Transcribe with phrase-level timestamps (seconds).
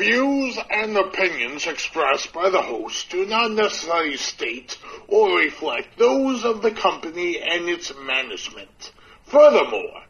[0.00, 6.62] views and opinions expressed by the host do not necessarily state or reflect those of
[6.62, 8.92] the company and its management.
[9.24, 10.02] Furthermore,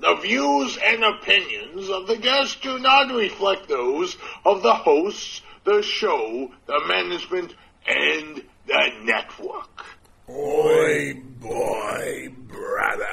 [0.00, 5.80] the views and opinions of the guests do not reflect those of the hosts, the
[5.80, 7.54] show, the management,
[7.86, 9.86] and the network.
[10.28, 13.08] Oi, boy, brother.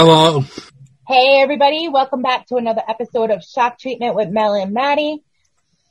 [0.00, 0.44] Hello.
[1.08, 5.24] Hey everybody, welcome back to another episode of Shock Treatment with Mel and Maddie.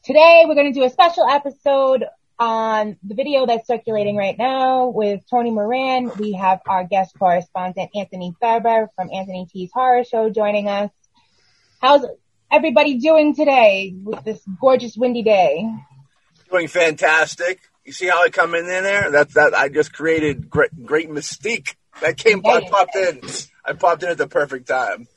[0.06, 2.06] Today we're going to do a special episode
[2.40, 6.10] on the video that's circulating right now with Tony Moran.
[6.18, 10.90] We have our guest correspondent Anthony Thurber from Anthony T's Horror Show joining us.
[11.82, 12.06] How's
[12.50, 15.70] everybody doing today with this gorgeous windy day?
[16.50, 17.60] Doing fantastic.
[17.84, 19.12] You see how I come in there?
[19.12, 19.54] That's that.
[19.54, 21.76] I just created great, great mystique.
[22.00, 23.22] That came, I popped in.
[23.68, 25.08] I popped in at the perfect time.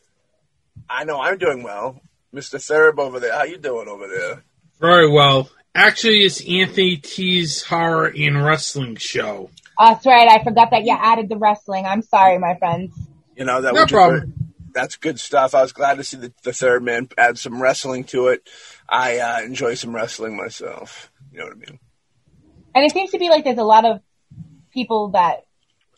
[0.88, 2.00] I know I'm doing well,
[2.32, 3.32] Mister Serb over there.
[3.32, 4.44] How you doing over there?
[4.80, 5.48] Very well.
[5.74, 9.50] Actually, it's Anthony T's Horror and Wrestling Show.
[9.78, 11.86] Oh, that's right, I forgot that you added the wrestling.
[11.86, 12.92] I'm sorry, my friends.
[13.36, 14.34] You know that No was problem.
[14.72, 15.54] That's good stuff.
[15.54, 18.48] I was glad to see the, the third man add some wrestling to it.
[18.88, 21.10] I uh, enjoy some wrestling myself.
[21.32, 21.78] You know what I mean?
[22.74, 24.00] And it seems to be like there's a lot of
[24.72, 25.46] people that,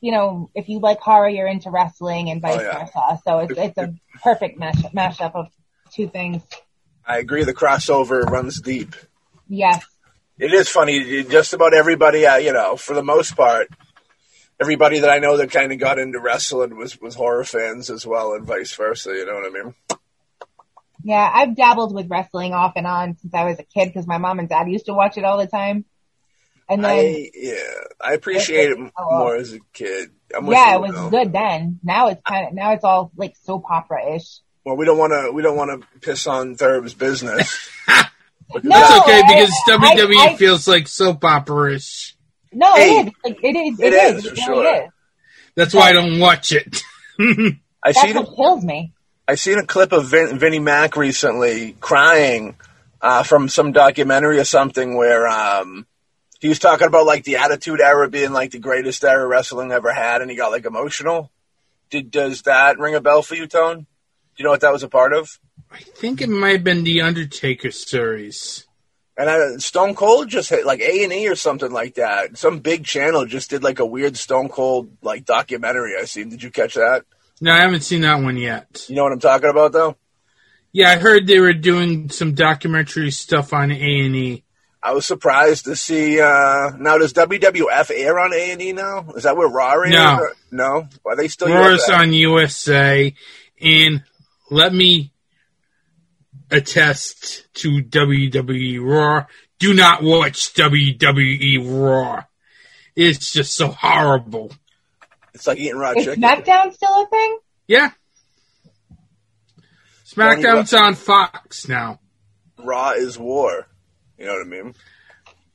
[0.03, 2.79] you know, if you like horror, you're into wrestling and vice Oh, yeah.
[2.85, 3.21] versa.
[3.25, 5.47] So it's it's a perfect mash mashup of
[5.93, 6.43] two things.
[7.07, 7.45] I agree.
[7.45, 8.95] The crossover runs deep.
[9.49, 9.85] Yes.
[10.39, 11.23] It is funny.
[11.25, 13.69] Just about everybody, uh, you know, for the most part,
[14.61, 18.05] everybody that I know that kind of got into wrestling was was horror fans as
[18.05, 19.11] well, and vice versa.
[19.11, 19.75] You know what I mean?
[21.05, 24.19] Yeah, I've dabbled with wrestling off and on since I was a kid because my
[24.19, 25.85] mom and dad used to watch it all the time.
[26.73, 27.55] And then, I yeah,
[28.01, 30.11] I appreciate it Oh, more as a kid.
[30.35, 31.11] I'm yeah, it was though.
[31.11, 31.79] good then.
[31.83, 34.41] Now it's kind of, now it's all like soap opera ish.
[34.65, 37.69] Well, we don't want to we don't want to piss on Thurb's business.
[38.55, 42.15] No, That's okay I- because I- WWE I- feels like soap opera-ish.
[42.53, 43.13] No, Hey, it is.
[43.25, 43.81] Like, it is.
[43.81, 44.31] it It, is, is.
[44.31, 44.83] for It sure.
[44.85, 44.91] is.
[45.55, 46.83] That's why I don't watch it.
[47.19, 48.93] I That's seen what kills me.
[49.27, 52.57] I seen a clip of Vin, Vinnie Mac recently crying
[53.01, 55.87] uh, from some documentary or something where um,
[56.43, 59.93] he was talking about like the Attitude Era being like the greatest era wrestling ever
[59.93, 61.31] had, and he got like emotional.
[61.89, 63.79] Did does that ring a bell for you, Tone?
[63.79, 63.87] Do
[64.39, 65.39] you know what that was a part of?
[65.71, 68.67] I think it might have been the Undertaker series.
[69.17, 72.37] And I, Stone Cold just hit like A and E or something like that.
[72.37, 75.95] Some big channel just did like a weird Stone Cold like documentary.
[75.97, 76.29] I seen.
[76.29, 77.05] Did you catch that?
[77.41, 78.87] No, I haven't seen that one yet.
[78.89, 79.97] You know what I'm talking about though.
[80.73, 84.43] Yeah, I heard they were doing some documentary stuff on A and E.
[84.83, 86.21] I was surprised to see.
[86.21, 89.07] Uh, now, does WWF air on A and E now?
[89.17, 89.91] Is that where Raw airs?
[89.91, 90.17] No.
[90.19, 90.89] Or- no.
[91.07, 91.49] Are they still?
[91.49, 91.95] Raw's USA?
[91.95, 93.15] on USA,
[93.61, 94.03] and
[94.51, 95.13] let me
[96.51, 99.27] attest to WWE Raw.
[99.59, 102.25] Do not watch WWE Raw.
[102.97, 104.53] It's just so horrible.
[105.35, 106.23] It's like eating raw Is chicken.
[106.23, 107.39] SmackDown still a thing?
[107.67, 107.91] Yeah.
[110.05, 112.01] SmackDown's on Fox now.
[112.59, 113.67] Raw is war.
[114.23, 114.75] You know what I mean?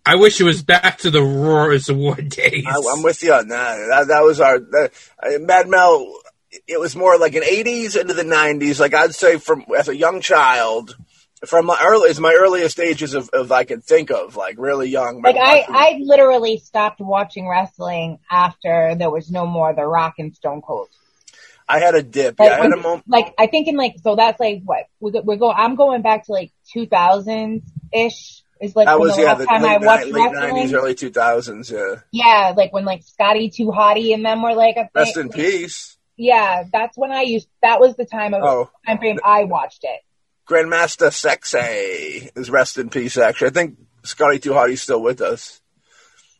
[0.05, 2.65] I wish it was back to the Raw as the War days.
[2.67, 3.77] I, I'm with you on that.
[3.77, 4.91] That, that was our that,
[5.23, 6.13] uh, Mad Mel.
[6.67, 8.77] It was more like an '80s into the '90s.
[8.77, 10.97] Like I'd say, from as a young child,
[11.45, 14.89] from my early, is my earliest ages of, of I could think of, like really
[14.89, 15.21] young.
[15.21, 20.35] Like I, I literally stopped watching wrestling after there was no more The Rock and
[20.35, 20.89] Stone Cold.
[21.69, 22.37] I had a dip.
[22.37, 23.05] Like, Yeah, I had a moment.
[23.07, 26.01] like I think in like so that's like what we go, we're go I'm going
[26.01, 27.61] back to like 2000s
[27.93, 30.31] ish is like That was the yeah, the time I watched late.
[30.31, 31.71] '90s, early 2000s.
[31.71, 32.01] Yeah.
[32.11, 34.89] Yeah, like when like Scotty Too Hottie and them were like a thing.
[34.95, 35.97] Rest in peace.
[36.17, 37.47] Yeah, that's when I used.
[37.61, 38.69] That was the time of Oh.
[38.85, 40.01] time frame I watched it.
[40.49, 43.17] Grandmaster Sexay is rest in peace.
[43.17, 45.61] Actually, I think Scotty Too Hotty's still with us.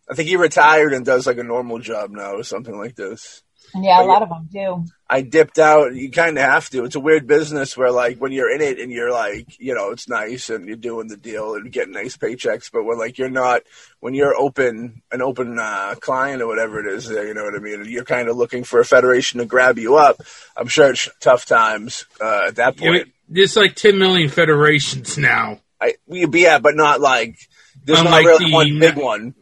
[0.10, 3.44] I think he retired and does like a normal job now or something like this.
[3.76, 4.86] Yeah, But a lot of them do.
[5.10, 5.94] I dipped out.
[5.96, 6.84] You kind of have to.
[6.84, 9.92] It's a weird business where, like, when you're in it and you're like, you know,
[9.92, 12.70] it's nice and you're doing the deal and getting nice paychecks.
[12.72, 13.62] But when, like, you're not,
[14.00, 17.56] when you're open, an open uh, client or whatever it is, there, you know what
[17.56, 17.86] I mean?
[17.86, 20.22] You're kind of looking for a federation to grab you up.
[20.58, 23.14] I'm sure it's tough times uh, at that I mean, point.
[23.30, 25.60] There's like 10 million federations now.
[25.80, 27.38] I, we be yeah, but not like,
[27.86, 29.36] there's Unlike not really the- one big one.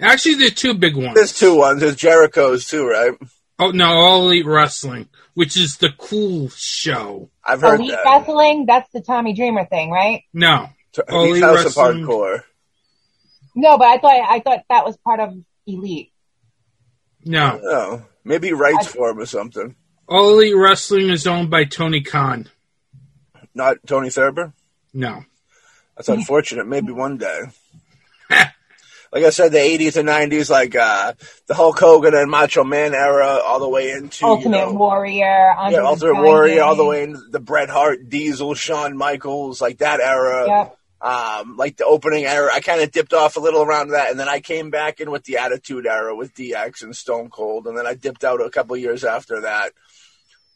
[0.00, 1.14] Actually, there's two big ones.
[1.14, 1.80] There's two ones.
[1.80, 3.12] There's Jericho's too, right?
[3.58, 7.30] Oh no, All Elite Wrestling, which is the cool show.
[7.44, 8.04] I've heard Elite that.
[8.04, 10.22] Wrestling, that's the Tommy Dreamer thing, right?
[10.32, 12.02] No, T- Elite He's House Wrestling.
[12.04, 12.42] of Hardcore.
[13.54, 15.34] No, but I thought I thought that was part of
[15.66, 16.12] Elite.
[17.24, 17.60] no.
[17.62, 19.74] Oh, maybe he writes I- for him or something.
[20.08, 22.48] All Elite Wrestling is owned by Tony Khan.
[23.54, 24.52] Not Tony Thurber.
[24.94, 25.24] No.
[25.96, 26.66] That's unfortunate.
[26.66, 27.42] Maybe one day.
[29.12, 31.14] Like I said, the 80s and 90s, like uh,
[31.48, 35.52] the Hulk Hogan and Macho Man era, all the way into you Ultimate know, Warrior,
[35.56, 36.22] Andre yeah, Ultimate.
[36.22, 40.46] Warrior, all the way into the Bret Hart, Diesel, Shawn Michaels, like that era.
[40.46, 40.76] Yep.
[41.02, 44.20] Um, like the opening era, I kind of dipped off a little around that, and
[44.20, 47.76] then I came back in with the Attitude era with DX and Stone Cold, and
[47.76, 49.72] then I dipped out a couple years after that.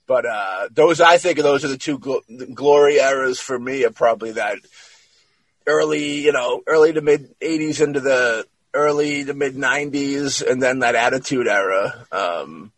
[0.07, 3.85] But uh, those, I think, those are the two gl- glory eras for me.
[3.85, 4.59] Are probably that
[5.67, 10.81] early, you know, early to mid '80s into the early to mid '90s, and then
[10.81, 12.07] that Attitude era.
[12.13, 12.73] Um,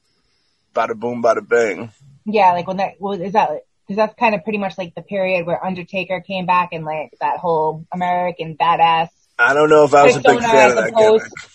[0.74, 1.92] bada boom, bada bing.
[2.24, 5.02] Yeah, like when that well, is that because that's kind of pretty much like the
[5.02, 9.94] period where Undertaker came back and like that whole American badass, I don't know if
[9.94, 11.50] I was a big fan of that opposed- gimmick.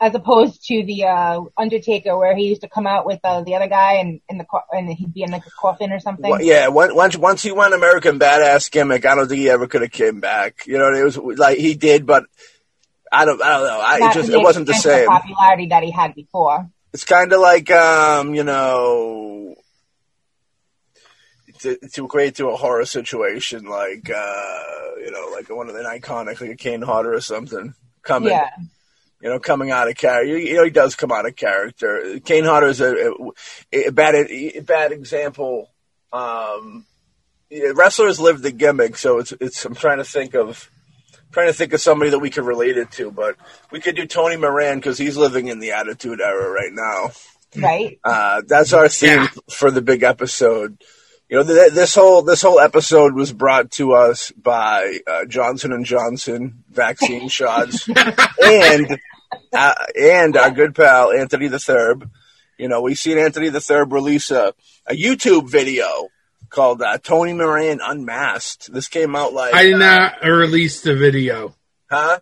[0.00, 3.54] As opposed to the uh Undertaker where he used to come out with uh, the
[3.54, 6.30] other guy and in the co- and he'd be in like a coffin or something.
[6.30, 9.82] Well, yeah, once once he went American Badass gimmick, I don't think he ever could
[9.82, 10.66] have came back.
[10.66, 12.24] You know, it was like he did, but
[13.14, 13.80] I don't, I don't know.
[13.80, 15.06] I it just it wasn't the same.
[15.06, 16.68] popularity that he had before.
[16.92, 19.54] It's kind of like um, you know,
[21.60, 24.62] to, to equate to a horror situation, like uh,
[24.98, 28.30] you know, like one of the iconic, like a Kane Hodder or something coming.
[28.30, 28.50] Yeah,
[29.24, 30.38] you know, coming out of character.
[30.38, 32.20] You know, he does come out of character.
[32.22, 32.94] Kane Hodder is a,
[33.72, 35.70] a, a bad a bad example.
[36.12, 36.84] Um,
[37.74, 39.64] wrestlers live the gimmick, so it's it's.
[39.64, 40.70] I'm trying to think of
[41.32, 43.36] trying to think of somebody that we could relate it to, but
[43.72, 47.10] we could do Tony Moran because he's living in the Attitude Era right now.
[47.60, 47.98] right.
[48.04, 49.28] Uh, that's our theme Yeah.
[49.50, 50.80] for the big episode.
[51.30, 55.72] You know, th- this whole this whole episode was brought to us by uh, Johnson
[55.72, 57.88] and Johnson vaccine shots,
[58.42, 58.98] and
[59.52, 62.08] uh, and our good pal Anthony the Third.
[62.58, 64.54] You know, we've seen Anthony the Third release a,
[64.86, 66.08] a YouTube video
[66.50, 68.72] called uh, Tony Moran Unmasked.
[68.72, 71.54] This came out like I did not release the video.
[71.90, 72.20] huh?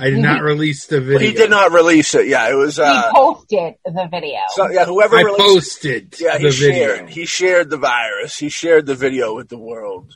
[0.00, 1.18] I did not release the video.
[1.18, 2.28] He did not release it.
[2.28, 2.76] Yeah, it was.
[2.76, 4.38] he Uh, posted the video.
[4.50, 5.40] so, yeah, whoever I released
[5.82, 6.72] posted Yeah, the he video.
[6.96, 7.08] shared.
[7.10, 8.38] He shared the virus.
[8.38, 10.14] He shared the video with the world.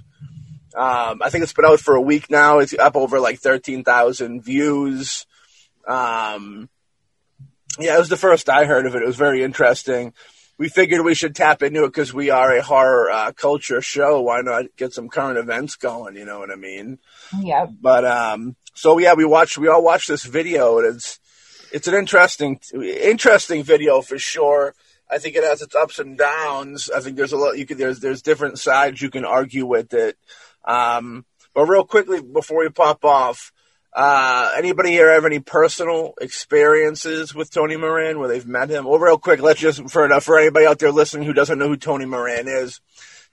[0.77, 2.61] Um, I think it's been out for a week now.
[2.61, 5.27] It's up over like thirteen thousand views.
[5.87, 6.69] Um,
[7.79, 9.03] yeah, it was the first I heard of it.
[9.03, 10.13] It was very interesting.
[10.59, 14.21] We figured we should tap into it because we are a horror uh, culture show.
[14.21, 16.15] Why not get some current events going?
[16.17, 16.99] You know what I mean?
[17.41, 19.59] yeah, But um, so yeah, we watched.
[19.59, 21.19] We all watched this video, and it's
[21.73, 24.75] it's an interesting interesting video for sure.
[25.11, 26.91] I think it has its ups and downs.
[26.91, 29.93] I think there's a lot you could there's there's different sides you can argue with
[29.95, 30.17] it.
[30.65, 33.52] Um, but real quickly before we pop off,
[33.93, 38.85] uh, anybody here have any personal experiences with Tony Moran where they've met him?
[38.85, 41.77] Well, real quick, let's just for for anybody out there listening who doesn't know who
[41.77, 42.81] Tony Moran is.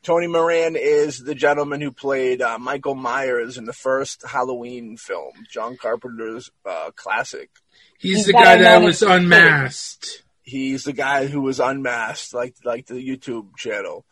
[0.01, 5.33] Tony Moran is the gentleman who played uh, Michael Myers in the first Halloween film,
[5.49, 7.49] John Carpenter's uh, classic.
[7.97, 10.23] He's He's the guy that known was unmasked.
[10.41, 14.05] He's the guy who was unmasked, like like the YouTube channel,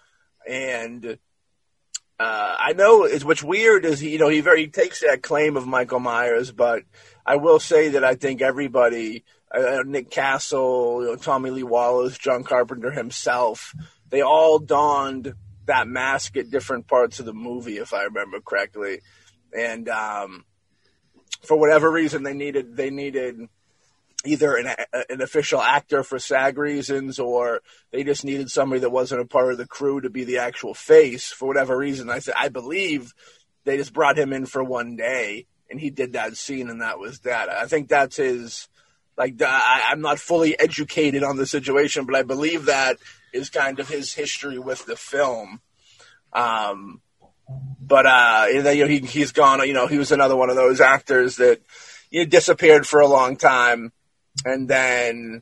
[0.48, 1.18] and
[2.20, 5.22] uh, I know it's what's weird is he, you know he very he takes that
[5.22, 6.84] claim of Michael Myers, but
[7.26, 12.18] I will say that I think everybody, uh, Nick Castle, you know, Tommy Lee Wallace,
[12.18, 13.74] John Carpenter himself,
[14.10, 19.02] they all donned that mask at different parts of the movie, if I remember correctly,
[19.56, 20.46] and um,
[21.44, 23.48] for whatever reason they needed they needed
[24.26, 24.76] either an,
[25.10, 29.52] an official actor for SAG reasons or they just needed somebody that wasn't a part
[29.52, 32.10] of the crew to be the actual face for whatever reason.
[32.10, 33.14] I said, I believe
[33.64, 37.00] they just brought him in for one day and he did that scene and that
[37.00, 37.50] was that.
[37.50, 38.68] I think that's his,
[39.18, 42.98] like, I, I'm not fully educated on the situation, but I believe that
[43.34, 45.62] is kind of his history with the film.
[46.34, 47.02] Um,
[47.80, 49.66] but uh, you know, he he's gone.
[49.66, 51.62] You know, he was another one of those actors that
[52.10, 53.92] you know, disappeared for a long time,
[54.46, 55.42] and then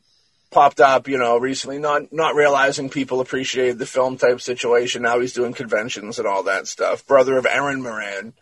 [0.50, 1.08] popped up.
[1.08, 5.02] You know, recently, not not realizing people appreciated the film type situation.
[5.02, 7.06] Now he's doing conventions and all that stuff.
[7.06, 8.34] Brother of Erin Moran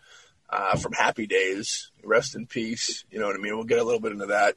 [0.50, 1.90] uh, from Happy Days.
[2.02, 3.04] Rest in peace.
[3.10, 3.54] You know what I mean?
[3.54, 4.56] We'll get a little bit into that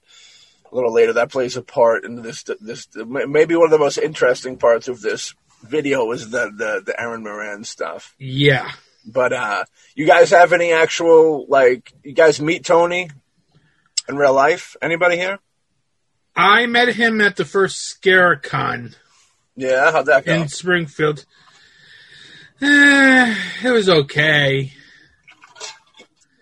[0.71, 1.13] a little later.
[1.13, 2.43] That plays a part in this.
[2.59, 6.99] This maybe one of the most interesting parts of this video is the the, the
[6.99, 8.15] Erin Moran stuff.
[8.17, 8.71] Yeah.
[9.05, 9.63] But uh,
[9.95, 11.93] you guys have any actual like?
[12.03, 13.09] You guys meet Tony
[14.09, 14.75] in real life?
[14.81, 15.39] Anybody here?
[16.37, 18.95] I met him at the first ScareCon
[19.55, 20.33] Yeah, how'd that go?
[20.33, 21.25] in Springfield.
[22.61, 24.71] Eh, it was okay.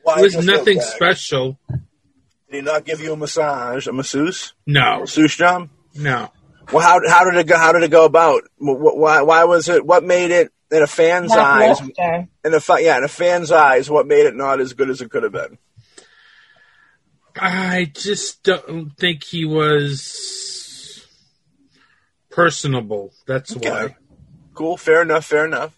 [0.03, 0.85] Why It was nothing okay?
[0.87, 1.57] special.
[1.69, 1.81] Did
[2.49, 5.69] he not give you a massage, a masseuse, No, masseuse job?
[5.95, 6.29] no.
[6.71, 7.57] Well, how how did it go?
[7.57, 8.41] How did it go about?
[8.57, 9.85] Wh- wh- Why why was it?
[9.85, 11.79] What made it in a fan's eyes?
[11.79, 12.27] Lackluster.
[12.43, 15.11] In a yeah, in a fan's eyes, what made it not as good as it
[15.11, 15.59] could have been?
[17.39, 21.05] I just don't think he was
[22.29, 23.13] personable.
[23.27, 23.95] That's why.
[24.53, 25.77] Cool, fair enough, fair enough.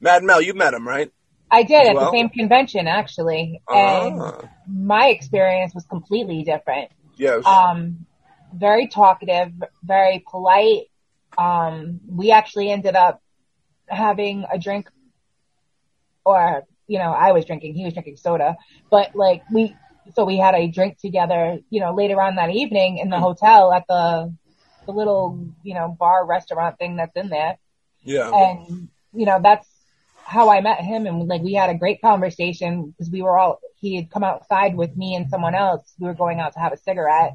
[0.00, 1.12] Mad Mel, you met him, right?
[1.50, 6.90] I did at Well- the same convention actually, and Ah, my experience was completely different.
[7.16, 7.46] yes.
[7.46, 8.06] Um,
[8.52, 10.88] very talkative, very polite.
[11.38, 13.22] Um, we actually ended up
[13.86, 14.90] having a drink,
[16.24, 18.56] or you know, I was drinking, he was drinking soda,
[18.90, 19.74] but like we,
[20.14, 21.58] so we had a drink together.
[21.70, 23.22] You know, later on that evening in the hmm.
[23.22, 24.34] hotel at the
[24.86, 27.58] the little you know bar restaurant thing that's in there.
[28.02, 28.30] yeah.
[28.30, 29.66] and you know that's
[30.24, 33.60] how I met him and like we had a great conversation because we were all
[33.76, 36.72] he had come outside with me and someone else we were going out to have
[36.72, 37.34] a cigarette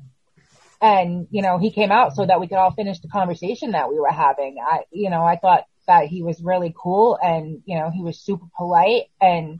[0.81, 3.89] and you know he came out so that we could all finish the conversation that
[3.89, 7.77] we were having I you know I thought that he was really cool and you
[7.77, 9.59] know he was super polite and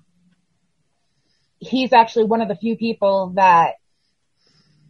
[1.62, 3.76] he's actually one of the few people that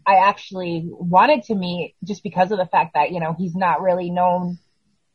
[0.07, 3.81] I actually wanted to meet just because of the fact that you know he's not
[3.81, 4.57] really known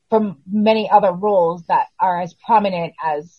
[0.09, 3.35] from many other roles that are as prominent as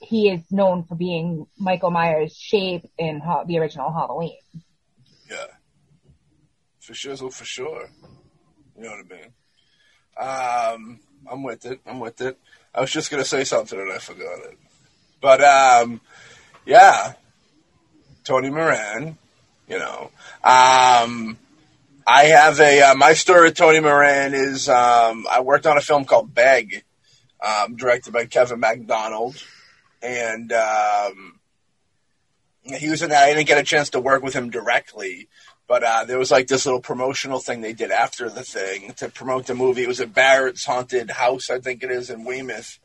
[0.00, 4.38] he is known for being Michael Myers' shape in the original Halloween.
[5.30, 5.46] Yeah.
[6.80, 7.90] For shizzle, for sure.
[8.76, 9.04] You know what
[10.18, 10.80] I mean?
[10.80, 11.80] Um, I'm with it.
[11.86, 12.38] I'm with it.
[12.74, 14.58] I was just gonna say something and I forgot it.
[15.20, 16.00] But um,
[16.66, 17.14] yeah,
[18.24, 19.18] Tony Moran.
[19.68, 20.10] You know,
[20.42, 21.38] um,
[22.06, 25.80] I have a uh, my story with Tony Moran is um, I worked on a
[25.80, 26.84] film called Beg,
[27.40, 29.42] um, directed by Kevin MacDonald,
[30.02, 31.38] and um,
[32.64, 33.24] he was in that.
[33.24, 35.28] I didn't get a chance to work with him directly,
[35.68, 39.08] but uh, there was like this little promotional thing they did after the thing to
[39.08, 39.82] promote the movie.
[39.82, 42.78] It was at Barrett's Haunted House, I think it is in Weymouth,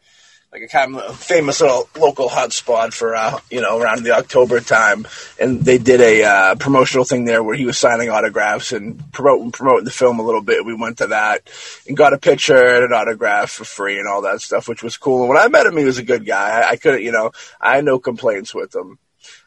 [0.55, 4.61] like a kind of famous little local hotspot for uh, you know around the October
[4.61, 5.05] time.
[5.37, 9.51] And they did a uh, promotional thing there where he was signing autographs and promoting
[9.51, 10.63] promoting the film a little bit.
[10.63, 11.49] We went to that
[11.89, 14.95] and got a picture and an autograph for free and all that stuff, which was
[14.95, 15.23] cool.
[15.23, 16.61] And when I met him, he was a good guy.
[16.61, 18.97] I, I couldn't, you know, I had no complaints with him.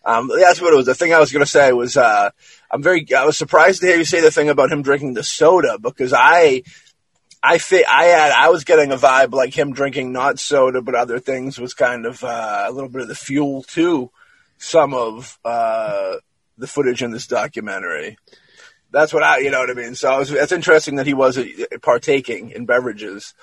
[0.05, 0.87] Um, that's what it was.
[0.87, 2.31] The thing I was going to say was, uh,
[2.71, 5.23] I'm very, I was surprised to hear you say the thing about him drinking the
[5.23, 6.65] soda because I,
[7.43, 10.95] I fit, I had, I was getting a vibe like him drinking not soda but
[10.95, 14.11] other things was kind of uh, a little bit of the fuel to
[14.59, 16.17] some of uh,
[16.57, 18.19] the footage in this documentary.
[18.91, 19.95] That's what I, you know what I mean.
[19.95, 21.47] So it was, it's interesting that he was uh,
[21.83, 23.35] partaking in beverages.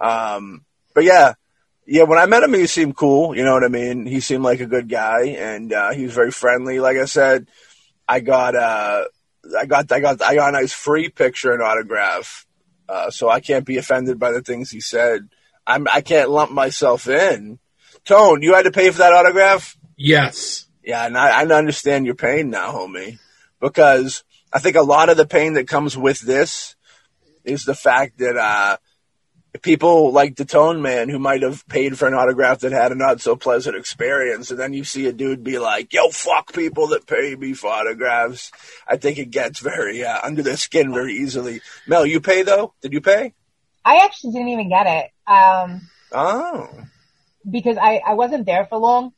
[0.00, 1.34] Um, but yeah,
[1.86, 3.36] yeah, when I met him, he seemed cool.
[3.36, 4.06] You know what I mean?
[4.06, 6.80] He seemed like a good guy, and uh, he was very friendly.
[6.80, 7.48] Like I said,
[8.08, 9.04] I got, uh,
[9.58, 12.46] I got, I got, I got a nice free picture and autograph.
[12.88, 15.28] Uh, so I can't be offended by the things he said.
[15.66, 17.58] I'm, I can't lump myself in.
[18.04, 19.76] Tone, you had to pay for that autograph.
[19.96, 20.66] Yes.
[20.82, 23.18] Yeah, and I, I understand your pain now, homie,
[23.60, 24.22] because
[24.52, 26.76] I think a lot of the pain that comes with this
[27.44, 28.76] is the fact that uh,
[29.62, 32.94] people like the Tone Man who might have paid for an autograph that had a
[32.94, 36.88] not so pleasant experience, and then you see a dude be like, "Yo, fuck people
[36.88, 38.50] that pay me for autographs."
[38.88, 41.60] I think it gets very uh, under their skin very easily.
[41.86, 42.74] Mel, you pay though?
[42.82, 43.32] Did you pay?
[43.84, 46.68] I actually didn't even get it um, Oh,
[47.48, 49.12] because I, I wasn't there for long.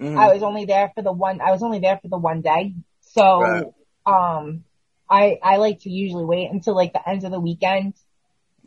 [0.00, 0.16] Mhm.
[0.18, 1.40] I was only there for the one.
[1.40, 2.74] I was only there for the one day.
[3.00, 3.64] So, Right.
[4.06, 4.64] um,
[5.10, 7.94] I I like to usually wait until like the end of the weekend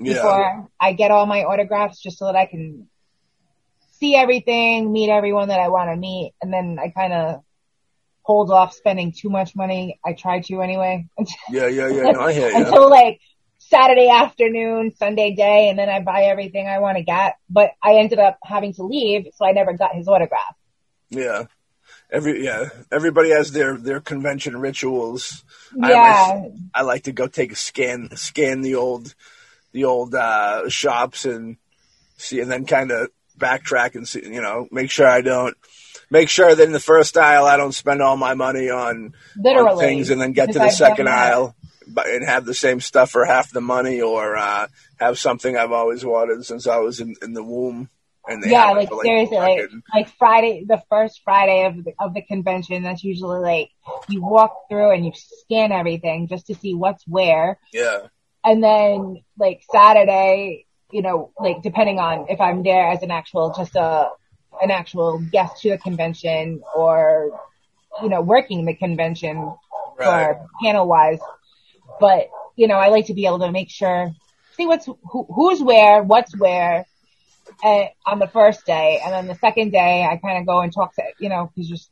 [0.02, 2.88] yeah, before I get all my autographs, just so that I can
[4.00, 7.44] see everything, meet everyone that I want to meet, and then I kind of
[8.24, 10.00] hold off spending too much money.
[10.06, 11.08] I try to anyway
[11.50, 12.04] yeah, yeah, yeah.
[12.12, 12.58] No, I hear you.
[12.58, 13.20] until like
[13.58, 17.36] Saturday afternoon, Sunday day, and then I buy everything I want to get.
[17.50, 20.56] But I ended up having to leave, so I never got his autograph.
[21.10, 21.46] Yeah.
[22.10, 25.44] Every yeah, everybody has their their convention rituals.
[25.82, 29.14] I, Yeah, mys- I like to go take a scan scan the old
[29.72, 31.58] the old uh shops and
[32.18, 35.56] see and then kind of backtrack and see, you know, make sure I don't
[36.10, 39.14] make sure that in the first aisle I don't spend all my money on, on
[39.38, 39.86] literally.
[39.86, 41.56] things and then get to the I've second aisle
[41.98, 44.68] and have the same stuff for half the money or uh
[45.00, 47.90] have something I've always wanted since I was in, in the womb.
[48.28, 52.84] And yeah, like seriously, like, like Friday, the first Friday of the, of the convention,
[52.84, 53.72] that's usually like
[54.10, 57.58] you walk through and you scan everything just to see what's where.
[57.74, 58.08] yeah.
[58.44, 63.54] And then like Saturday, you know, like depending on if I'm there as an actual,
[63.56, 64.10] just a,
[64.62, 67.40] an actual guest to the convention or,
[68.02, 69.54] you know, working the convention
[69.98, 70.36] Right.
[70.36, 71.20] for panel wise.
[72.00, 74.12] But, you know, I like to be able to make sure,
[74.56, 76.86] see what's, who, who's where, what's where,
[77.64, 79.00] uh, on the first day.
[79.04, 81.68] And then the second day, I kind of go and talk to, you know, cause
[81.68, 81.91] just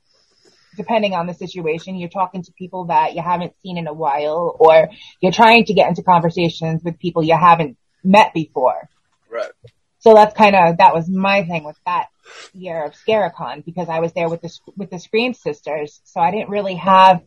[0.79, 4.55] depending on the situation, you're talking to people that you haven't seen in a while
[4.57, 4.87] or
[5.19, 8.87] you're trying to get into conversations with people you haven't met before.
[9.29, 9.51] Right.
[9.99, 12.07] So that's kind of, that was my thing with that
[12.53, 15.99] year of Scaricon because I was there with the, with the Scream Sisters.
[16.05, 17.21] So I didn't really have,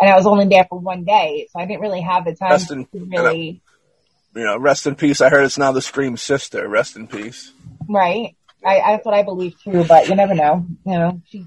[0.00, 1.46] and I was only there for one day.
[1.52, 3.62] So I didn't really have the time Rest to in- really,
[4.34, 5.20] you know, rest in peace.
[5.20, 6.68] I heard it's now the Scream sister.
[6.68, 7.52] Rest in peace.
[7.88, 8.34] right.
[8.64, 10.64] I, that's what I believe too, but you never know.
[10.86, 11.46] You know, she,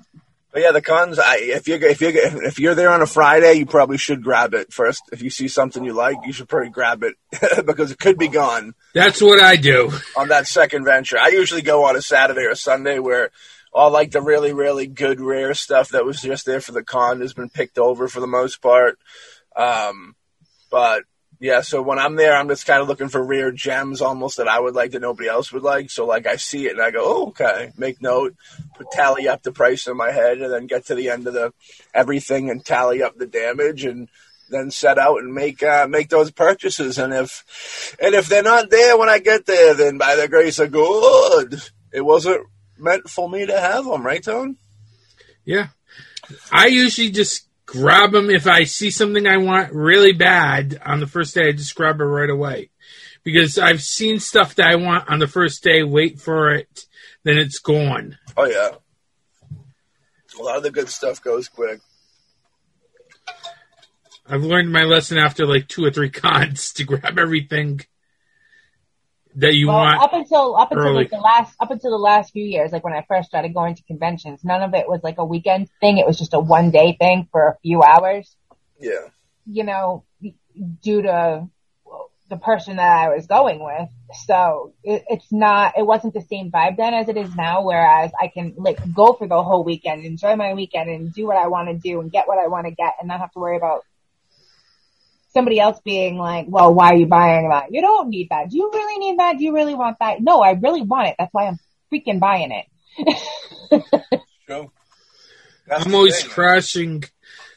[0.55, 1.19] But yeah, the cons.
[1.19, 4.53] I, if you if you if you're there on a Friday, you probably should grab
[4.53, 5.03] it first.
[5.11, 7.15] If you see something you like, you should probably grab it
[7.65, 9.91] because it could be gone That's what I do.
[10.15, 11.17] on that second venture.
[11.19, 13.31] I usually go on a Saturday or Sunday where
[13.73, 17.19] all like the really really good rare stuff that was just there for the con
[17.19, 18.97] has been picked over for the most part.
[19.57, 20.15] Um,
[20.71, 21.03] but
[21.39, 24.47] yeah, so when I'm there, I'm just kind of looking for rare gems almost that
[24.47, 25.89] I would like that nobody else would like.
[25.89, 28.35] So like I see it and I go, oh, okay, make note,
[28.75, 31.33] put tally up the price in my head, and then get to the end of
[31.33, 31.53] the
[31.93, 34.07] everything and tally up the damage and
[34.49, 36.97] then set out and make uh, make those purchases.
[36.97, 40.59] And if and if they're not there when I get there, then by the grace
[40.59, 42.45] of God, it wasn't
[42.77, 44.57] meant for me to have them, right, Tone?
[45.43, 45.67] Yeah.
[46.51, 51.07] I usually just grab them if I see something I want really bad on the
[51.07, 51.49] first day.
[51.49, 52.69] I just grab it right away
[53.23, 55.83] because I've seen stuff that I want on the first day.
[55.83, 56.85] Wait for it,
[57.23, 58.17] then it's gone.
[58.37, 58.71] Oh yeah.
[60.39, 61.79] A lot of the good stuff goes quick.
[64.27, 67.81] I've learned my lesson after like two or three cons to grab everything
[69.35, 70.01] that you well, want.
[70.01, 70.95] up until up until early.
[71.03, 73.75] like the last up until the last few years, like when I first started going
[73.75, 75.97] to conventions, none of it was like a weekend thing.
[75.97, 78.35] It was just a one day thing for a few hours.
[78.79, 79.07] Yeah.
[79.45, 80.03] You know,
[80.81, 81.47] due to
[82.29, 83.89] the person that I was going with.
[84.25, 87.63] So it, it's not, it wasn't the same vibe then as it is now.
[87.63, 91.37] Whereas I can like go for the whole weekend, enjoy my weekend, and do what
[91.37, 93.39] I want to do and get what I want to get, and not have to
[93.39, 93.85] worry about
[95.35, 97.65] somebody else being like, well, why are you buying that?
[97.69, 98.49] You don't need that.
[98.49, 99.37] Do you really need that?
[99.37, 100.21] Do you really want that?
[100.21, 101.15] No, I really want it.
[101.19, 101.59] That's why I'm
[101.93, 103.83] freaking buying it.
[104.47, 104.71] True.
[105.67, 106.31] That's I'm always thing.
[106.31, 107.03] crashing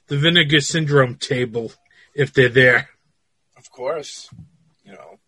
[0.09, 1.71] the vinegar syndrome table
[2.15, 2.89] if they're there.
[3.57, 4.29] Of course.
[4.85, 5.21] You know.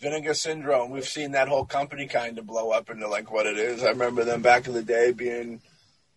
[0.00, 0.90] Vinegar syndrome.
[0.90, 3.84] We've seen that whole company kind of blow up into like what it is.
[3.84, 5.60] I remember them back in the day being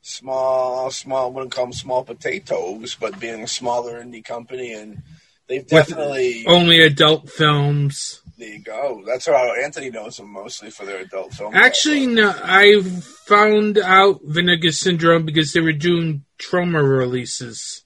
[0.02, 5.02] small, small, wouldn't call them small potatoes, but being a smaller indie company and
[5.48, 8.22] they've definitely Only adult films.
[8.38, 9.04] there you go.
[9.06, 11.56] That's how Anthony knows them mostly for their adult films.
[11.56, 12.82] Actually, no, I
[13.26, 17.84] found out Vinegar Syndrome because they were doing Troma releases.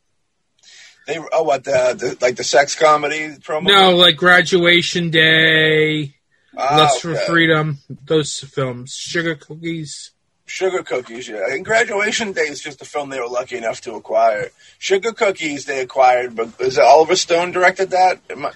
[1.08, 3.64] They oh what the, the like the sex comedy promo?
[3.68, 6.16] No, like Graduation Day,
[6.56, 7.16] Ah, Lust for.
[7.16, 8.94] Freedom, those films.
[8.94, 10.12] Sugar Cookies.
[10.54, 11.46] Sugar Cookies, yeah.
[11.50, 14.50] And Graduation Day is just a film they were lucky enough to acquire.
[14.80, 18.20] Sugar Cookies they acquired, but is it Oliver Stone directed that?
[18.30, 18.52] Am I,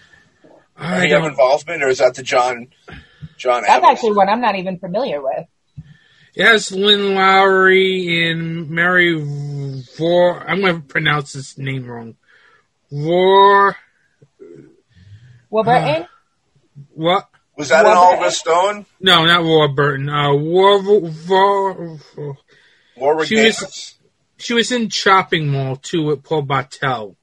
[0.76, 2.68] I he have involvement, or is that the John
[3.38, 3.62] John?
[3.62, 3.92] That's Adams?
[3.92, 5.48] actually one I'm not even familiar with.
[6.36, 9.14] yes, Lynn Lowry and Mary
[9.98, 10.46] Vor.
[10.46, 12.18] I'm going to pronounce this name wrong.
[12.92, 13.78] Vor.
[15.50, 16.04] Warburton?
[16.04, 16.08] Uh,
[16.94, 17.30] what?
[17.58, 18.86] Was that an Oliver Stone?
[19.00, 20.10] No, not Warburton.
[20.10, 22.38] Uh, War, War, War.
[22.98, 23.96] Warwick She was-
[24.38, 27.15] She was in Chopping Mall too with Paul Bartel.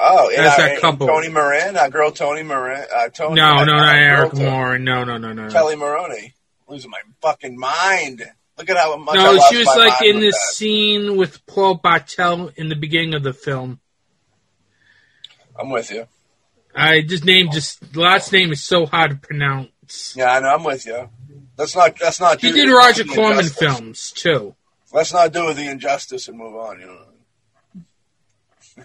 [0.00, 1.06] Oh, yeah, That's that couple.
[1.08, 2.86] Tony Moran, that girl Tony Moran.
[2.94, 4.78] Uh, Tony, No, no, not Eric Moore.
[4.78, 5.48] No, no, no, no.
[5.48, 6.34] Kelly Maroney.
[6.68, 8.22] Losing my fucking mind.
[8.58, 10.54] Look at how much I No, she was like in this that.
[10.54, 13.80] scene with Paul Bartel in the beginning of the film.
[15.58, 16.06] I'm with you.
[16.78, 20.14] I just named just the last name is so hard to pronounce.
[20.16, 20.48] Yeah, I know.
[20.48, 21.08] I'm with you.
[21.56, 22.00] Let's not.
[22.00, 22.40] Let's not.
[22.40, 23.58] He do- did Roger Corman injustice.
[23.58, 24.54] films too.
[24.92, 26.80] Let's not do the injustice and move on.
[26.80, 28.84] You know.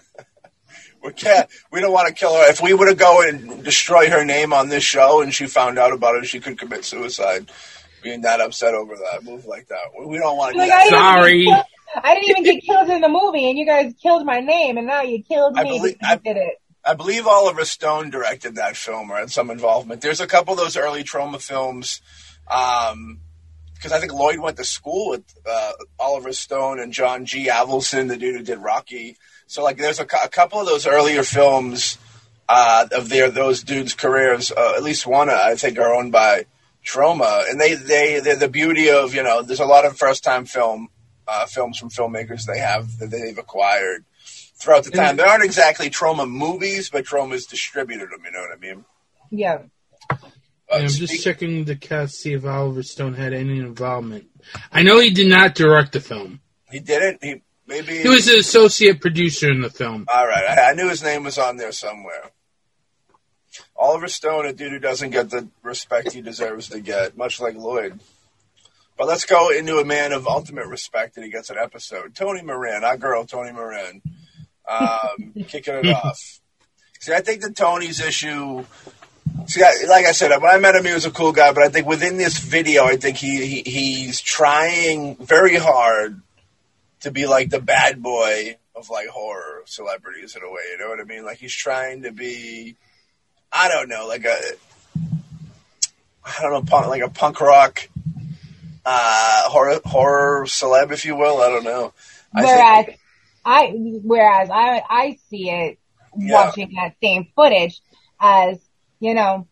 [1.02, 1.48] we can't.
[1.70, 2.50] We don't want to kill her.
[2.50, 5.78] If we were to go and destroy her name on this show, and she found
[5.78, 7.50] out about it, she could commit suicide.
[8.02, 10.92] Being that upset over that move like that, we don't want to do Like, that.
[10.92, 11.64] I didn't even Sorry.
[12.02, 14.86] I didn't even get killed in the movie, and you guys killed my name, and
[14.86, 16.60] now you killed I me believe- because you did it.
[16.86, 20.02] I believe Oliver Stone directed that film or had some involvement.
[20.02, 22.02] There's a couple of those early Troma films.
[22.50, 23.20] Um,
[23.74, 27.48] because I think Lloyd went to school with uh, Oliver Stone and John G.
[27.48, 29.18] Avildsen, the dude who did Rocky.
[29.46, 31.98] So like, there's a, a couple of those earlier films
[32.48, 34.50] uh, of their those dudes' careers.
[34.50, 36.46] Uh, at least one, I think, are owned by
[36.84, 39.42] Troma, and they they they're the beauty of you know.
[39.42, 40.88] There's a lot of first time film
[41.26, 44.04] uh, films from filmmakers they have that they've acquired
[44.56, 45.16] throughout the time.
[45.16, 48.22] They aren't exactly Troma movies, but Troma's distributed them.
[48.24, 48.84] You know what I mean?
[49.30, 49.58] Yeah.
[50.10, 50.16] Uh,
[50.70, 54.26] I'm speak- just checking the cast to see if Oliver Stone had any involvement.
[54.72, 56.40] I know he did not direct the film.
[56.70, 57.22] He didn't.
[57.22, 60.06] He maybe He was an associate producer in the film.
[60.12, 62.30] All right, I, I knew his name was on there somewhere.
[63.76, 67.54] Oliver Stone, a dude who doesn't get the respect he deserves to get, much like
[67.54, 68.00] Lloyd.
[68.96, 72.14] But let's go into a man of ultimate respect, and he gets an episode.
[72.14, 74.02] Tony Moran, our girl, Tony Moran,
[74.68, 76.40] um, kicking it off.
[77.00, 78.64] See, I think the Tony's issue.
[79.46, 81.52] See, I, like I said, when I met him, he was a cool guy.
[81.52, 86.20] But I think within this video, I think he, he he's trying very hard
[87.00, 90.62] to be like the bad boy of like horror celebrities in a way.
[90.72, 91.24] You know what I mean?
[91.24, 92.76] Like he's trying to be,
[93.52, 94.38] I don't know, like a,
[96.24, 97.88] I don't know, punk, like a punk rock
[98.86, 101.40] uh, horror horror celeb, if you will.
[101.40, 101.92] I don't know.
[102.34, 102.98] I Whereas think,
[103.44, 105.78] I, whereas I, I see it
[106.16, 106.44] Yeah.
[106.46, 107.80] watching that same footage
[108.20, 108.58] as,
[109.00, 109.46] you know,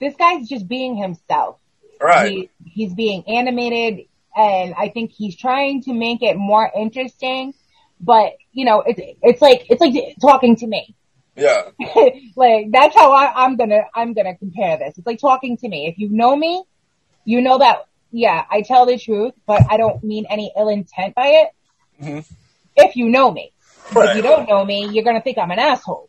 [0.00, 1.58] this guy's just being himself.
[2.00, 7.54] right, He, he's being animated and I think he's trying to make it more interesting,
[8.00, 10.94] but you know, it's, it's like, it's like talking to me.
[11.36, 11.70] yeah,
[12.36, 14.96] like that's how I, I'm gonna I'm gonna compare this.
[14.96, 15.86] It's like talking to me.
[15.88, 16.64] If you know me,
[17.24, 21.14] you know that yeah, I tell the truth, but I don't mean any ill intent
[21.14, 21.48] by it.
[22.02, 22.24] Mhm.
[22.76, 23.52] If you know me,
[23.94, 24.10] Right.
[24.10, 26.08] if you don't know me, you're gonna think I'm an asshole.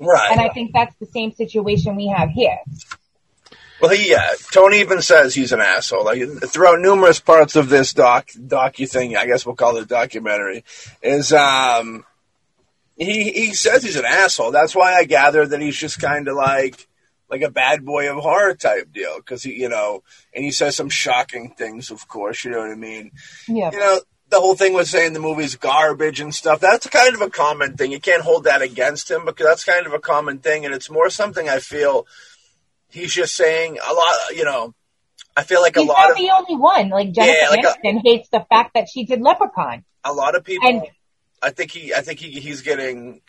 [0.00, 0.30] right.
[0.32, 2.58] And I think that's the same situation we have here.
[3.80, 6.04] Well, he, yeah, Tony even says he's an asshole.
[6.04, 9.86] Like throughout numerous parts of this doc docu thing, I guess we'll call it a
[9.86, 10.64] documentary,
[11.00, 12.04] is um,
[12.96, 14.50] he he says he's an asshole.
[14.50, 16.88] That's why I gather that he's just kind of like
[17.30, 20.02] like a bad boy of horror type deal because he, you know,
[20.34, 21.92] and he says some shocking things.
[21.92, 23.12] Of course, you know what I mean.
[23.46, 23.70] Yeah.
[23.70, 24.00] You know.
[24.30, 26.60] The whole thing was saying the movie's garbage and stuff.
[26.60, 27.90] That's kind of a common thing.
[27.92, 30.90] You can't hold that against him because that's kind of a common thing, and it's
[30.90, 32.06] more something I feel
[32.90, 34.14] he's just saying a lot.
[34.36, 34.74] You know,
[35.36, 36.90] I feel like a lot not of the only one.
[36.90, 39.84] Like Jennifer Yeah, like a- Aniston hates the fact that she did Leprechaun.
[40.04, 40.68] a lot of people.
[40.68, 40.82] And-
[41.40, 43.20] I think he, I think he, he's getting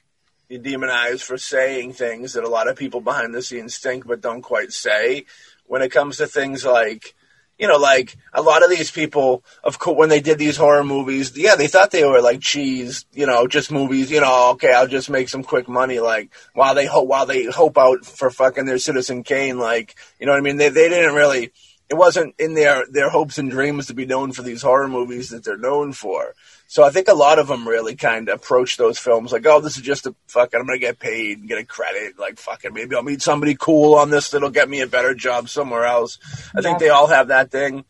[0.50, 4.42] demonized for saying things that a lot of people behind the scenes think but don't
[4.42, 5.26] quite say.
[5.68, 7.14] When it comes to things like,
[7.60, 10.84] you know, like a lot of these people, of course, when they did these horror
[10.84, 14.74] movies, yeah, they thought they were like cheese, you know, just movies, you know, okay,
[14.74, 18.30] I'll just make some quick money, like while they hope, while they hope out for
[18.30, 20.56] fucking their Citizen Kane, like, you know what I mean?
[20.56, 21.52] They, they didn't really,
[21.90, 25.30] it wasn't in their, their hopes and dreams to be known for these horror movies
[25.30, 26.36] that they're known for.
[26.72, 29.60] So I think a lot of them really kind of approach those films like, oh,
[29.60, 32.20] this is just a fucking, I'm going to get paid and get a credit.
[32.20, 35.50] Like, fucking, maybe I'll meet somebody cool on this that'll get me a better job
[35.50, 36.20] somewhere else.
[36.56, 37.86] I think they all have that thing.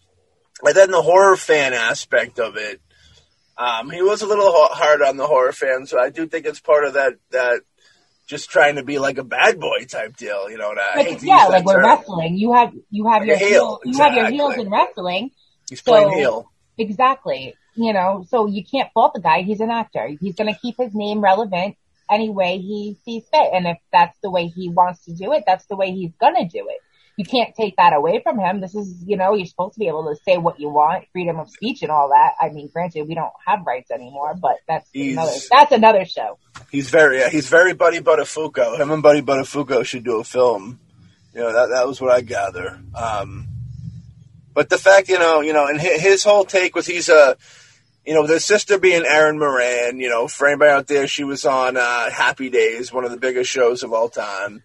[0.64, 2.80] And then the horror fan aspect of it,
[3.58, 6.62] um, he was a little hard on the horror fan, so I do think it's
[6.62, 7.60] part of that, that
[8.28, 11.22] just trying to be like a bad boy type deal, you know, and I Like,
[11.22, 11.84] yeah, like term.
[11.84, 15.32] wrestling, you have you have Like your heel, heel, you have your heels in wrestling.
[15.70, 16.52] He's playing so- heel.
[16.78, 17.56] Exactly.
[17.76, 19.42] You know, so you can't fault the guy.
[19.44, 20.10] He's an actor.
[20.20, 21.78] He's going to keep his name relevant
[22.12, 23.50] any way he sees fit.
[23.54, 26.36] And if that's the way he wants to do it, that's the way he's going
[26.36, 26.78] to do it.
[27.16, 28.62] You can't take that away from him.
[28.62, 31.38] This is, you know, you're supposed to be able to say what you want, freedom
[31.38, 32.34] of speech and all that.
[32.42, 36.38] I mean, granted, we don't have rights anymore, but that's He's- another, that's another show.
[36.72, 38.80] He's very, yeah, he's very Buddy Buttafuoco.
[38.80, 40.80] Him and Buddy Buttafuoco should do a film.
[41.34, 42.80] You know, that that was what I gather.
[42.96, 43.48] Um,
[44.60, 47.38] but the fact, you know, you know, and his whole take was he's a,
[48.06, 50.02] you know, the sister being Erin Moran.
[50.02, 53.18] You know, for anybody out there, she was on uh, Happy Days, one of the
[53.26, 54.62] biggest shows of all time.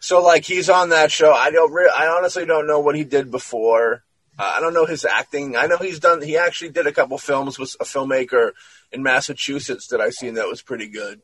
[0.00, 1.32] So like he's on that show.
[1.32, 1.72] I don't.
[1.72, 4.02] Re- I honestly don't know what he did before.
[4.36, 5.54] Uh, I don't know his acting.
[5.56, 6.20] I know he's done.
[6.20, 8.52] He actually did a couple films with a filmmaker
[8.90, 11.20] in Massachusetts that I seen that was pretty good.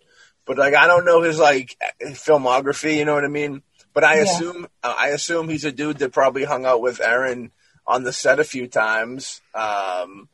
[0.47, 2.97] but like I don't know his like filmography.
[2.97, 3.63] You know what I mean?
[3.93, 4.23] But I Yeah.
[4.23, 7.51] assume uh, I assume he's a dude that probably hung out with Erin
[7.87, 9.41] on the set a few times.
[9.55, 10.29] Um,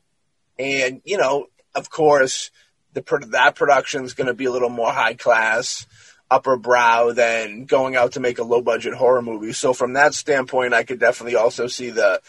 [0.57, 2.51] and you know, of course,
[2.93, 5.85] the that production's going to be a little more high class,
[6.29, 9.53] upper brow than going out to make a low budget horror movie.
[9.53, 12.21] So from that standpoint, I could definitely also see the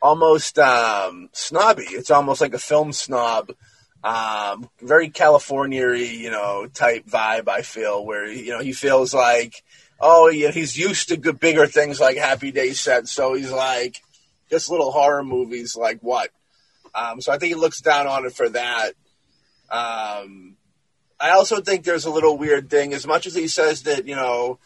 [0.00, 1.84] almost um, snobby.
[1.88, 3.52] It's almost like a film snob.
[4.02, 7.48] Um, very California you know, type vibe.
[7.48, 9.62] I feel where you know he feels like,
[10.00, 14.00] oh yeah, he's used to good, bigger things like Happy Day set, so he's like,
[14.50, 16.30] just little horror movies, like what?
[16.94, 18.92] Um, so I think he looks down on it for that.
[19.70, 20.56] Um,
[21.20, 22.92] I also think there's a little weird thing.
[22.92, 24.58] As much as he says that, you know,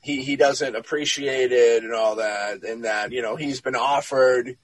[0.00, 4.56] he, he doesn't appreciate it and all that, and that, you know, he's been offered,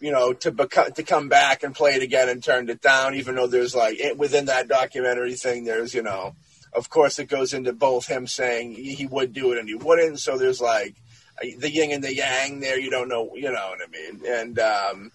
[0.00, 3.14] you know, to beco- to come back and play it again and turned it down,
[3.14, 6.34] even though there's like, it, within that documentary thing, there's, you know,
[6.72, 10.20] of course it goes into both him saying he would do it and he wouldn't.
[10.20, 10.94] So there's like
[11.40, 12.78] the yin and the yang there.
[12.78, 14.22] You don't know, you know what I mean?
[14.26, 15.12] And, um,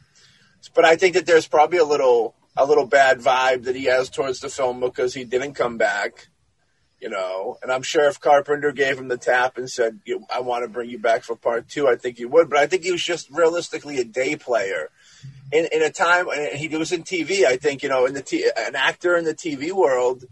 [0.74, 4.10] but I think that there's probably a little a little bad vibe that he has
[4.10, 6.28] towards the film because he didn't come back,
[7.02, 7.58] you know.
[7.62, 10.00] And I'm sure if Carpenter gave him the tap and said,
[10.34, 12.50] "I want to bring you back for part two, I think he would.
[12.50, 14.90] But I think he was just realistically a day player.
[15.52, 17.46] In, in a time, and he was in TV.
[17.46, 20.26] I think you know, in the t- an actor in the TV world,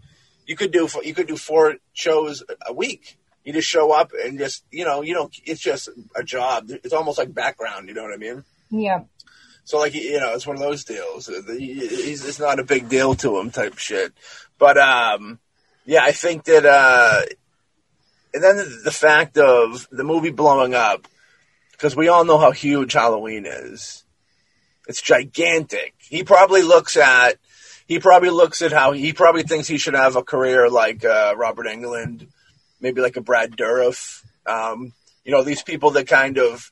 [0.44, 3.16] you could do you could do four shows a week.
[3.44, 6.70] You just show up and just you know, you know, it's just a job.
[6.70, 7.88] It's almost like background.
[7.88, 8.44] You know what I mean?
[8.70, 9.02] Yeah.
[9.64, 11.26] So like you know, it's one of those deals.
[11.26, 14.12] He's, it's not a big deal to him, type shit.
[14.58, 15.38] But um,
[15.84, 16.64] yeah, I think that.
[16.66, 17.22] Uh,
[18.34, 21.06] and then the fact of the movie blowing up,
[21.70, 24.04] because we all know how huge Halloween is.
[24.88, 25.94] It's gigantic.
[25.98, 27.36] He probably looks at.
[27.86, 31.34] He probably looks at how he probably thinks he should have a career like uh,
[31.36, 32.26] Robert Englund,
[32.84, 34.22] maybe like a Brad Dourif.
[34.46, 34.92] Um,
[35.24, 36.70] you know, these people that kind of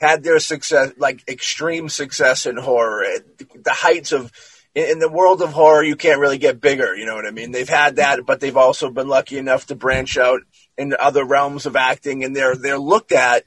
[0.00, 3.04] had their success, like extreme success in horror,
[3.38, 4.32] the heights of.
[4.74, 6.94] In the world of horror, you can't really get bigger.
[6.94, 7.50] You know what I mean?
[7.50, 10.42] They've had that, but they've also been lucky enough to branch out
[10.76, 13.42] into other realms of acting, and they're they're looked at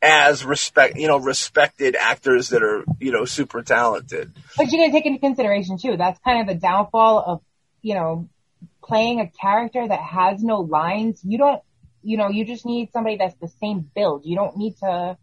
[0.00, 4.32] as respect, you know, respected actors that are you know super talented.
[4.56, 7.40] But you gotta take into consideration too, that's kind of the downfall of,
[7.82, 8.28] you know,
[8.92, 11.20] playing a character that has no lines.
[11.24, 11.62] You don't,
[12.02, 14.26] you know, you just need somebody that's the same build.
[14.26, 15.16] You don't need to,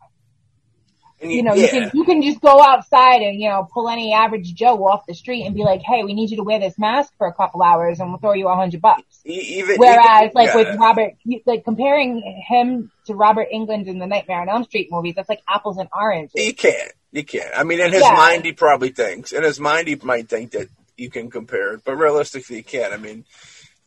[1.22, 1.64] you know, yeah.
[1.66, 5.06] you can, you can just go outside and, you know, pull any average Joe off
[5.06, 7.34] the street and be like, hey, we need you to wear this mask for a
[7.34, 9.20] couple hours and we'll throw you a hundred bucks.
[9.24, 10.56] Even Whereas, even- like yeah.
[10.56, 11.14] with Robert,
[11.46, 15.44] like comparing him to Robert Englund in the Nightmare on Elm Street movies, that's like
[15.48, 16.44] apples and oranges.
[16.44, 16.92] You can't.
[17.12, 17.52] You can't.
[17.56, 18.14] I mean, in his Yeah.
[18.14, 19.32] mind, he probably thinks.
[19.32, 22.94] In his mind, he might think that you can compare it, but realistically, you can't.
[22.94, 23.26] I mean,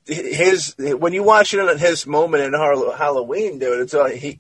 [0.07, 4.39] his when you watch it in his moment in Halloween, dude, it's all, he,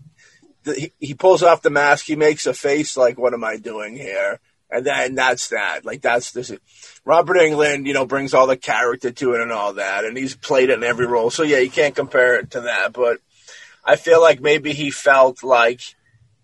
[0.65, 3.97] he he pulls off the mask, he makes a face like, "What am I doing
[3.97, 5.85] here?" And then that's that.
[5.85, 6.53] Like that's this.
[7.05, 10.35] Robert Englund, you know, brings all the character to it and all that, and he's
[10.35, 11.31] played it in every role.
[11.31, 12.93] So yeah, you can't compare it to that.
[12.93, 13.19] But
[13.85, 15.83] I feel like maybe he felt like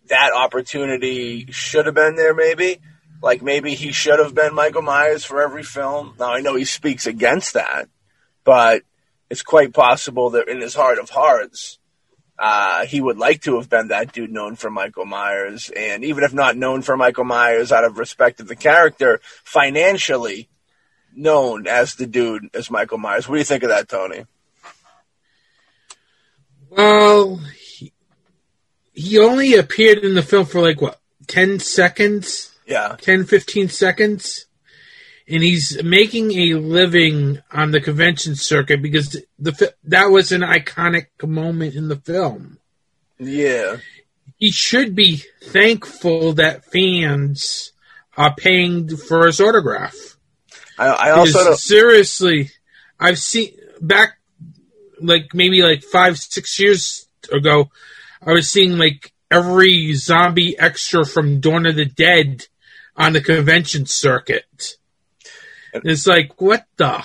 [0.08, 2.34] that opportunity should have been there.
[2.34, 2.80] Maybe
[3.22, 6.14] like maybe he should have been Michael Myers for every film.
[6.18, 7.88] Now I know he speaks against that,
[8.44, 8.82] but
[9.30, 11.78] it's quite possible that in his heart of hearts,
[12.38, 15.70] uh, he would like to have been that dude known for Michael Myers.
[15.74, 20.48] And even if not known for Michael Myers out of respect of the character, financially
[21.14, 23.28] known as the dude as Michael Myers.
[23.28, 24.24] What do you think of that, Tony?
[26.70, 27.92] Well, he,
[28.92, 32.54] he only appeared in the film for like what, 10 seconds?
[32.66, 32.96] Yeah.
[33.00, 34.46] 10, 15 seconds?
[35.30, 41.06] And he's making a living on the convention circuit because the that was an iconic
[41.22, 42.58] moment in the film.
[43.18, 43.76] Yeah.
[44.38, 47.72] He should be thankful that fans
[48.16, 50.16] are paying for his autograph.
[50.78, 52.50] I, I also don't, seriously,
[52.98, 54.18] I've seen back
[55.00, 57.70] like maybe like five, six years ago,
[58.24, 62.46] I was seeing like every zombie extra from Dawn of the Dead
[62.96, 64.76] on the convention circuit.
[65.84, 67.04] It's like, what the?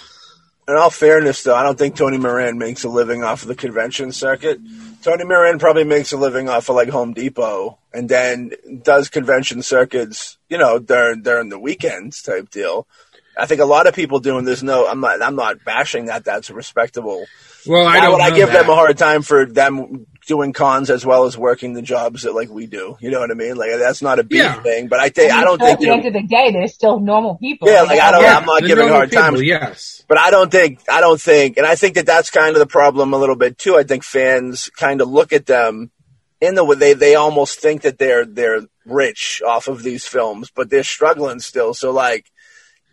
[0.67, 3.55] in all fairness, though, I don't think Tony Moran makes a living off of the
[3.55, 4.59] convention circuit.
[5.01, 8.51] Tony Moran probably makes a living off of like Home Depot, and then
[8.83, 12.87] does convention circuits, you know, during during the weekends type deal.
[13.37, 14.63] I think a lot of people doing this.
[14.63, 15.21] No, I'm not.
[15.21, 16.23] I'm not bashing that.
[16.23, 17.25] That's respectable.
[17.67, 18.61] Well, I Why don't would I give that.
[18.61, 22.33] them a hard time for them doing cons as well as working the jobs that
[22.33, 22.97] like we do.
[22.99, 23.55] You know what I mean?
[23.55, 24.61] Like that's not a beef Yeah.
[24.61, 26.51] thing, but I think I, mean, don't think at think the end of the day,
[26.51, 27.67] there's still normal people.
[27.69, 29.33] Yeah, like, I don't- Yeah, I'm not giving hard time.
[29.33, 30.03] people, Yes.
[30.07, 32.65] But I don't think I don't think, and I think that that's kind of the
[32.67, 33.77] problem a little bit too.
[33.77, 35.91] I think fans kind of look at them
[36.41, 40.51] in the way they they almost think that they're they're rich off of these films,
[40.53, 41.73] but they're struggling still.
[41.73, 42.25] So like,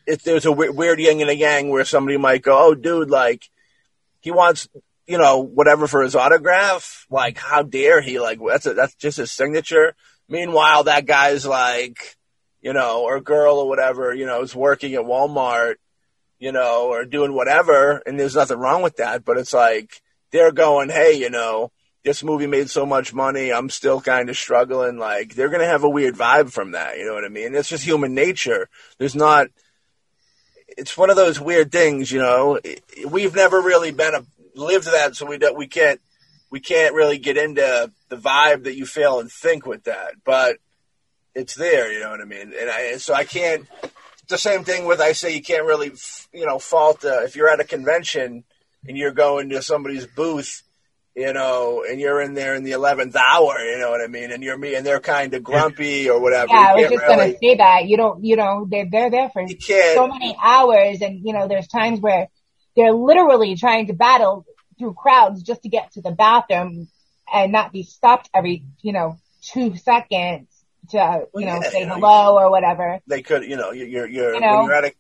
[0.07, 3.43] if there's a weird yin and a yang where somebody might go, "Oh, dude, like
[4.21, 4.69] he wants."
[5.11, 8.21] You know, whatever for his autograph, like how dare he?
[8.21, 9.95] Like that's a, that's just his signature.
[10.29, 12.17] Meanwhile, that guy's like,
[12.61, 15.75] you know, or girl or whatever, you know, is working at Walmart
[16.41, 19.25] you know, or doing whatever, and there's nothing wrong with that.
[19.25, 21.71] But it's like they're going, hey, you know,
[22.03, 24.99] this movie made so much money, I'm still kind of struggling.
[24.99, 26.99] Like they're gonna have a weird vibe from that.
[26.99, 27.55] You know what I mean?
[27.55, 28.69] It's just human nature.
[28.99, 29.49] There's not.
[30.67, 32.59] It's one of those weird things, you know.
[33.07, 36.01] We've never really been a lived that, so we don't, we can't
[36.51, 40.15] we can't really get into the vibe that you feel and think with that.
[40.25, 40.57] But
[41.35, 42.53] it's there, you know what I mean?
[42.59, 43.69] And I, so I can't
[44.31, 45.93] the same thing with I say you can't really
[46.33, 48.45] you know fault uh, if you're at a convention
[48.87, 50.63] and you're going to somebody's booth
[51.17, 54.31] you know and you're in there in the 11th hour you know what I mean
[54.31, 57.17] and you're me and they're kind of grumpy or whatever Yeah, I was just really,
[57.17, 57.87] gonna say that.
[57.87, 61.67] You don't, you know, they're they're there for so many hours, and you know, there's
[61.67, 62.29] times where
[62.81, 64.47] they're literally trying to battle
[64.79, 66.89] through crowds just to get to the bathroom
[67.31, 70.49] and not be stopped every, you know, two seconds
[70.91, 73.01] to, you know, Yeah, say you know, hello or whatever.
[73.07, 74.57] they could you know you're you're, you're know?
[74.57, 74.93] when you're at a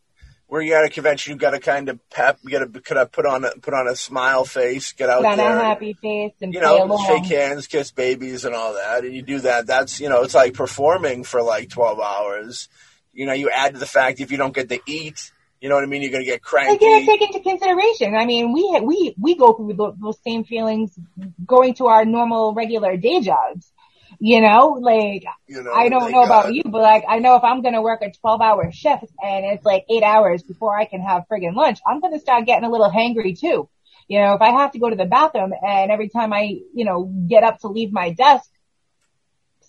[0.46, 2.98] where you're at a convention, you've got to kind of pep, you got to kind
[2.98, 6.32] of put on a, put on a smile face, get out there, a happy face
[6.42, 7.06] and you know, along.
[7.06, 9.04] shake hands, kiss babies, and all that.
[9.04, 9.68] And you do that.
[9.68, 12.68] That's you know, it's like performing for like twelve hours.
[13.12, 15.74] You know, you add to the fact if you don't get to eat, you know
[15.76, 16.02] what I mean.
[16.02, 16.84] You're gonna get Like, cranky.
[16.84, 18.14] you know, take into consideration.
[18.14, 20.98] I mean, we ha- we we go through tho- those same feelings
[21.46, 23.72] going to our normal, regular day jobs.
[24.18, 27.44] You know, like You know, I don't know about you, but like I know if
[27.44, 31.00] I'm gonna work a 12 hour shift and it's like eight hours before I can
[31.00, 33.68] have friggin' lunch, I'm gonna start getting a little hangry too.
[34.08, 36.84] You know, if I have to go to the bathroom and every time I, you
[36.84, 38.50] know, get up to leave my desk,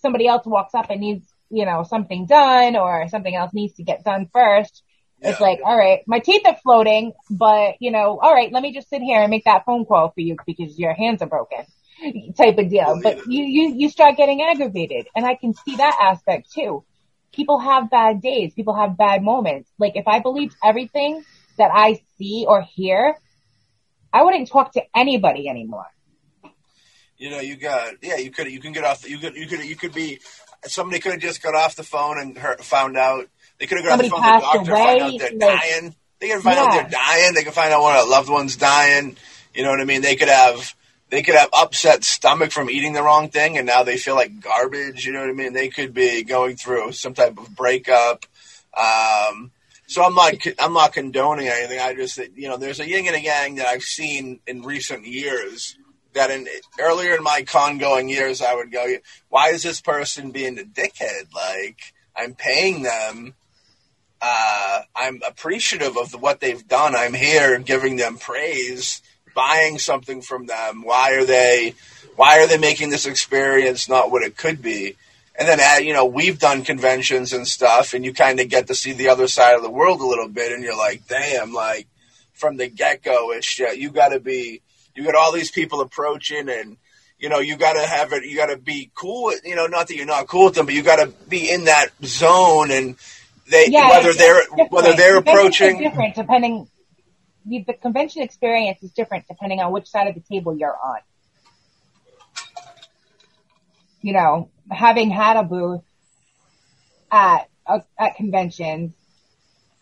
[0.01, 3.83] somebody else walks up and needs, you know, something done or something else needs to
[3.83, 4.83] get done first.
[5.21, 8.73] It's like, all right, my teeth are floating, but you know, all right, let me
[8.73, 11.65] just sit here and make that phone call for you because your hands are broken
[12.37, 12.85] type of deal.
[12.87, 16.83] Oh, but you, you, you start getting aggravated and I can see that aspect too.
[17.33, 18.53] People have bad days.
[18.53, 19.69] People have bad moments.
[19.77, 21.23] Like if I believed everything
[21.57, 23.15] that I see or hear,
[24.11, 25.85] I wouldn't talk to anybody anymore.
[27.17, 28.17] You know, you got yeah.
[28.17, 29.07] You could you can get off.
[29.07, 30.19] You could you could you could be.
[30.65, 33.27] Somebody could have just got off the phone and heard, found out.
[33.61, 35.95] They could have got the phone the doctor, find out they're like- dying.
[36.19, 37.33] They can find out they're dying.
[37.35, 39.17] They can find out one of their loved ones dying.
[39.53, 40.01] You know what I mean?
[40.01, 40.73] They could have
[41.11, 44.39] they could have upset stomach from eating the wrong thing, and now they feel like
[44.39, 45.05] garbage.
[45.05, 45.53] You know what I mean?
[45.53, 48.25] They could be going through some type of breakup.
[48.75, 49.51] Um,
[49.85, 51.79] so I'm not I'm not condoning anything.
[51.79, 55.05] I just you know there's a yin and a yang that I've seen in recent
[55.05, 55.77] years.
[56.13, 56.47] That in
[56.79, 58.95] earlier in my con going years, I would go,
[59.29, 61.31] why is this person being a dickhead?
[61.33, 63.35] Like I'm paying them.
[64.21, 66.95] Uh, I'm appreciative of what they've done.
[66.95, 69.01] I'm here giving them praise,
[69.33, 70.83] buying something from them.
[70.83, 71.73] Why are they?
[72.15, 74.95] Why are they making this experience not what it could be?
[75.39, 78.67] And then, uh, you know, we've done conventions and stuff, and you kind of get
[78.67, 81.53] to see the other side of the world a little bit, and you're like, damn,
[81.53, 81.87] like
[82.33, 84.61] from the get go, it's uh, you got to be,
[84.93, 86.77] you got all these people approaching, and
[87.17, 89.33] you know, you got to have it, you got to be cool.
[89.43, 91.63] You know, not that you're not cool with them, but you got to be in
[91.65, 92.95] that zone, and
[93.51, 94.71] they Yeah, whether they're different.
[94.71, 95.77] whether they're approaching.
[95.77, 96.67] different depending.
[97.45, 100.99] The, the convention experience is different depending on which side of the table you're on.
[104.01, 105.81] You know, having had a booth
[107.11, 108.93] at uh, at conventions,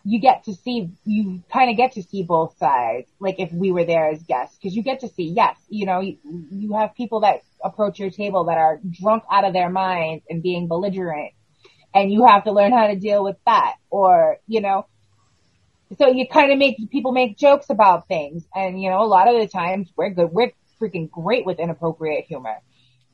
[0.04, 3.06] you get to see you kind of get to see both sides.
[3.20, 6.00] Like if we were there as guests, because you get to see yes, you know,
[6.00, 6.18] you,
[6.50, 10.42] you have people that approach your table that are drunk out of their minds and
[10.42, 11.32] being belligerent
[11.94, 14.86] and you have to learn how to deal with that or you know
[15.98, 19.28] so you kind of make people make jokes about things and you know a lot
[19.32, 22.56] of the times we're good we're freaking great with inappropriate humor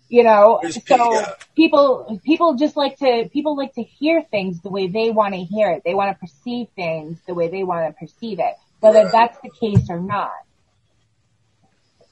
[0.09, 1.25] you know There's so
[1.57, 5.41] people people just like to people like to hear things the way they want to
[5.41, 9.03] hear it they want to perceive things the way they want to perceive it whether
[9.05, 9.13] Right.
[9.13, 10.31] that's the case or not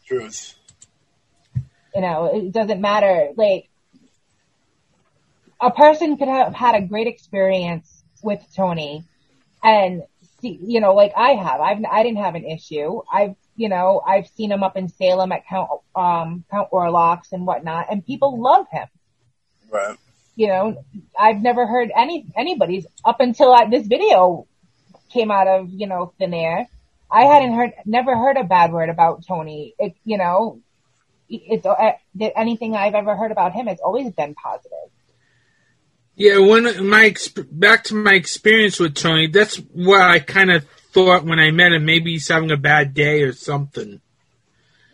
[0.07, 0.57] Truth.
[1.95, 3.31] you know, it doesn't matter.
[3.37, 3.71] Like,
[5.65, 9.05] a person could have had a great experience with Tony
[9.63, 10.03] and
[10.41, 13.01] see, you know, like I have, I've, I didn't have an issue.
[13.13, 17.47] I've you know, I've seen him up in Salem at Count, um, Count Orlok's and
[17.47, 18.89] whatnot, and people love him.
[19.71, 19.97] Right.
[20.37, 20.85] You know,
[21.19, 24.47] I've never heard any, anybody's up until I, this video
[25.11, 26.69] came out of, you know, thin air.
[27.11, 29.75] I hadn't heard, never heard a bad word about Tony.
[29.79, 30.61] It, you know,
[31.29, 34.84] it's, uh, anything I've ever heard about him has always been positive.
[36.17, 37.15] Yeah, when my
[37.51, 41.73] back to my experience with Tony, that's what I kind of thought when I met
[41.73, 41.85] him.
[41.85, 44.01] Maybe he's having a bad day or something.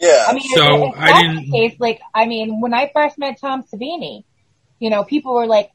[0.01, 0.25] Yeah.
[0.29, 3.19] I mean, So, if, if I didn't- the case, like, I mean, when I first
[3.19, 4.25] met Tom Savini,
[4.79, 5.71] you know, people were like,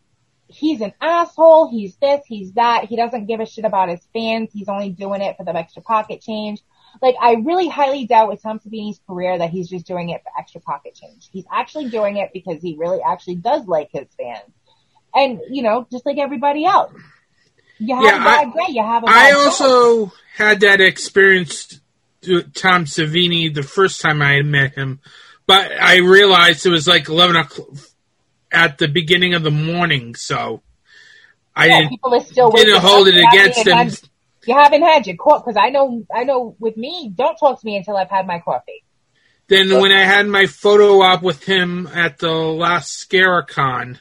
[0.47, 4.49] he's an asshole, he's this, he's that, he doesn't give a shit about his fans,
[4.51, 6.59] he's only doing it for the extra pocket change.
[7.03, 10.31] Like, I really highly doubt with Tom Savini's career that he's just doing it for
[10.39, 11.29] extra pocket change.
[11.31, 14.51] He's actually doing it because he really actually does like his fans.
[15.15, 16.91] And, you know, just like everybody else.
[17.79, 19.33] You have Yeah, a bad I- day, you have a I bad day.
[19.33, 21.79] also had that experience
[22.27, 24.99] with Tom Savini the first time I met him,
[25.47, 27.67] but I realized it was like 11 o'clock
[28.51, 30.61] at the beginning of the morning, so
[31.55, 33.77] I Yeah, didn't, people are still didn't hold it against him.
[33.77, 33.99] had-
[34.45, 36.55] You haven't had your coffee because I know, I know.
[36.59, 38.83] With me, don't talk to me until I've had my coffee.
[39.47, 43.99] Then when I had my photo op with him at the last ScareCon,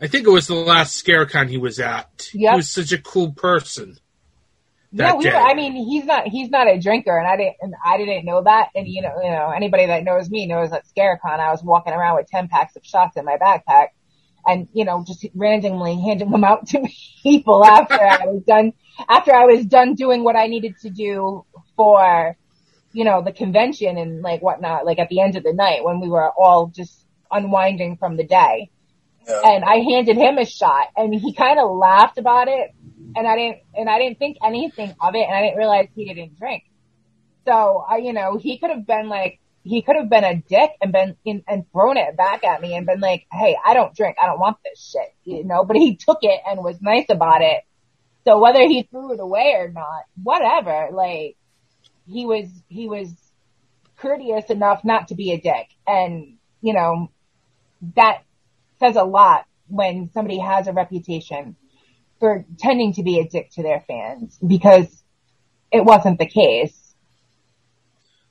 [0.00, 2.30] I think it was the last ScareCon he was at.
[2.34, 2.52] Yep.
[2.52, 3.98] He was such a cool person.
[4.92, 5.26] Yeah, we.
[5.26, 6.26] Were, I mean, he's not.
[6.28, 7.56] He's not a drinker, and I didn't.
[7.60, 8.70] And I didn't know that.
[8.74, 11.92] And you know, you know, anybody that knows me knows that ScareCon I was walking
[11.92, 13.88] around with ten packs of shots in my backpack,
[14.46, 16.86] and you know, just randomly handing them out to
[17.22, 18.72] people after I was done.
[19.08, 21.44] After I was done doing what I needed to do
[21.76, 22.36] for,
[22.92, 24.86] you know, the convention and like whatnot.
[24.86, 28.24] Like at the end of the night when we were all just unwinding from the
[28.24, 28.70] day.
[29.28, 32.70] And I handed him a shot and he kind of laughed about it
[33.16, 36.04] and I didn't, and I didn't think anything of it and I didn't realize he
[36.04, 36.64] didn't drink.
[37.46, 40.70] So I, you know, he could have been like, he could have been a dick
[40.80, 43.94] and been in, and thrown it back at me and been like, Hey, I don't
[43.94, 44.16] drink.
[44.22, 47.42] I don't want this shit, you know, but he took it and was nice about
[47.42, 47.62] it.
[48.24, 51.36] So whether he threw it away or not, whatever, like
[52.06, 53.12] he was, he was
[53.96, 55.68] courteous enough not to be a dick.
[55.86, 57.10] And, you know,
[57.94, 58.22] that
[58.78, 61.56] says a lot when somebody has a reputation
[62.20, 65.02] for tending to be a dick to their fans because
[65.70, 66.94] it wasn't the case.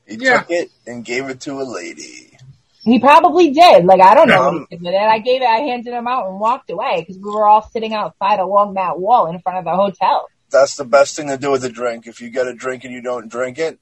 [0.07, 0.39] He Yeah.
[0.39, 2.37] took it and gave it to a lady.
[2.83, 3.85] He probably did.
[3.85, 4.97] Like I don't know Um, what he did with it.
[4.97, 5.47] I gave it.
[5.47, 8.99] I handed him out and walked away because we were all sitting outside along that
[8.99, 10.27] wall in front of the hotel.
[10.51, 12.05] That's the best thing to do with a drink.
[12.05, 13.79] If you get a drink and you don't drink it,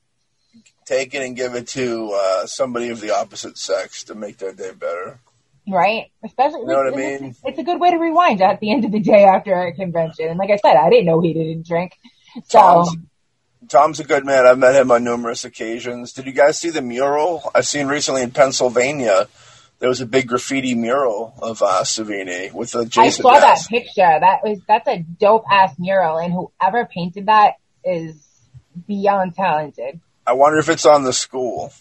[0.86, 4.54] take it and give it to uh, somebody of the opposite sex to make their
[4.54, 5.20] day better.
[5.68, 6.12] Right?
[6.24, 7.36] Especially, You know what I it's- mean?
[7.46, 10.28] It's a good way to rewind at the end of the day after a convention.
[10.28, 11.94] And like I said, I didn't know he didn't drink.
[12.48, 12.96] So, Tom's,
[13.70, 14.46] Tom's a good man.
[14.46, 16.12] I've met him on numerous occasions.
[16.12, 19.28] Did you guys see the mural I've seen recently in Pennsylvania?
[19.80, 23.60] There was a big graffiti mural of uh, Savini with a Jason I saw that
[23.70, 24.18] picture.
[24.20, 28.16] That was that's a dope ass mural, and whoever painted that is
[28.88, 30.00] beyond talented.
[30.26, 31.74] I wonder if it's on the school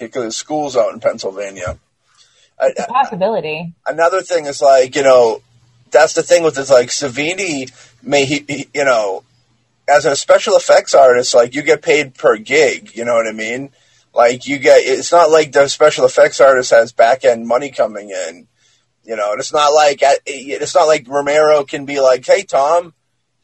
[0.00, 1.78] because the school's out in Pennsylvania.
[2.60, 3.74] I, It's a possibility.
[3.86, 5.40] another thing is like you know
[5.90, 7.70] that's the thing with this like Savini
[8.02, 9.22] may he, he you know
[9.88, 13.32] as a special effects artist like you get paid per gig you know what I
[13.32, 13.70] mean?
[14.14, 18.10] Like you get it's not like the special effects artist has back end money coming
[18.10, 18.48] in
[19.04, 19.30] you know?
[19.32, 22.92] And it's not like it's not like Romero can be like hey Tom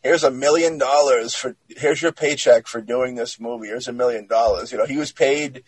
[0.02, 3.68] here's a million dollars for here's your paycheck for doing this movie.
[3.68, 4.70] Here's a million dollars.
[4.72, 5.62] You know he was paid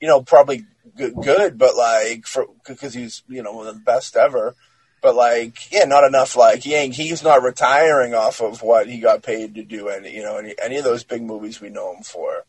[0.00, 0.66] you know probably
[0.96, 4.54] good, good but like for because he's you know one of the best ever.
[5.00, 9.22] But like yeah not enough like ain't he's not retiring off of what he got
[9.22, 12.02] paid to do any you know any, any of those big movies we know him
[12.02, 12.44] for.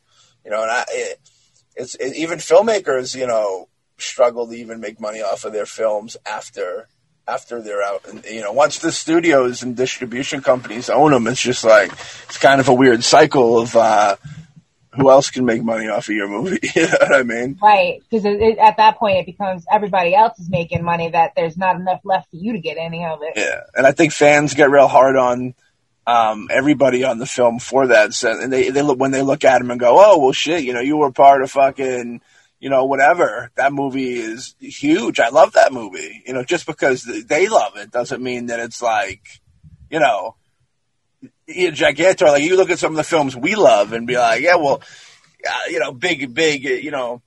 [0.45, 1.19] You know and I it,
[1.75, 6.17] it's it, even filmmakers you know struggle to even make money off of their films
[6.25, 6.87] after
[7.27, 8.05] after they're out.
[8.07, 12.37] And you know once the studios and distribution companies own them it's just like it's
[12.37, 14.15] kind of a weird cycle of uh
[14.95, 18.01] who else can make money off of your movie you know what i mean Right,
[18.09, 22.01] because at that point it becomes everybody else is making money that there's not enough
[22.03, 23.33] left for you to get any of it.
[23.35, 25.53] Yeah, and I think fans get real hard on
[26.05, 28.13] um, everybody on the film for that.
[28.13, 30.63] So, and they they look when they look at him and go, "Oh, well, shit,
[30.63, 32.21] you know, you were part of fucking,
[32.59, 33.51] you know, whatever.
[33.55, 35.19] That movie is huge.
[35.19, 36.23] I love that movie.
[36.25, 39.21] You know, just because they love it doesn't mean that it's like,
[39.89, 40.35] you know,
[41.47, 42.27] you know, gigantor.
[42.27, 44.81] Like you look at some of the films we love and be like, yeah, well,
[45.47, 47.21] uh, you know, big, big, you know."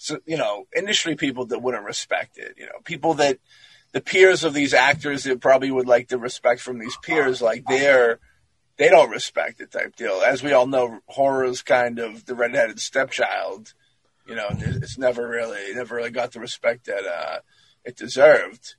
[0.00, 3.38] So, you know, industry people that wouldn't respect it, you know, people that
[3.92, 7.64] the peers of these actors that probably would like the respect from these peers, like
[7.66, 8.20] they're
[8.76, 10.22] they don't respect it type deal.
[10.24, 13.74] As we all know, horror is kind of the redheaded stepchild.
[14.26, 17.38] You know, it's never really never really got the respect that uh,
[17.84, 18.76] it deserved.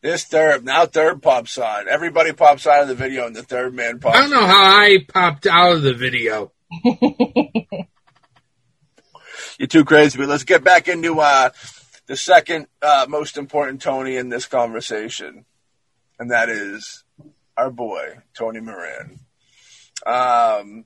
[0.00, 1.88] This third now third pops on.
[1.88, 4.16] Everybody pops out of the video, and the third man pops.
[4.16, 6.52] I don't know how I popped out of the video.
[9.58, 11.50] You're too crazy, but let's get back into uh,
[12.06, 15.44] the second uh, most important Tony in this conversation,
[16.20, 17.02] and that is
[17.56, 19.18] our boy Tony Moran.
[20.06, 20.84] Um,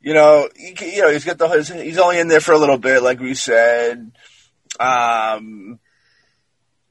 [0.00, 2.78] you know, he, you know, he's got the he's only in there for a little
[2.78, 4.10] bit, like we said.
[4.80, 5.78] Um,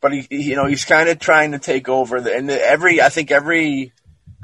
[0.04, 3.01] but he, you know, he's kind of trying to take over the and every.
[3.01, 3.93] I think every.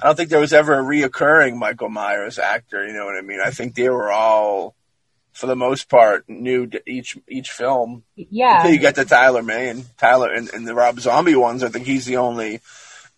[0.02, 2.88] I don't think there was ever a reoccurring Michael Myers actor.
[2.88, 3.42] You know what I mean?
[3.44, 4.74] I think they were all
[5.34, 8.04] for the most part, new to each each film.
[8.16, 8.58] Yeah.
[8.58, 11.62] Until you get to Tyler Mane, Tyler, and, and the Rob Zombie ones.
[11.62, 12.62] I think he's the only.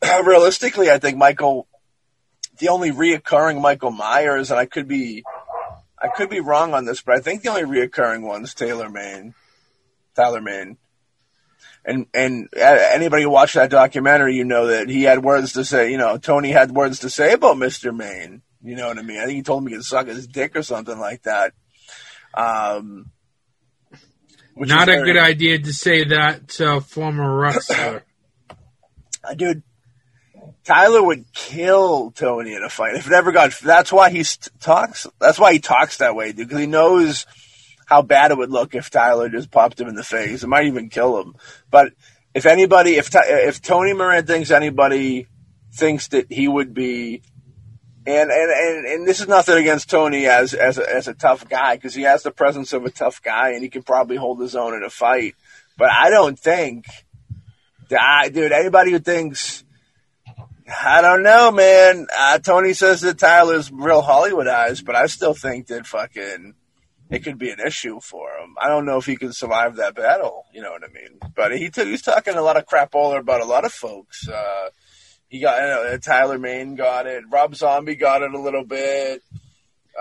[0.26, 1.68] realistically, I think Michael,
[2.58, 5.24] the only reoccurring Michael Myers, and I could be,
[6.02, 9.36] I could be wrong on this, but I think the only reoccurring one's Taylor Mane,
[10.16, 10.78] Tyler Mane.
[11.84, 15.92] And and anybody who watched that documentary, you know that he had words to say.
[15.92, 18.42] You know, Tony had words to say about Mister Mane.
[18.64, 19.20] You know what I mean?
[19.20, 21.54] I think he told him he could suck his dick or something like that.
[22.34, 23.12] Um,
[24.56, 28.04] Not a very, good idea to say that to a former wrestler.
[29.24, 29.62] Uh, dude,
[30.64, 33.52] Tyler would kill Tony in a fight if it ever got.
[33.60, 34.26] That's why he
[34.60, 35.06] talks.
[35.20, 37.28] That's why he talks that way, dude, because he knows
[37.92, 40.44] how bad it would look if Tyler just popped him in the face.
[40.44, 41.36] It might even kill him.
[41.70, 41.92] But
[42.34, 45.28] if anybody, if if Tony Moran thinks anybody
[45.74, 47.22] thinks that he would be
[48.06, 51.50] and, and, and, and this is nothing against Tony as, as a, as a tough
[51.50, 54.40] guy because he has the presence of a tough guy and he can probably hold
[54.40, 55.36] his own in a fight.
[55.78, 56.86] But I don't think
[57.90, 59.66] that, dude, anybody who thinks,
[60.66, 62.08] I don't know, man.
[62.18, 66.56] Uh, Tony says that Tyler's real Hollywood eyes, but I still think that fucking
[67.12, 68.56] it could be an issue for him.
[68.60, 70.46] I don't know if he can survive that battle.
[70.54, 71.20] You know what I mean?
[71.36, 74.28] But he t- he's talking a lot of crap all about a lot of folks.
[74.28, 74.70] Uh,
[75.28, 77.24] he got uh, Tyler Mane got it.
[77.30, 79.22] Rob Zombie got it a little bit.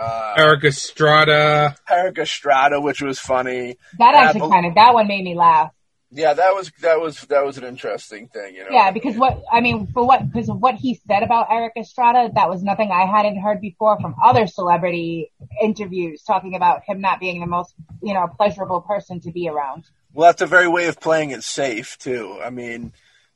[0.00, 1.76] Uh, Erik Estrada.
[1.90, 3.76] Erik Estrada, which was funny.
[3.98, 5.72] That actually kind of that one made me laugh.
[6.12, 8.70] Yeah, that was that was that was an interesting thing, you know.
[8.72, 12.30] Yeah, because what I mean, for what because of what he said about Erik Estrada,
[12.34, 15.30] that was nothing I hadn't heard before from other celebrity
[15.62, 19.84] interviews talking about him not being the most you know pleasurable person to be around.
[20.12, 22.40] Well, that's a very way of playing it safe too.
[22.42, 22.92] I mean,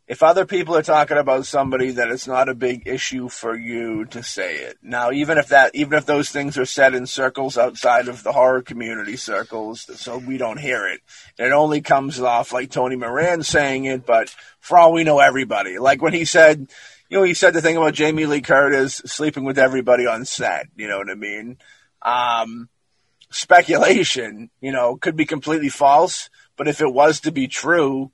[0.07, 4.05] if other people are talking about somebody that it's not a big issue for you
[4.07, 4.77] to say it.
[4.83, 8.33] Now, even if that, even if those things are said in circles outside of the
[8.33, 11.01] horror community circles, so we don't hear it,
[11.39, 15.79] it only comes off like Tony Moran saying it, but for all we know, everybody.
[15.79, 16.71] Like when he said,
[17.09, 20.67] you know, he said the thing about Jamie Lee Curtis sleeping with everybody on set,
[20.77, 21.57] you know what I mean?
[22.03, 22.69] Um,
[23.31, 26.29] speculation, you know, could be completely false,
[26.59, 28.13] but if it was to be true,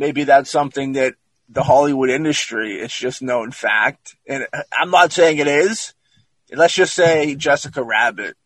[0.00, 1.14] maybe that's something that
[1.50, 4.16] the Hollywood industry, it's just known fact.
[4.26, 5.92] And I'm not saying it is.
[6.50, 8.36] Let's just say Jessica Rabbit,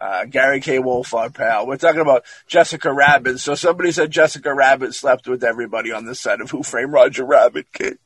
[0.00, 0.78] uh, Gary K.
[0.78, 1.66] Wolf, our pal.
[1.66, 3.40] We're talking about Jessica Rabbit.
[3.40, 7.24] So somebody said Jessica Rabbit slept with everybody on the set of Who Framed Roger
[7.26, 7.98] Rabbit, kid.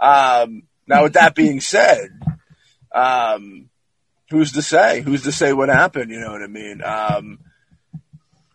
[0.00, 2.08] Um, now, with that being said,
[2.94, 3.68] um,
[4.30, 5.02] who's to say?
[5.02, 6.10] Who's to say what happened?
[6.10, 6.82] You know what I mean?
[6.82, 7.40] Um,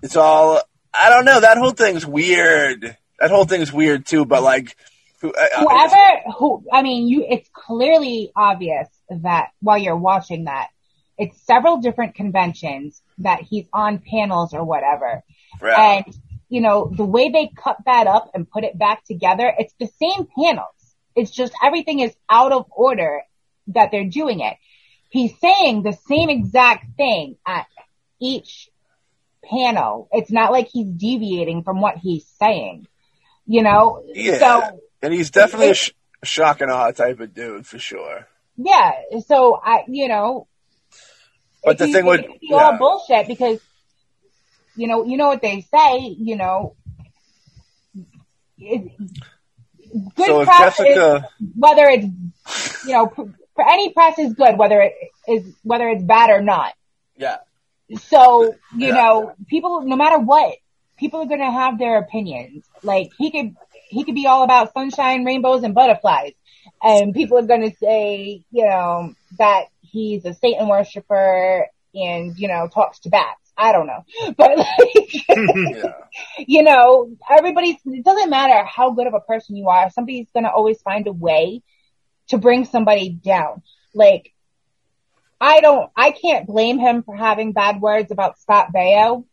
[0.01, 0.61] it's all,
[0.93, 1.39] I don't know.
[1.39, 2.97] That whole thing's weird.
[3.20, 4.76] That whole thing's weird too, but like,
[5.22, 10.68] who, I, Whoever, who, I mean, you, it's clearly obvious that while you're watching that,
[11.18, 15.24] it's several different conventions that he's on panels or whatever.
[15.59, 16.03] Right.
[16.05, 16.15] And,
[16.49, 19.89] you know, the way they cut that up and put it back together, it's the
[19.99, 20.68] same panels.
[21.15, 23.24] It's just everything is out of order
[23.68, 24.55] that they're doing it.
[25.09, 27.65] He's saying the same exact thing at
[28.22, 28.70] each
[29.43, 30.09] panel.
[30.11, 32.88] It's not like he's deviating from what he's saying,
[33.48, 34.04] you know?
[34.14, 34.38] Yeah.
[34.38, 35.91] So and he's definitely a sh-
[36.24, 38.28] shock and awe type of dude for sure.
[38.58, 38.91] Yeah.
[39.26, 40.48] So I, you know,
[41.64, 42.78] but the thing would be all yeah.
[42.78, 43.60] bullshit because,
[44.76, 46.76] you know, you know what they say, you know,
[48.58, 48.91] it,
[50.16, 51.28] good so press Jessica...
[51.39, 54.93] is, whether it's, you know, for any press is good, whether it
[55.28, 56.74] is, whether it's bad or not.
[57.18, 57.38] Yeah.
[58.02, 58.43] So,
[58.76, 58.93] you yeah.
[58.93, 60.56] know, people, no matter what,
[60.98, 62.66] people are going to have their opinions.
[62.84, 63.56] Like he could
[63.89, 66.34] he could be all about sunshine, rainbows, and butterflies.
[66.84, 72.48] And people are going to say, you know, that he's a Satan worshiper and, you
[72.48, 73.41] know, talks to bats.
[73.58, 74.06] I don't know.
[74.38, 75.93] But like, yeah.
[76.38, 79.89] you know, everybody's, it doesn't matter how good of a person you are.
[79.89, 81.64] Somebody's going to always find a way
[82.28, 83.64] to bring somebody down.
[83.95, 84.34] Like,
[85.39, 89.26] I don't, I can't blame him for having bad words about Scott Baio.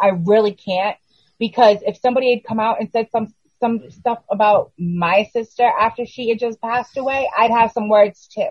[0.00, 0.96] I really can't
[1.38, 6.04] because if somebody had come out and said some some stuff about my sister after
[6.04, 8.50] she had just passed away, I'd have some words too.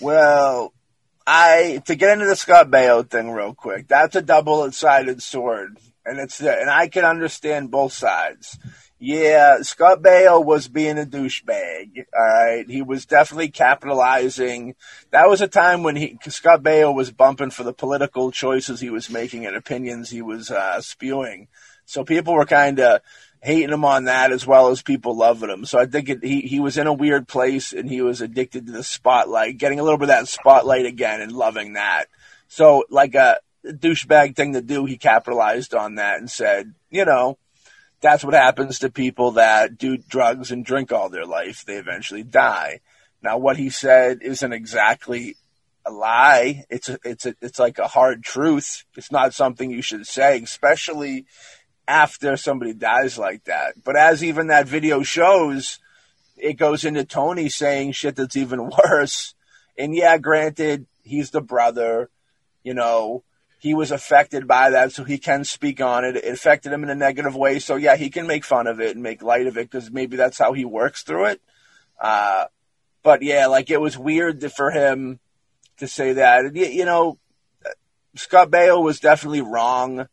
[0.00, 0.72] Well,
[1.26, 3.88] I to get into the Scott Baio thing real quick.
[3.88, 8.58] That's a double-sided sword, and it's and I can understand both sides.
[9.04, 12.04] Yeah, Scott Baio was being a douchebag.
[12.16, 14.76] All right, he was definitely capitalizing.
[15.10, 18.90] That was a time when he Scott Baio was bumping for the political choices he
[18.90, 21.48] was making and opinions he was uh, spewing.
[21.84, 23.00] So people were kind of
[23.40, 25.64] hating him on that as well as people loving him.
[25.64, 28.66] So I think it, he he was in a weird place and he was addicted
[28.66, 32.04] to the spotlight, getting a little bit of that spotlight again and loving that.
[32.46, 37.36] So like a douchebag thing to do, he capitalized on that and said, you know,
[38.02, 41.64] that's what happens to people that do drugs and drink all their life.
[41.64, 42.80] They eventually die.
[43.22, 45.36] Now, what he said isn't exactly
[45.86, 46.64] a lie.
[46.68, 48.84] It's a, it's a, it's like a hard truth.
[48.96, 51.26] It's not something you should say, especially
[51.86, 53.82] after somebody dies like that.
[53.82, 55.78] But as even that video shows,
[56.36, 59.34] it goes into Tony saying shit that's even worse.
[59.78, 62.10] And yeah, granted, he's the brother,
[62.64, 63.22] you know,
[63.62, 66.16] he was affected by that, so he can speak on it.
[66.16, 68.96] It affected him in a negative way, so yeah, he can make fun of it
[68.96, 71.40] and make light of it because maybe that's how he works through it.
[72.00, 72.46] Uh,
[73.04, 75.20] but yeah, like it was weird for him
[75.76, 76.40] to say that.
[76.44, 77.20] And, You know,
[78.16, 80.08] Scott Baio was definitely wrong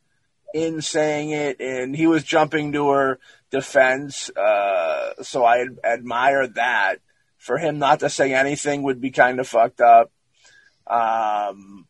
[0.54, 3.20] in saying it, and he was jumping to her
[3.50, 4.30] defense.
[4.30, 6.97] Uh, so I admire that.
[7.39, 10.12] For him not to say anything would be kind of fucked up.
[10.86, 11.88] Um,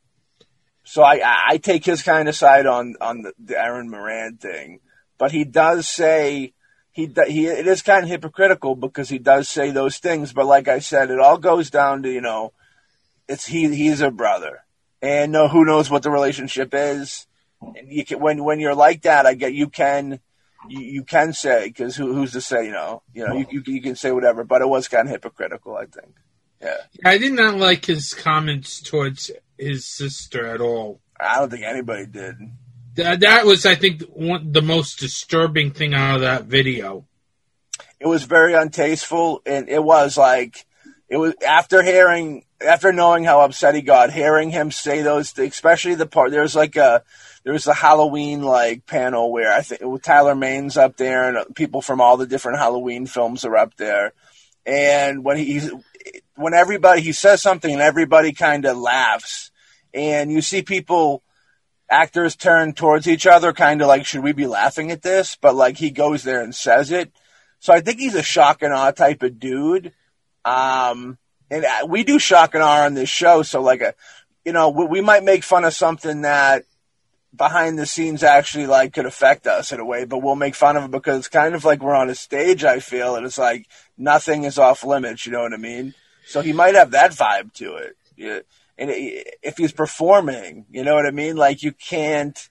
[0.90, 4.80] so I, I take his kind of side on on the, the Erin Moran thing,
[5.20, 6.54] but he does say
[6.92, 10.34] he he it is kind of hypocritical because he does say those things.
[10.34, 12.54] But like I said, it all goes down to you know,
[13.28, 14.66] it's he he's a brother,
[15.00, 17.28] and no, who knows what the relationship is.
[17.62, 20.20] And you can when when you're like that, I get you can
[20.68, 23.64] you, you can say because who, who's to say you know you know you, you
[23.68, 26.16] you can say whatever, but it was kind of hypocritical, I think.
[26.62, 31.00] Yeah, I did not like his comments towards his sister at all.
[31.20, 32.36] I don't think anybody did.
[32.96, 37.06] That, that was, I think, one, the most disturbing thing out of that video.
[38.00, 40.66] It was very untasteful, and it was like
[41.10, 45.96] it was after hearing, after knowing how upset he got, hearing him say those, especially
[45.96, 47.04] the part there's like a
[47.44, 51.82] there was a Halloween like panel where I think Tyler Mane's up there, and people
[51.82, 54.14] from all the different Halloween films are up there,
[54.66, 55.70] and when he
[56.36, 59.52] when everybody he says something and everybody kind of laughs,
[59.94, 61.24] and you see people
[61.90, 65.38] actors turn towards each other, kind of like, should we be laughing at this?
[65.42, 67.12] But like he goes there and says it.
[67.60, 69.92] So I think he's a shock and awe type of dude.
[70.46, 71.18] Um,
[71.52, 73.42] and we do shock and awe on this show.
[73.42, 73.96] So like a,
[74.46, 76.66] you know, we, we might make fun of something that
[77.36, 80.78] behind the scenes actually like could affect us in a way, but we'll make fun
[80.78, 82.64] of it because it's kind of like we're on a stage.
[82.64, 83.68] I feel and it's like
[83.98, 85.26] nothing is off limits.
[85.26, 85.94] You know what I mean?
[86.26, 88.46] So he might have that vibe to it.
[88.78, 88.92] And
[89.44, 91.36] if he's performing, you know what I mean?
[91.36, 92.50] Like you can't,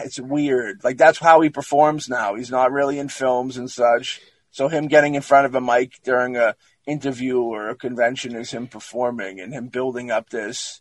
[0.00, 0.84] it's weird.
[0.84, 2.34] Like that's how he performs now.
[2.34, 4.20] He's not really in films and such.
[4.50, 8.50] So him getting in front of a mic during a interview or a convention is
[8.50, 10.80] him performing and him building up this.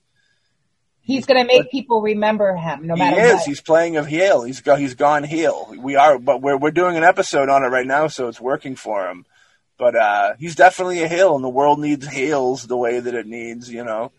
[1.08, 3.22] He's going to make people remember him, no matter what.
[3.22, 3.36] he is.
[3.36, 3.46] what.
[3.46, 4.44] He's playing a heel.
[4.44, 5.74] He's go, he's gone heel.
[5.78, 8.76] We are, but we're we're doing an episode on it right now, so it's working
[8.76, 9.26] for him.
[9.78, 13.26] But uh, he's definitely a heel, and the world needs heels the way that it
[13.26, 14.12] needs, you know,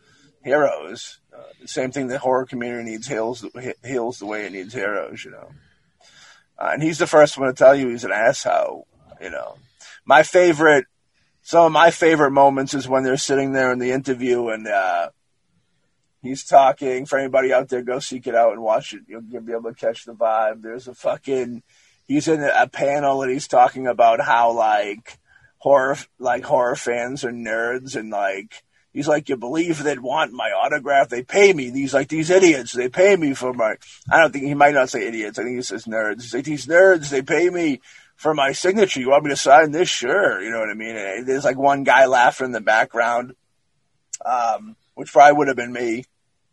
[0.42, 1.18] heroes.
[1.30, 3.44] Uh, same thing the horror community needs heels,
[3.84, 5.50] heels the way it needs heroes, you know.
[6.58, 8.86] Uh, and he's the first one to tell you he's an asshole,
[9.20, 9.58] you know.
[10.06, 10.86] My favorite,
[11.42, 15.10] some of my favorite moments is when they're sitting there in the interview and uh,
[16.22, 17.06] he's talking.
[17.06, 19.02] For anybody out there, go seek it out and watch it.
[19.06, 20.62] You'll, you'll be able to catch the vibe.
[20.62, 21.62] There's a fucking,
[22.06, 25.18] he's in a panel and he's talking about how like
[25.58, 28.62] horror, like horror fans are nerds and like,
[28.92, 31.08] He's like, you believe they'd want my autograph?
[31.08, 31.70] They pay me.
[31.70, 32.72] These like these idiots.
[32.72, 33.76] They pay me for my.
[34.10, 35.38] I don't think he might not say idiots.
[35.38, 36.22] I think he says nerds.
[36.22, 37.10] He's like these nerds.
[37.10, 37.80] They pay me
[38.16, 38.98] for my signature.
[38.98, 39.88] You want me to sign this?
[39.88, 40.42] Sure.
[40.42, 40.96] You know what I mean?
[40.96, 43.34] And there's like one guy laughing in the background,
[44.24, 46.04] um, which probably would have been me.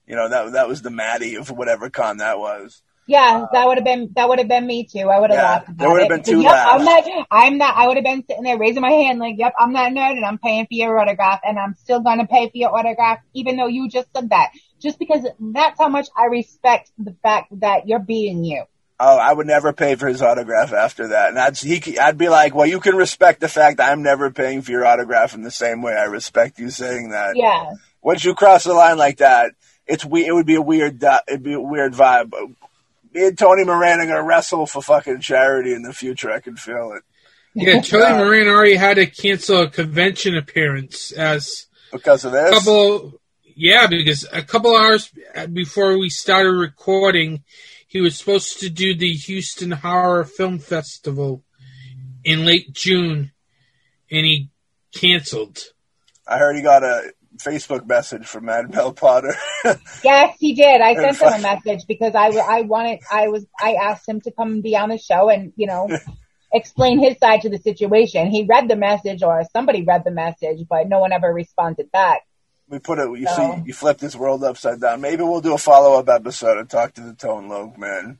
[0.06, 2.84] You know that that was the Maddie of whatever con that was.
[3.08, 5.10] Yeah, uh, that would have been that would have been me too.
[5.10, 5.70] I would have Yeah, laughed.
[5.70, 6.72] About there would have been two yep, laughs.
[6.74, 7.28] I'm not.
[7.32, 7.76] I'm not.
[7.76, 10.26] I would have been sitting there raising my hand like, "Yep, I'm not nerd, and
[10.26, 13.68] I'm paying for your autograph, and I'm still gonna pay for your autograph, even though
[13.68, 17.98] you just said that." Just because that's how much I respect the fact that you're
[17.98, 18.66] being you.
[19.00, 22.30] Oh, I would never pay for his autograph after that, and I'd he, I'd be
[22.30, 25.52] like, well, you can respect the fact I'm never paying for your autograph in the
[25.52, 27.36] same way I respect you saying that.
[27.36, 27.74] Yeah.
[28.06, 29.53] Once you cross the line like that,
[29.88, 30.28] it's we.
[30.28, 31.03] It would be a weird.
[31.03, 32.32] Uh, it'd be a weird vibe.
[33.12, 36.32] Me and Tony Moran are gonna wrestle for fucking charity in the future.
[36.32, 37.01] I can feel it
[37.56, 42.51] Yeah, Tony Moran already had to cancel a convention appearance as because of this.
[42.51, 43.20] couple.
[43.56, 45.12] Yeah, because a couple hours
[45.51, 47.43] before we started recording,
[47.88, 51.43] he was supposed to do the Houston Horror Film Festival
[52.24, 53.32] in late June,
[54.12, 54.51] and he
[54.93, 55.64] canceled.
[56.28, 59.36] I heard he got a Facebook message from Mad Bell Potter.
[60.03, 60.81] Yes, he did.
[60.81, 64.31] I sent him a message because I, I wanted, I was, I asked him to
[64.31, 65.89] come and be on the show and, you know,
[66.53, 68.27] explain his side to the situation.
[68.29, 72.21] He read the message or somebody read the message, but no one ever responded back.
[72.69, 73.09] we put it.
[73.19, 75.01] You So- see, you flipped this world upside down.
[75.01, 78.19] Maybe we'll do a follow up episode and talk to the Tone Logue man.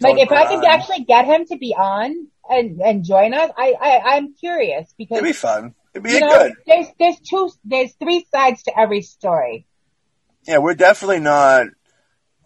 [0.00, 3.74] Like if I could actually get him to be on and, and join us, I,
[3.80, 5.74] I, I'm curious because, It'd be fun.
[5.96, 6.52] It'd be you know, good.
[6.66, 9.66] there's, there's two, there's three sides to every story.
[10.46, 11.68] Yeah, we're definitely not.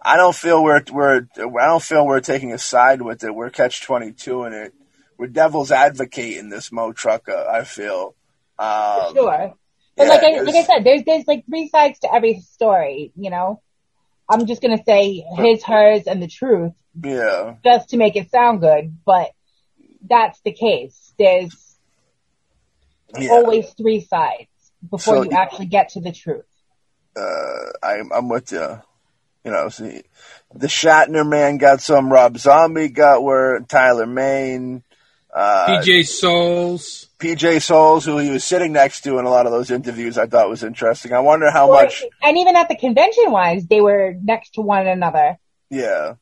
[0.01, 1.27] I don't feel we're we're.
[1.37, 3.35] I don't feel we're taking a side with it.
[3.35, 4.73] We're catch twenty two in it.
[5.19, 7.49] We're devil's advocate in this Mo Trucka.
[7.49, 8.15] I feel.
[8.57, 9.55] Um, Sure.
[9.97, 13.13] But yeah, like I, like I said, there's there's like three sides to every story.
[13.17, 13.61] You know,
[14.31, 16.73] I'm just gonna say his, hers, and the truth
[17.03, 18.97] Yeah, just to make it sound good.
[19.05, 19.33] But
[20.09, 21.13] that's the case.
[21.19, 21.70] There's
[23.19, 23.31] yeah.
[23.31, 24.49] always three sides
[24.91, 26.45] before So- you actually get to the truth.
[27.17, 28.81] uh, I'm I'm with you.
[29.45, 30.03] You know, see,
[30.55, 32.13] the Shatner man got some.
[32.13, 34.83] Rob Zombie got where Tyler Mane,
[35.35, 37.09] uh, PJ Soles.
[37.19, 40.27] PJ Soles, who he was sitting next to in a lot of those interviews, I
[40.27, 41.13] thought was interesting.
[41.15, 42.05] I wonder how Or- much.
[42.23, 45.39] and even at the convention wise, they were next to one another.
[45.71, 46.15] Yeah.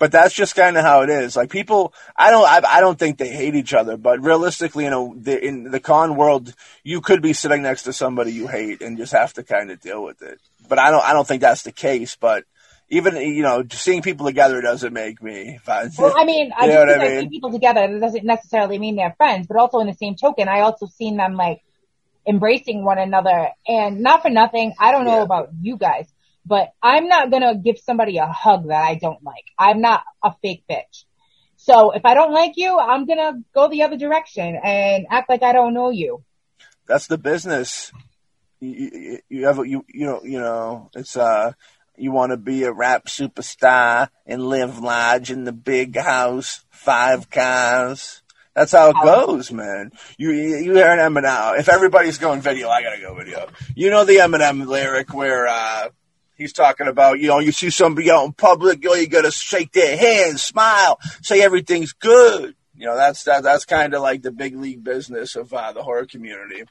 [0.00, 1.36] But that's just kind of how it is.
[1.36, 3.96] Like people, I don't, I, I don't think they hate each other.
[3.96, 7.92] But realistically, you know, the, in the con world, you could be sitting next to
[7.92, 10.40] somebody you hate and just have to kind of deal with it.
[10.68, 12.16] But I don't, I don't think that's the case.
[12.16, 12.44] But
[12.88, 15.60] even you know, seeing people together doesn't make me.
[15.98, 17.30] Well, I mean, I just I I see mean?
[17.30, 19.46] people together, that doesn't necessarily mean they're friends.
[19.46, 21.60] But also in the same token, I also seen them like
[22.26, 23.50] embracing one another.
[23.66, 25.22] And not for nothing, I don't know Yeah.
[25.22, 26.08] about you guys,
[26.44, 29.44] but I'm not gonna give somebody a hug that I don't like.
[29.58, 31.04] I'm not a fake bitch.
[31.56, 35.42] So if I don't like you, I'm gonna go the other direction and act like
[35.42, 36.24] I don't know you.
[36.86, 37.92] that's the business.
[38.60, 41.52] You, you, you have, you, you know, you know, it's, uh,
[41.96, 47.30] you want to be a rap superstar and live large in the big house, five
[47.30, 48.22] cars.
[48.54, 49.92] That's how it goes, man.
[50.18, 51.58] You, you, you hear an Eminem.
[51.58, 53.48] If everybody's going video, I gotta go video.
[53.76, 55.88] You know the Eminem lyric where, uh,
[56.40, 59.30] he's talking about, you know, you see somebody out in public, you, know, you gotta
[59.30, 62.54] shake their hand, smile, say everything's good.
[62.74, 65.82] You know, that's, that, that's kind of like the big league business of, uh, the
[65.82, 66.64] horror community.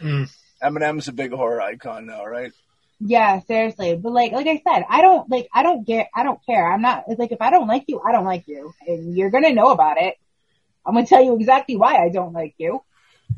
[0.00, 0.30] Mm.
[0.62, 2.52] Eminem's a big horror icon now, right?
[3.00, 3.96] Yeah, seriously.
[3.96, 6.72] But like, like I said, I don't like, I don't get, I don't care.
[6.72, 8.72] I'm not, it's like, if I don't like you, I don't like you.
[8.86, 10.14] And you're gonna know about it.
[10.86, 12.82] I'm gonna tell you exactly why I don't like you.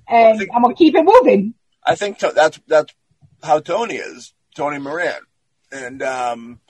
[0.07, 1.55] And think- I'm gonna keep it moving.
[1.85, 2.93] I think to, that's that's
[3.43, 5.21] how Tony is, Tony Moran,
[5.73, 6.61] and um,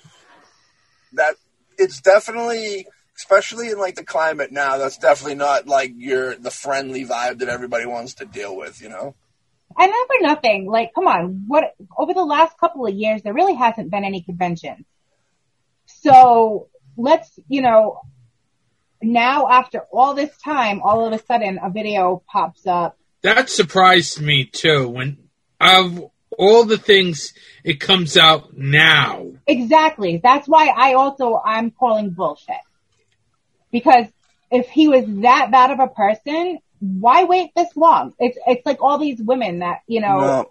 [1.12, 1.34] that
[1.78, 2.86] it's definitely,
[3.16, 7.48] especially in like the climate now, that's definitely not like your the friendly vibe that
[7.48, 8.80] everybody wants to deal with.
[8.82, 9.14] You know,
[9.78, 13.32] And not for nothing, like, come on, what, over the last couple of years, there
[13.32, 14.84] really hasn't been any conventions.
[15.86, 18.00] So let's, you know,
[19.02, 22.98] now after all this time, all of a sudden a video pops up.
[23.22, 24.88] That surprised me too.
[24.88, 25.18] When
[25.60, 27.32] of all the things,
[27.64, 29.32] it comes out now.
[29.46, 30.20] Exactly.
[30.22, 32.56] That's why I also, I'm calling bullshit.
[33.72, 34.06] Because
[34.50, 38.14] if he was that bad of a person, why wait this long?
[38.18, 40.50] It's, it's like all these women that, you know, No.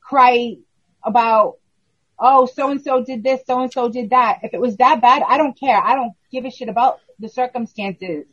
[0.00, 0.56] cry
[1.04, 1.54] about,
[2.18, 4.40] oh, so and so did this, so and so did that.
[4.42, 5.80] If it was that bad, I don't care.
[5.80, 8.26] I don't give a shit about the circumstances.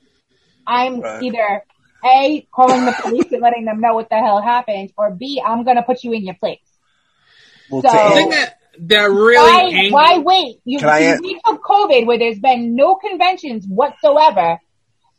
[0.68, 1.22] I'm Right.
[1.22, 1.64] either
[2.04, 5.64] A, calling the police and letting them know what the hell happened, or B, I'm
[5.64, 6.60] gonna put you in your place.
[7.70, 8.58] We'll So- The take- thing that
[8.88, 10.60] that really why, ang- why wait?
[10.66, 14.60] You, Can I you week of COVID where there's been no conventions whatsoever,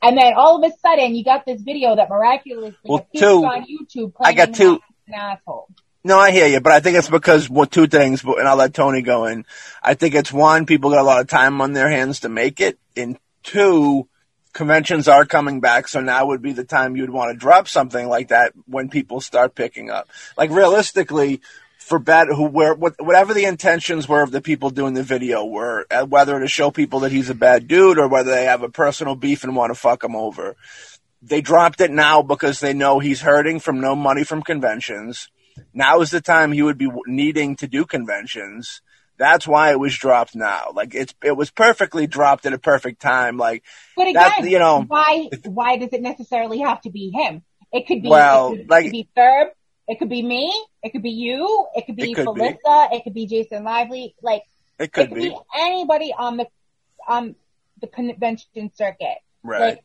[0.03, 3.45] and then all of a sudden you got this video that miraculously Well, appears two-
[3.45, 4.13] on YouTube.
[4.21, 5.69] I got two- An asshole.
[6.05, 8.57] No, I hear you, but I think it's because well, two things, but- and I'll
[8.57, 9.45] let Tony go in.
[9.83, 12.61] I think it's one, people got a lot of time on their hands to make
[12.61, 14.07] it, and two,
[14.53, 18.09] conventions are coming back, so now would be the time you'd want to drop something
[18.09, 20.09] like that when people start picking up.
[20.39, 21.41] Like realistically,
[21.87, 25.45] for bad who were what- whatever the intentions were of the people doing the video
[25.45, 28.65] were, uh, whether to show people that he's a bad dude or whether they have
[28.65, 30.57] a personal beef and want to fuck him over.
[31.23, 35.29] They dropped it now because they know he's hurting from no money from conventions.
[35.73, 38.83] Now is the time he would be needing to do conventions.
[39.17, 40.73] That's why it was dropped now.
[40.75, 43.37] Like it's it was perfectly dropped at a perfect time.
[43.39, 43.63] Like
[43.97, 47.43] But again, That- you know- why why does it necessarily have to be him?
[47.73, 49.47] It could be Well, it could, like- it could be Thurb,
[49.89, 52.41] it could be me, it could be you, it could be It could be.
[52.41, 54.43] Felissa, it could be Jason Lively, like
[54.79, 56.47] it it could could be be anybody on the
[57.09, 57.37] on
[57.81, 59.19] the convention circuit.
[59.43, 59.61] right.
[59.61, 59.85] Like,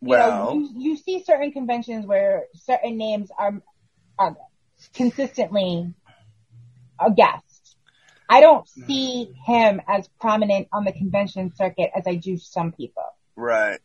[0.00, 3.60] you well, know, you, you see certain conventions where certain names are
[4.18, 4.36] are
[4.94, 5.92] consistently
[7.00, 7.76] a guest.
[8.28, 13.04] I don't see him as prominent on the convention circuit as I do some people.
[13.36, 13.80] right.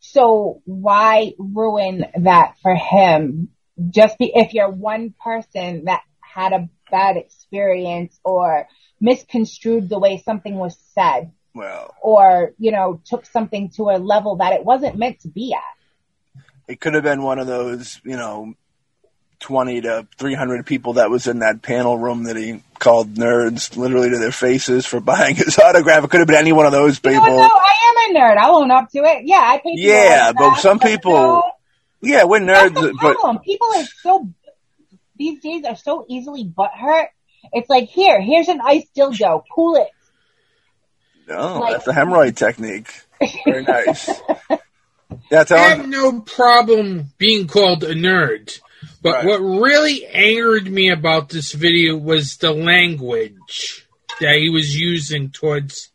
[0.00, 3.50] So why ruin that for him?
[3.90, 8.66] Just be, if you're one person that had a bad experience or
[9.00, 14.36] misconstrued the way something was said Well, or, you know, took something to a level
[14.36, 16.42] that it wasn't meant to be at.
[16.66, 18.54] it could have been one of those, you know,
[19.40, 24.10] 20 to 300 people that was in that panel room that he called nerds literally
[24.10, 26.02] to their faces for buying his autograph.
[26.04, 27.40] It could have been any one of those You know people.
[27.42, 27.74] I
[28.08, 28.36] am a nerd.
[28.36, 29.22] I'll own up to it.
[29.26, 31.42] Yeah, I people Yeah, but some people- no,
[32.00, 33.38] Yeah, we're That's nerds, the but problem.
[33.44, 34.28] People are so
[35.16, 37.06] these days are so easily butthurt.
[37.52, 39.42] It's like here, here's an ice dildo.
[39.54, 39.88] Cool it.
[41.28, 42.92] no, like- that's the hemorrhoid technique.
[43.44, 44.10] Very nice.
[45.30, 48.60] Yeah, I have no problem being called a nerd.
[49.02, 49.26] But Right.
[49.26, 53.86] what really angered me about this video was the language
[54.20, 55.90] that he was using towards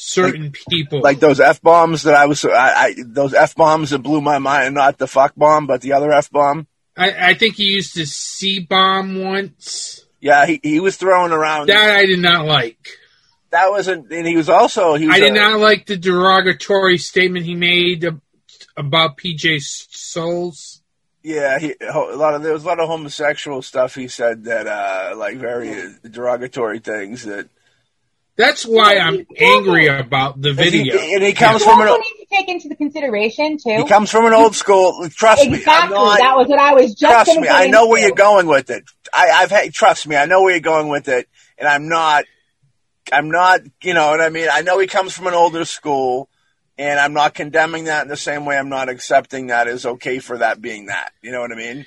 [0.00, 1.00] certain people.
[1.02, 4.38] Like those f bombs that I was, I, I those f bombs that blew my
[4.38, 4.74] mind.
[4.74, 6.66] Not the fuck bomb, but the other f bomb.
[6.96, 10.04] I, I think he used the C bomb once.
[10.20, 11.68] Yeah, he he was throwing around.
[11.68, 12.78] That, That I did not like.
[13.50, 15.16] That wasn't, and he was also he was.
[15.16, 18.06] I did a- not like the derogatory statement he made
[18.76, 20.82] about PJ Soles.
[21.22, 24.66] Yeah, he, a lot of there was a lot of homosexual stuff he said that
[24.66, 27.50] uh like very derogatory things that
[28.40, 30.98] That's why I'm angry about the and he, video.
[30.98, 33.76] and he comes You from also an need to take into the consideration too.
[33.76, 35.06] he comes from an old school.
[35.10, 35.96] Trust me, I'm exactly.
[35.96, 38.84] that was what I was just trust me, I know where you're going with it.
[39.12, 41.28] I, I've had trust me, I know where you're going with it,
[41.58, 42.24] and I'm not.
[43.12, 43.60] I'm not.
[43.82, 44.48] You know what I mean?
[44.50, 46.28] I know he comes from an older school.
[46.78, 50.18] And I'm not condemning that in the same way I'm not accepting that as okay
[50.18, 51.12] for that being that.
[51.20, 51.84] You know what I mean?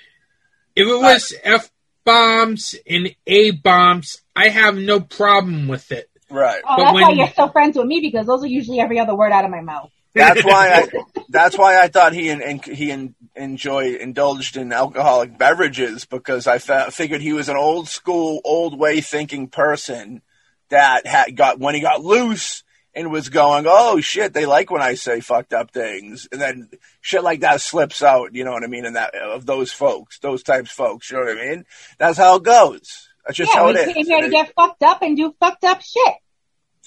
[0.76, 1.72] If it uh, was F
[2.04, 6.12] bombs and A bombs, I have no problem with it.
[6.34, 6.61] Right.
[6.67, 9.15] Oh, But that's why you're still friends with me because those are usually every other
[9.15, 9.91] word out of my mouth.
[10.15, 11.21] That's why I.
[11.29, 16.47] That's why I thought he and, and he en- enjoyed indulged in alcoholic beverages because
[16.47, 20.23] I fa- figured he was an old school, old way thinking person
[20.69, 22.63] that had got when he got loose
[22.95, 26.69] and was going, oh shit, they like when I say fucked up things, and then
[27.01, 28.34] shit like that slips out.
[28.34, 28.86] You know what I mean?
[28.86, 31.11] And that of those folks, those types of folks.
[31.11, 31.65] You know what I mean?
[31.99, 33.09] That's how it goes.
[33.25, 33.93] That's just yeah, how we it is.
[33.93, 36.13] came here to get fucked up and do fucked up shit.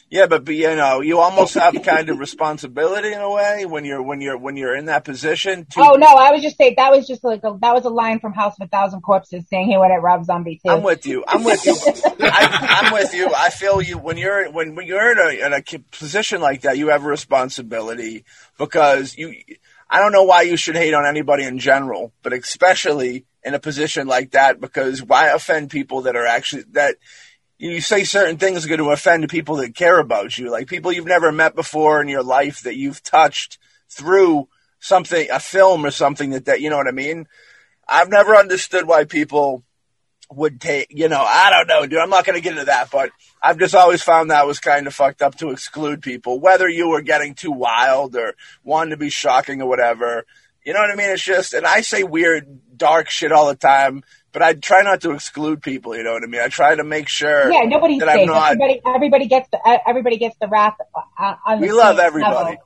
[0.08, 3.84] Yeah, but, but you know, you almost have kind of responsibility in a way when
[3.84, 5.66] you're when you're when you're in that position.
[5.70, 7.90] To, Oh no, I was just saying that was just like a, that was a
[7.90, 10.70] line from House of a Thousand Corpses saying he went at Rob Zombie too.
[10.70, 11.24] I'm with you.
[11.26, 11.76] I'm with you.
[12.20, 13.32] I, I'm with you.
[13.34, 16.78] I feel you when you're when, when you're in a, in a position like that.
[16.78, 18.24] You have a responsibility
[18.58, 19.34] because you.
[19.88, 23.60] I don't know why you should hate on anybody in general, but especially in a
[23.60, 26.96] position like that because why offend people that are actually that
[27.58, 30.92] you say certain things are going to offend people that care about you, like people
[30.92, 34.48] you've never met before in your life that you've touched through
[34.78, 37.26] something, a film or something that, that you know what I mean?
[37.88, 39.64] I've never understood why people
[40.30, 42.00] would take, you know, I don't know, dude.
[42.00, 44.86] I'm not going to get into that, but I've just always found that was kind
[44.86, 48.34] of fucked up to exclude people, whether you were getting too wild or
[48.64, 50.24] wanting to be shocking or whatever.
[50.64, 51.10] You know what I mean?
[51.10, 54.02] It's just, and I say weird, dark shit all the time,
[54.36, 55.96] but I try not to exclude people.
[55.96, 56.42] You know what I mean?
[56.42, 57.50] I try to make sure.
[57.50, 58.26] yeah, nobody's that I'm safe.
[58.26, 61.72] not- Everybody, everybody gets the everybody gets the wrath uh, on uh, on the We
[61.72, 62.34] love everybody.
[62.34, 62.56] level.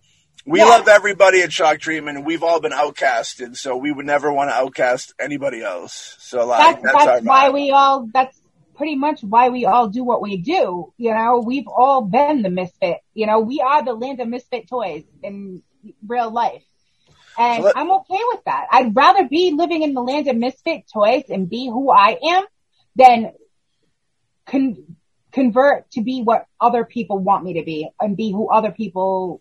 [0.45, 0.65] We Yeah.
[0.65, 4.51] love everybody at Shock Treatment, and we've all been outcasted, so we would never want
[4.51, 6.17] to outcast anybody else.
[6.19, 7.55] So, like, That's that's, that's why vibe.
[7.55, 8.09] we all.
[8.13, 8.37] That's
[8.75, 10.93] pretty much why we all do what we do.
[10.97, 12.97] You know, we've all been the misfit.
[13.15, 15.63] You know, we are the land of misfit toys in
[16.05, 16.65] real life.
[17.41, 18.67] And So let- I'm okay with that.
[18.71, 22.45] I'd rather be living in the land of misfit toys and be who I am
[22.97, 23.33] than
[24.45, 24.97] con-
[25.33, 29.41] convert to be what other people want me to be and be who other people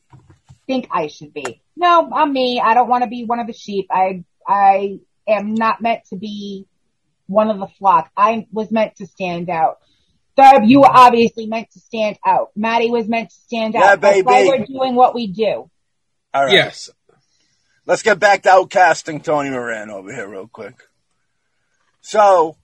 [0.66, 1.62] think I should be.
[1.76, 2.62] No, I'm me.
[2.64, 3.88] I don't want to be one of the sheep.
[3.92, 6.68] I, I am not meant to be
[7.28, 8.10] one of the flock.
[8.16, 9.80] I was meant to stand out.
[10.38, 12.52] Thurb, you were obviously meant to stand out.
[12.56, 14.02] Maddie was meant to stand Yeah, out.
[14.02, 15.70] That's why we're doing what we do.
[16.34, 16.54] All right.
[16.54, 16.90] Yes.
[17.90, 20.76] Let's get back to outcasting Tony Moran over here real quick.
[22.02, 22.56] So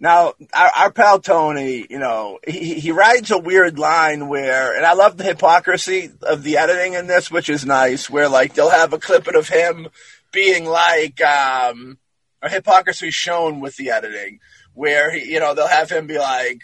[0.00, 4.84] now our, our pal Tony, you know, he, he rides a weird line where, and
[4.84, 8.68] I love the hypocrisy of the editing in this, which is nice, where like they'll
[8.68, 9.86] have a clip of him
[10.32, 11.98] being like, um,
[12.42, 14.40] a hypocrisy shown with the editing
[14.72, 16.62] where he, you know, they'll have him be like,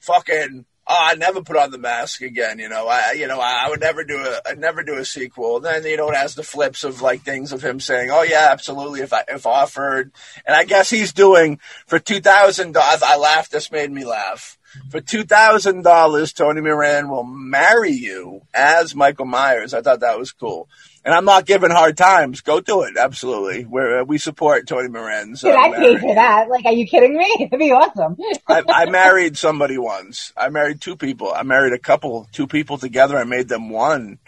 [0.00, 2.58] fucking, oh, I never put on the mask again.
[2.58, 5.60] You know, I, you know, I, would never do a, I'd never do a sequel.
[5.60, 8.48] then you know it has the flips of like things of him saying, oh yeah,
[8.50, 10.12] absolutely, if I if offered.
[10.46, 13.02] And I guess he's doing for two thousand dollars.
[13.02, 13.52] I laughed.
[13.52, 14.58] This made me laugh.
[14.90, 19.74] For two thousand dollars, Tony Moran will marry you as Michael Myers.
[19.74, 20.68] I thought that was cool.
[21.04, 22.42] And I'm not giving hard times.
[22.42, 22.96] Go do it.
[22.96, 23.64] Absolutely.
[23.64, 25.34] We're, we support Tony Moran.
[25.34, 26.48] So Did I pay for that?
[26.48, 27.26] Like, are you kidding me?
[27.40, 28.16] It'd be awesome.
[28.46, 30.32] I, I married somebody once.
[30.36, 31.32] I married two people.
[31.34, 33.16] I married a couple, two people together.
[33.18, 34.18] I made them one.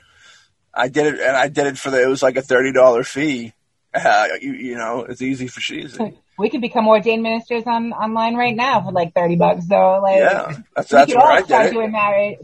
[0.75, 2.03] I did it, and I did it for the.
[2.03, 3.53] It was like a thirty dollar fee.
[3.97, 6.19] Uh, you, you know, it's easy for cheesy.
[6.37, 9.69] We could become ordained ministers on online right now for like thirty bucks.
[9.69, 11.73] So like, Yeah, that's we that's could where all I did it.
[11.73, 12.39] doing marriage.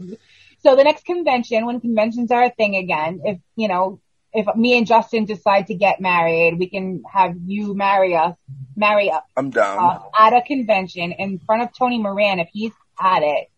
[0.63, 3.99] So the next convention, when conventions are a thing again, if you know,
[4.33, 8.35] if me and Justin decide to get married, we can have you marry us,
[8.75, 9.77] marry us I'm down.
[9.79, 13.49] uh, at a convention in front of Tony Moran if he's at it,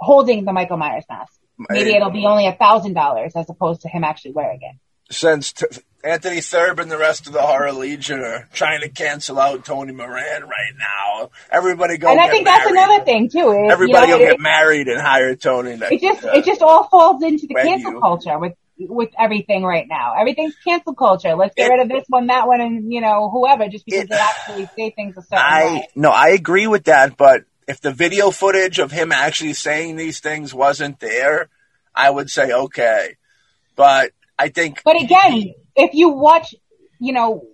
[0.00, 1.32] holding the Michael Myers mask.
[1.68, 5.14] Maybe it'll be only a thousand dollars as opposed to him actually wearing it.
[5.14, 5.66] Since t-
[6.02, 9.92] Anthony Thurb and the rest of the Horror Legion are trying to cancel out Tony
[9.92, 12.08] Moran right now, everybody go.
[12.10, 13.52] and I think that's another thing too.
[13.52, 15.72] is, Everybody you know, go it, get married and hire Tony.
[15.72, 19.86] it just uh, it just all falls into the cancel culture with with everything right
[19.88, 20.14] now.
[20.18, 21.34] Everything's cancel culture.
[21.36, 24.02] Let's get It- rid of this one, that one, and you know whoever just because
[24.04, 25.88] It- they actually say things a certain I way.
[25.94, 30.20] no, I agree with that, but if the video footage of him actually saying these
[30.20, 31.48] things wasn't there,
[31.94, 33.16] I would say okay.
[33.76, 36.54] But I think But again, if you watch,
[36.98, 37.44] you know,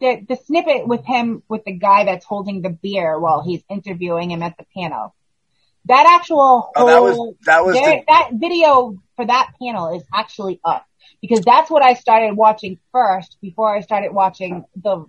[0.00, 4.30] the the snippet with him with the guy that's holding the beer while he's interviewing
[4.30, 5.14] him at the panel,
[5.86, 10.02] that actual Oh, that was- that was there- the- that video for that panel is
[10.12, 10.86] actually up
[11.20, 15.06] because that's what I started watching first before I started watching the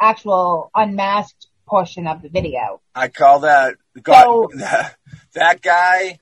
[0.00, 2.80] actual unmasked portion of the video.
[2.94, 4.96] I call that God, So- that,
[5.34, 6.18] that guy.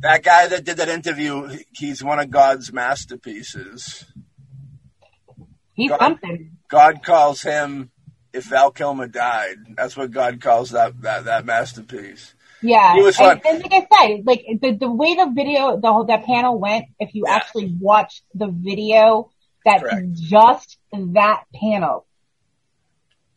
[0.00, 4.04] That guy that did that interview, he's one of God's masterpieces.
[5.72, 6.58] He's God- something.
[6.68, 7.90] God calls him
[8.34, 9.56] if Val Kilmer died.
[9.76, 12.34] That's what God calls that that, that masterpiece.
[12.60, 13.52] Yeah, He was and, fun.
[13.54, 16.86] and like I said, like the the way the video, the whole that panel went.
[16.98, 17.36] If you Yeah.
[17.36, 19.30] actually watch the video,
[19.64, 20.12] that's Correct.
[20.14, 22.06] just that panel.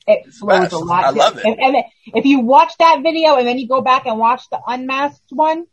[0.08, 0.74] It It's flows best.
[0.74, 1.04] a lot.
[1.06, 1.46] I love it.
[1.46, 1.76] And, and
[2.08, 5.66] if you watch that video and then you go back and watch the unmasked one,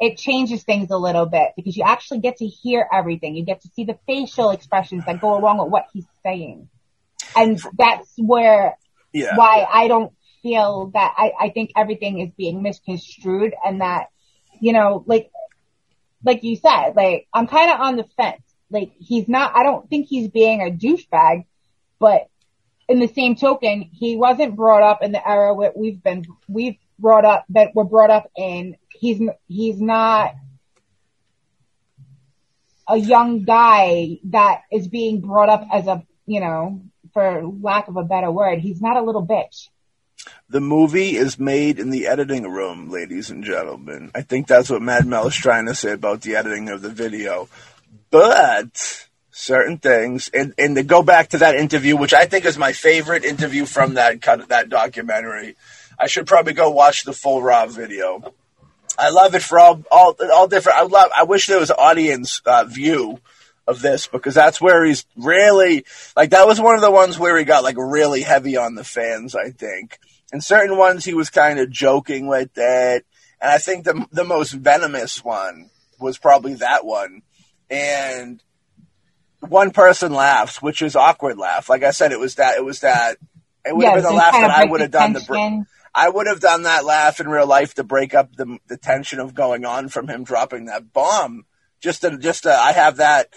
[0.00, 3.36] it changes things a little bit because you actually get to hear everything.
[3.36, 6.68] You get to see the facial expressions that go along with what he's saying,
[7.36, 8.78] and that's where
[9.12, 9.36] Yeah.
[9.36, 10.12] why I don't
[10.48, 14.08] feel that I, I think everything is being misconstrued and that,
[14.60, 15.30] you know, like,
[16.24, 18.42] like you said, like, I'm kind of on the fence.
[18.70, 21.44] Like, he's not, I don't think he's being a douchebag,
[21.98, 22.28] but
[22.88, 26.76] in the same token, he wasn't brought up in the era where we've been, we've
[26.98, 28.76] brought up, that we're brought up in.
[28.88, 30.34] He's, he's not
[32.88, 36.82] a young guy that is being brought up as a, you know,
[37.12, 39.68] for lack of a better word, he's not a little bitch.
[40.48, 44.10] The movie is made in the editing room, ladies and gentlemen.
[44.14, 46.88] I think that's what Mad Mel is trying to say about the editing of the
[46.88, 47.48] video.
[48.10, 52.58] But certain things, and, and to go back to that interview, which I think is
[52.58, 55.56] my favorite interview from that that documentary.
[55.98, 58.32] I should probably go watch the full raw video.
[58.98, 60.78] I love it for all all all different.
[60.78, 61.10] I love.
[61.16, 63.20] I wish there was audience uh, view
[63.66, 65.84] of this because that's where he's really
[66.16, 68.84] like that was one of the ones where he got like really heavy on the
[68.84, 69.36] fans.
[69.36, 69.98] I think,
[70.32, 73.06] and certain ones he was kind of joking with it,
[73.40, 75.70] and I think the the most venomous one
[76.00, 77.22] was probably that one,
[77.70, 78.42] and
[79.40, 81.68] one person laughs, which is awkward laugh.
[81.68, 83.18] Like I said, it was that it was that
[83.64, 85.20] it would have been the laugh that I would have done the.
[85.20, 85.66] Br- tension.
[85.94, 89.20] I would have done that laugh in real life to break up the the tension
[89.20, 91.44] of going on from him dropping that bomb.
[91.80, 93.32] Just to, just to, I have that.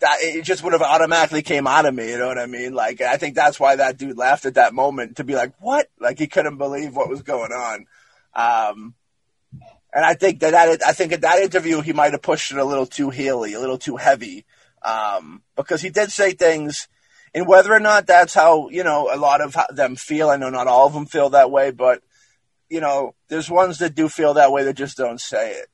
[0.00, 2.10] That it just would have automatically came out of me.
[2.10, 2.72] You know what I mean?
[2.72, 5.88] Like I think that's why that dude laughed at that moment to be like, "What?"
[5.98, 7.86] Like he couldn't believe what was going on.
[8.34, 8.94] Um,
[9.92, 12.58] and I think that, that I think at that interview he might have pushed it
[12.58, 14.46] a little too heely, a little too heavy,
[14.82, 16.88] um, because he did say things.
[17.34, 20.30] and whether or not that's how you know a lot of them feel.
[20.30, 22.02] I know not all of them feel that way, but
[22.68, 25.66] you know, there's ones that do feel that way that just don't say it.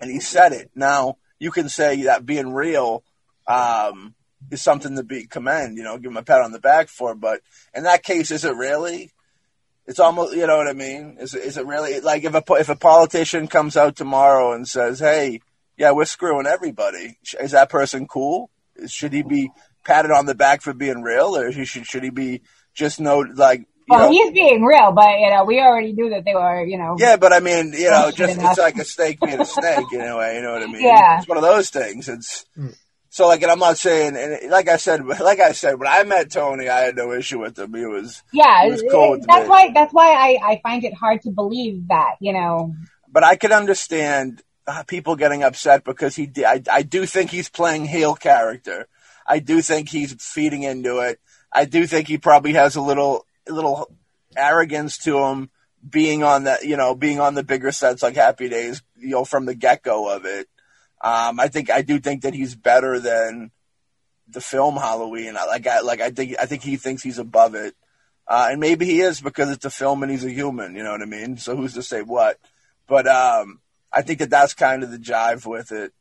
[0.00, 0.70] And he said it.
[0.74, 3.04] Now you can say that being real
[3.46, 4.14] um,
[4.50, 5.76] is something to be commend.
[5.76, 7.14] You know, give him a pat on the back for.
[7.14, 7.40] But
[7.74, 9.10] in that case, is it really?
[9.86, 11.18] It's almost, you know what I mean?
[11.20, 14.98] Is is it really like if a if a politician comes out tomorrow and says,
[14.98, 15.40] "Hey,
[15.76, 18.50] yeah, we're screwing everybody," is that person cool?
[18.88, 19.50] Should he be
[19.84, 22.42] patted on the back for being real, or should should he be
[22.74, 23.66] just know like?
[23.88, 26.76] Well, know, he's being real, but you know, we already knew that they were, you
[26.76, 26.96] know.
[26.98, 28.50] yeah, but I mean, you know, just enough.
[28.50, 30.34] it's like a snake being a snake in a way.
[30.34, 30.82] You know what I mean?
[30.84, 31.18] Yeah.
[31.18, 32.08] it's one of those things.
[32.08, 32.44] It's
[33.16, 36.02] so like, and I'm not saying, and like I said, like I said, when I
[36.02, 37.72] met Tony, I had no issue with him.
[37.72, 41.22] He was Yeah, It was cool that's why that's why I I find it hard
[41.22, 42.74] to believe that, you know.
[43.10, 46.30] but I could understand uh, people getting upset because he.
[46.44, 48.86] I, I do think he's playing heel character.
[49.26, 51.18] I do think he's feeding into it.
[51.50, 53.90] I do think he probably has a little a little
[54.36, 55.48] arrogance to him
[55.88, 59.24] being on that, you know, being on the bigger sets like Happy Days, you know,
[59.24, 60.48] from the get go of it.
[61.06, 63.52] Um, I think I do think that he's better than
[64.28, 65.36] the film Halloween.
[65.36, 67.74] I- Like I like I think I think he thinks he's above it.
[68.28, 70.90] Uh, and maybe he is because it's a film and he's a human, you know
[70.90, 71.36] what I mean?
[71.36, 72.40] So who's to say what?
[72.88, 73.60] But um,
[73.92, 75.92] I think that that's kind of the jive with it,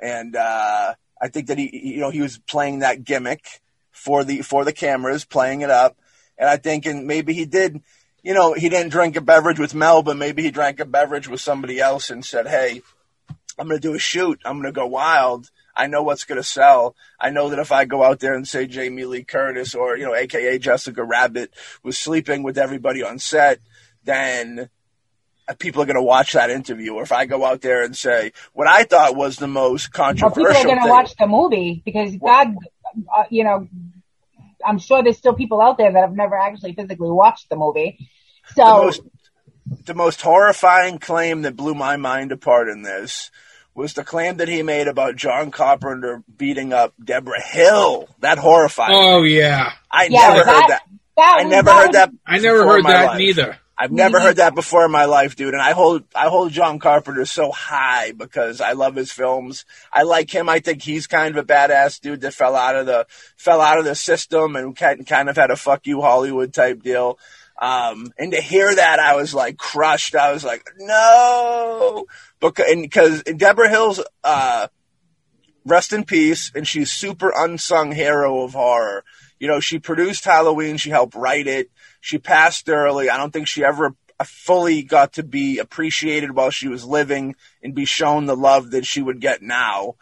[0.00, 3.60] and uh, I think that he, he- you know, he was playing that gimmick
[3.92, 5.98] for the for the cameras, playing it up,
[6.38, 7.82] and I think, and maybe he did,
[8.22, 11.28] you know, he didn't drink a beverage with Mel, but maybe he drank a beverage
[11.28, 12.80] with somebody else and said, "Hey,
[13.58, 14.40] I'm going to do a shoot.
[14.44, 15.50] I'm going to go wild.
[15.74, 16.94] I know what's going to sell.
[17.20, 20.04] I know that if I go out there and say Jamie Lee Curtis or, you
[20.04, 21.52] know, AKA Jessica Rabbit
[21.82, 23.60] was sleeping with everybody on set,
[24.04, 24.70] then
[25.58, 26.94] people are going to watch that interview.
[26.94, 30.46] Or if I go out there and say what I thought was the most controversial
[30.46, 32.56] people are going to watch the movie because God,
[33.16, 33.68] uh, you know,
[34.64, 38.08] I'm sure there's still people out there that have never actually physically watched the movie.
[38.54, 39.02] So the most
[39.84, 43.30] the most horrifying claim that blew my mind apart in this
[43.76, 48.08] was the claim that he made about John Carpenter beating up Debra Hill.
[48.20, 48.90] That horrified.
[48.90, 48.96] me.
[48.98, 50.82] Oh yeah, I yeah, never that, heard that.
[51.16, 52.10] that I never that heard that.
[52.26, 53.18] I never heard that life.
[53.18, 53.58] neither.
[53.78, 54.26] I've never mm-hmm.
[54.28, 55.52] heard that before in my life, dude.
[55.52, 59.66] And I hold I hold John Carpenter so high because I love his films.
[59.92, 60.48] I like him.
[60.48, 63.06] I think he's kind of a badass dude that fell out of the
[63.36, 66.82] fell out of the system and ki- kind of had a fuck you Hollywood type
[66.82, 67.18] deal.
[67.60, 70.14] Um, and to hear that, I was like crushed.
[70.14, 72.06] I was like, no,
[72.40, 74.68] because and Debra Hill's uh,
[75.64, 79.04] rest in peace, and she's super unsung hero of horror.
[79.38, 80.76] You know, she produced Halloween.
[80.76, 81.70] She helped write it.
[82.00, 83.10] She passed early.
[83.10, 83.94] I don't think she ever
[84.24, 88.86] fully got to be appreciated while she was living and be shown the love that
[88.86, 89.96] she would get now.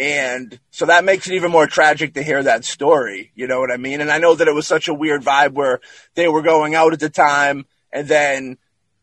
[0.00, 3.32] And so that makes it even more tragic to hear that story.
[3.34, 4.00] You know what I mean?
[4.00, 5.80] And I know that it was such a weird vibe where
[6.14, 8.56] they were going out at the time and then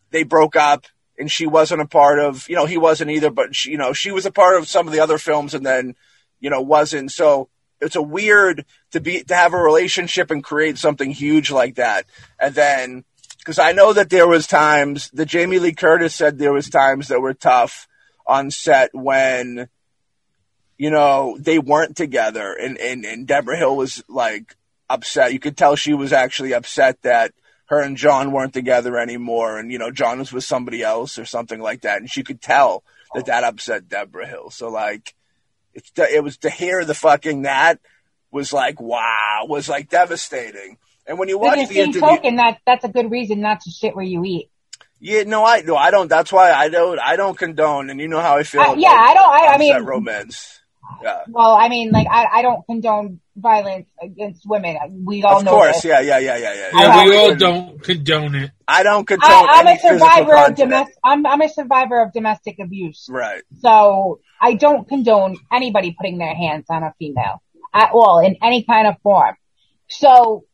[0.10, 0.88] they broke up
[1.20, 3.94] and she wasn't a part of, you know, he wasn't either, but she, you know,
[3.94, 5.94] she was a part of some of the other films and then,
[6.40, 7.12] you know, wasn't.
[7.12, 7.48] So
[7.80, 12.08] it's a weird to be, to have a relationship and create something huge like that.
[12.40, 13.06] And then,
[13.46, 17.10] cause I know that there was times that Jamie Lee Curtis said there was times
[17.10, 17.88] that were tough
[18.26, 19.70] on set when,
[20.78, 24.56] you know, they weren't together and, and, and Debra Hill was like
[24.90, 25.34] upset.
[25.34, 27.34] You could tell she was actually upset that
[27.66, 31.26] her and John weren't together anymore and, you know, John was with somebody else or
[31.26, 31.98] something like that.
[32.00, 32.84] And she could tell
[33.16, 34.50] that that upset Debra Hill.
[34.52, 35.14] So like,
[35.74, 37.80] it's, it was to hear the fucking that
[38.32, 40.78] was like, wow, was like devastating.
[41.06, 43.70] And when you watch the the interview, token, that that's a good reason not to
[43.70, 44.50] shit where you eat.
[45.00, 46.10] yeah, no, I no, I don't.
[46.10, 47.00] That's why I don't.
[47.00, 47.90] I don't condone.
[47.90, 48.60] And you know how I feel.
[48.60, 50.60] Uh, about yeah, I don't- I- I mean- romance.
[51.02, 54.78] Yeah, Well, I mean, like I, I don't condone violence against women.
[55.06, 55.76] We all of know course.
[55.76, 55.86] this.
[55.86, 56.70] Yeah, yeah, yeah, yeah, yeah.
[56.74, 58.52] Yeah, we I- all don't condone it.
[58.68, 59.30] I don't condone.
[59.30, 60.96] I, I'm any a survivor of domestic.
[61.04, 63.08] I'm, I'm a survivor of domestic abuse.
[63.10, 63.44] Right.
[63.62, 67.42] So I don't condone anybody putting their hands on a female
[67.74, 69.36] at all in any kind of form.
[69.88, 70.46] So,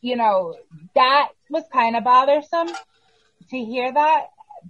[0.00, 0.56] you know,
[0.94, 2.68] that was kind of bothersome
[3.50, 4.26] to hear that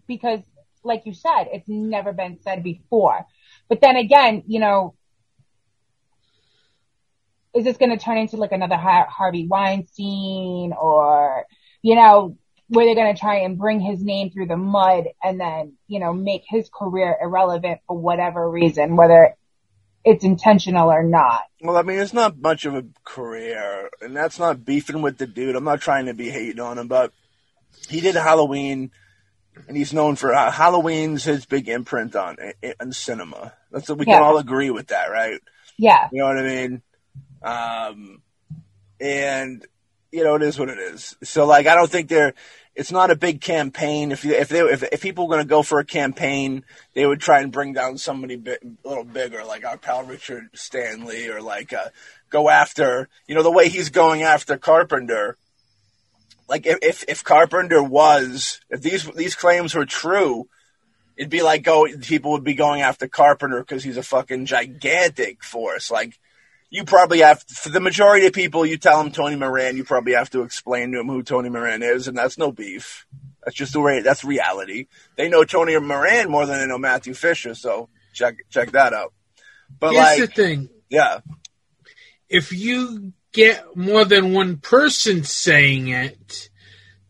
[0.07, 0.41] because
[0.83, 3.27] like you said, it's never been said before.
[3.69, 4.95] But then again, you know,
[7.55, 11.45] is this going to turn into like another Har- Harvey Weinstein or,
[11.83, 12.37] you know,
[12.69, 15.99] where they're going to try and bring his name through the mud and then, you
[15.99, 19.35] know, make his career irrelevant for whatever reason, whether
[20.05, 21.43] it's intentional or not.
[21.61, 25.27] Well, I mean, it's not much of a career, and that's not beefing with the
[25.27, 25.57] dude.
[25.57, 27.13] I'm not trying to be hating on him, but
[27.89, 28.93] he did Halloween,
[29.69, 33.53] and he's known for uh, Halloween's his big imprint on in cinema.
[33.73, 34.15] That's what we Yeah.
[34.19, 35.41] can all agree with that, right?
[35.77, 36.09] Yeah.
[36.13, 36.83] You know what I mean?
[37.43, 38.23] Um,
[39.01, 39.67] and
[40.13, 41.17] you know it is what it is.
[41.23, 42.35] So like I don't think they're.
[42.77, 44.13] It's not a big campaign.
[44.13, 46.65] If you, if they if, if people were going to go for a campaign,
[46.95, 51.29] they would try and bring down somebody a little bigger, like our pal Richard Stanley,
[51.29, 51.89] or like uh,
[52.31, 55.37] go after you know the way he's going after Carpenter.
[56.49, 60.49] Like if, if if Carpenter was if these these claims were true,
[61.17, 65.43] it'd be like go people would be going after Carpenter because he's a fucking gigantic
[65.43, 65.91] force.
[65.91, 66.19] Like
[66.71, 70.15] you probably have for the majority of people, you tell them Tony Moran, you probably
[70.15, 73.07] have to explain to them who Tony Moran is, and that's no beef.
[73.45, 74.01] That's just the way.
[74.01, 74.87] That's reality.
[75.17, 79.13] They know Tony Moran more than they know Matthew Fisher, so check check that out.
[79.79, 81.21] But Here's like, the thing: yeah,
[82.29, 86.51] if you get more than one person saying it,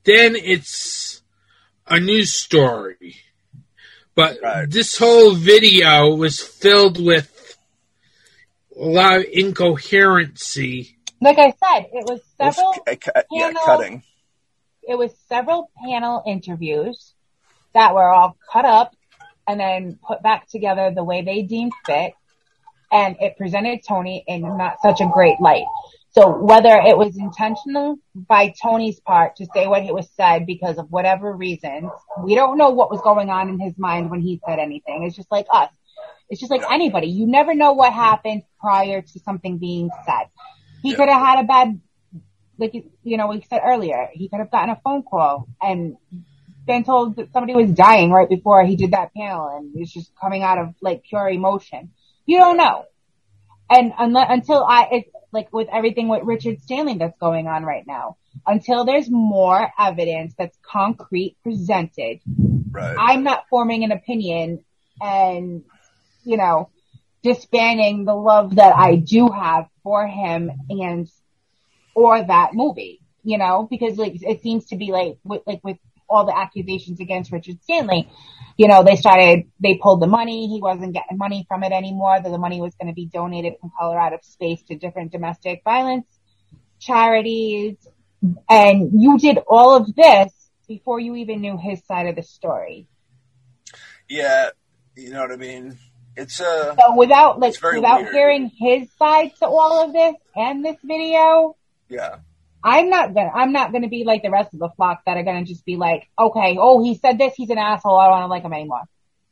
[0.04, 1.22] then it's
[1.86, 3.16] a news story.
[4.14, 4.70] But Right.
[4.70, 7.29] this whole video was filled with
[8.80, 10.96] a lot of incoherency.
[11.20, 12.72] Like I said, it was It's several.
[12.72, 14.02] cu- cu- yeah, panel- cutting.
[14.82, 17.14] It was several panel interviews
[17.74, 18.92] that were all cut up
[19.46, 22.14] and then put back together the way they deemed fit,
[22.90, 25.64] and it presented Tony in not such a great light.
[26.12, 30.78] So whether it was intentional by Tony's part to say what it was said because
[30.78, 31.90] of whatever reasons,
[32.24, 35.04] we don't know what was going on in his mind when he said anything.
[35.04, 35.70] It's just like us.
[36.30, 37.08] It's just like anybody.
[37.08, 40.28] You never know what happened prior to something being said.
[40.82, 40.96] He Yeah.
[40.96, 41.80] could have had a bad,
[42.58, 45.96] like, you know, we said earlier, he could have gotten a phone call and
[46.66, 50.12] been told that somebody was dying right before he did that panel and it's just
[50.20, 51.90] coming out of like pure emotion.
[52.26, 52.84] You don't know.
[53.68, 57.84] And unle- until I, it's like with everything with Richard Stanley that's going on right
[57.86, 58.16] now,
[58.46, 62.20] until there's more evidence that's concrete presented,
[62.72, 62.94] Right.
[62.96, 64.64] I'm not forming an opinion
[65.00, 65.64] and,
[66.24, 66.70] you know,
[67.22, 69.04] disbanding the love that I mm-hmm.
[69.04, 71.08] do have for him and,
[71.94, 75.76] or that movie, you know, because like it seems to be like, with, like with
[76.08, 78.10] all the accusations against Richard Stanley,
[78.56, 80.48] you know, they started, they pulled the money.
[80.48, 82.20] He wasn't getting money from it anymore.
[82.20, 85.12] That the money was going to be donated from Color Out of Space to different
[85.12, 86.06] domestic violence
[86.80, 87.76] charities.
[88.48, 90.32] And you did all of this
[90.66, 92.86] before you even knew his side of the story.
[94.08, 94.50] Yeah,
[94.96, 95.78] you know what I mean.
[96.20, 98.14] It's uh, So without like without weird.
[98.14, 101.56] hearing his side to all of this and this video,
[101.88, 102.16] yeah,
[102.62, 105.22] I'm not gonna I'm not gonna be like the rest of the flock that are
[105.22, 108.26] gonna just be like, okay, oh he said this, he's an asshole, I don't wanna
[108.26, 108.82] like him anymore.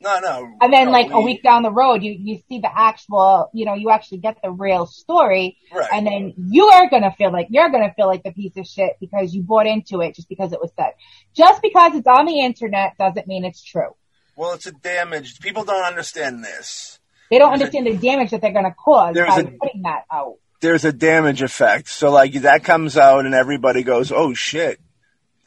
[0.00, 0.50] no, no.
[0.62, 3.66] And then no, like a week down the road you, you see the actual you
[3.66, 5.90] know, you actually get the real story right?
[5.92, 8.92] and then you are gonna feel like you're gonna feel like the piece of shit
[8.98, 10.92] because you bought into it just because it was said.
[11.34, 13.94] Just because it's on the internet doesn't mean it's true.
[14.38, 15.40] Well, it's a damage.
[15.40, 16.98] People don't understand this.
[17.30, 19.82] They don't There's a- understand the damage that they're gonna cause There's by a- putting
[19.82, 20.36] that out.
[20.60, 21.88] there's a damage effect.
[21.88, 24.80] So like that comes out and everybody goes, "Oh shit."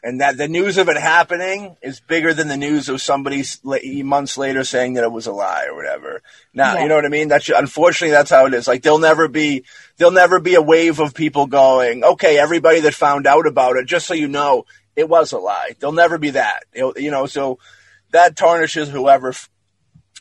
[0.03, 3.43] And that the news of it happening is bigger than the news of somebody
[4.03, 6.23] months later saying that it was a lie or whatever.
[6.55, 6.81] Now, Yeah.
[6.83, 7.27] you know what I mean?
[7.27, 8.67] That's unfortunately that's how it is.
[8.67, 9.63] Like there'll never be
[9.97, 13.85] there'll never be a wave of people going, "Okay, everybody that found out about it,
[13.85, 14.65] just so you know,
[14.95, 16.63] it was a lie." There'll never be that.
[16.73, 17.59] It'll- you know, so
[18.11, 19.33] that tarnishes whoever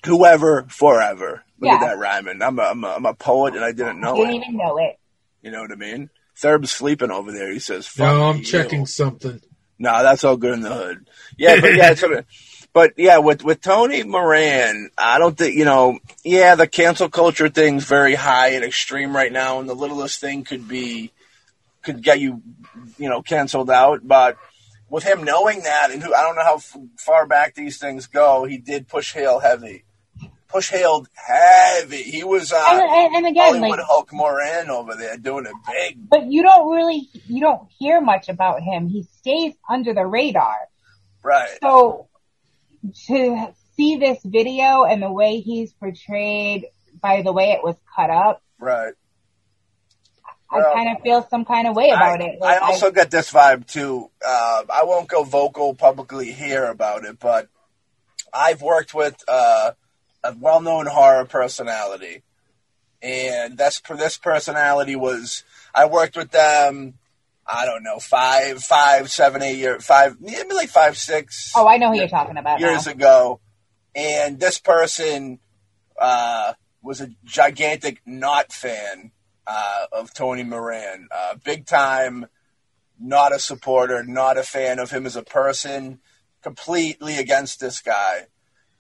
[0.05, 1.45] whoever forever.
[1.61, 2.41] Look at that rhyming.
[2.43, 4.27] I'm a, I'm a, I'm a poet and I didn't know You it.
[4.29, 4.97] didn't even know it.
[5.43, 6.09] You know what I mean?
[6.37, 7.53] Thurb's sleeping over there.
[7.53, 8.45] He says, Fuck No, I'm you.
[8.45, 9.41] checking something.
[9.79, 11.09] No, that's all good in the hood.
[11.37, 12.05] Yeah, but yeah, it's
[12.73, 15.99] but yeah, with with Tony Moran, I don't think you know.
[16.23, 20.45] Yeah, the cancel culture thing's very high and extreme right now, and the littlest thing
[20.45, 21.13] could be
[21.83, 22.43] could get you,
[22.99, 24.01] you know, canceled out.
[24.07, 24.37] But
[24.91, 28.07] with him knowing that, and who I don't know how f- far back these things
[28.09, 29.85] go, he did push heel heavy,
[30.49, 32.03] push heel heavy.
[32.03, 35.55] He was uh, And, and, and again, Hollywood like, Hulk Moran over there doing it
[35.67, 36.09] big.
[36.09, 38.89] but you don't really, you don't hear much about him.
[38.89, 40.57] He stays under the radar.
[41.23, 41.57] Right.
[41.63, 42.09] So
[43.07, 46.67] to see this video and the way he's portrayed
[47.01, 48.93] by the way it was cut up, Right.
[50.53, 52.39] I kind of feel some kind of way about I, it.
[52.43, 54.11] I Like, also get this vibe too.
[54.25, 57.49] Uh, I won't go vocal publicly here about it, but
[58.33, 59.73] I've worked with uh,
[60.25, 62.23] a well-known horror personality,
[63.03, 65.45] and that's this personality was
[65.75, 66.95] I worked with them.
[67.47, 71.79] I don't know five, five, seven, eight years, five, maybe like five, six oh, I
[71.79, 72.93] know who you're talking about years now.
[72.93, 73.41] ago,
[73.95, 75.41] and this person
[76.01, 76.53] uh,
[76.83, 79.13] was a gigantic not fan
[79.53, 82.27] uh, of Tony Moran, uh, big time,
[82.99, 86.01] not a supporter, not a fan of him as a person,
[86.43, 88.15] completely against this guy.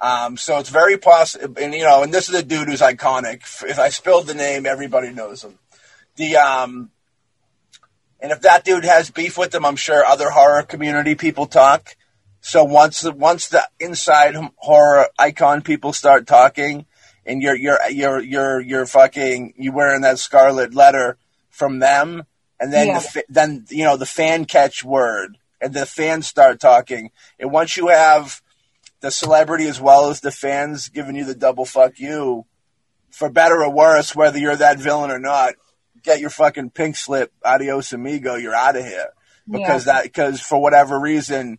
[0.00, 3.40] Um, so it's very possible, and you know, and this is a dude who's iconic.
[3.64, 5.58] If I spilled the name, everybody knows him.
[6.16, 6.72] The um,
[8.22, 11.96] And if that dude has beef with them, I'm sure other horror community people talk.
[12.40, 16.86] So once the once the inside horror icon people start talking,
[17.26, 21.16] and you're you're you're you're you're fucking you wearing that scarlet letter
[21.50, 22.24] from them,
[22.58, 23.00] and then Yeah.
[23.00, 27.76] the, then you know the fan catch word, and the fans start talking, and once
[27.76, 28.40] you have
[29.00, 32.44] the celebrity as well as the fans giving you the double fuck you,
[33.10, 35.54] for better or worse, whether you're that villain or not,
[36.02, 39.08] get your fucking pink slip, adios amigo, you're out of here.
[39.48, 41.58] Because that, because for whatever reason,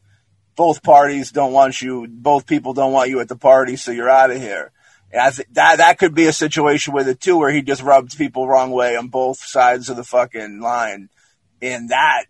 [0.55, 4.09] both parties don't want you, both people don't want you at the party, so you're
[4.09, 4.71] out of here.
[5.11, 7.81] And I think that that could be a situation with it too, where he just
[7.81, 11.09] rubs people wrong way on both sides of the fucking line.
[11.61, 12.25] And that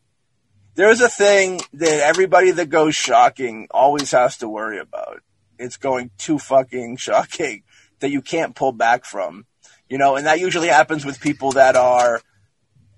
[0.76, 5.22] there's a thing that everybody that goes shocking always has to worry about.
[5.60, 7.64] It's going too fucking shocking
[8.00, 9.46] that you can't pull back from.
[9.88, 12.22] You know, and that usually happens with people that are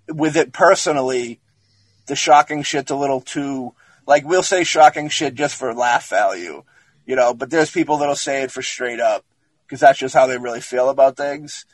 [0.07, 1.41] with it personally.
[2.05, 3.73] The shocking shit's a little too
[4.05, 6.63] like we'll say shocking shit just for laugh value,
[7.05, 9.25] you know, but there's people that'll say it for straight up
[9.65, 11.65] because that's just how they really feel about things.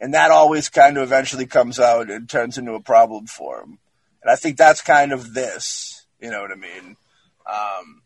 [0.00, 3.78] And that always kind of eventually comes out and turns into a problem for them.
[4.22, 6.96] And I think that's kind of this, you know what I mean?
[7.50, 8.02] Um,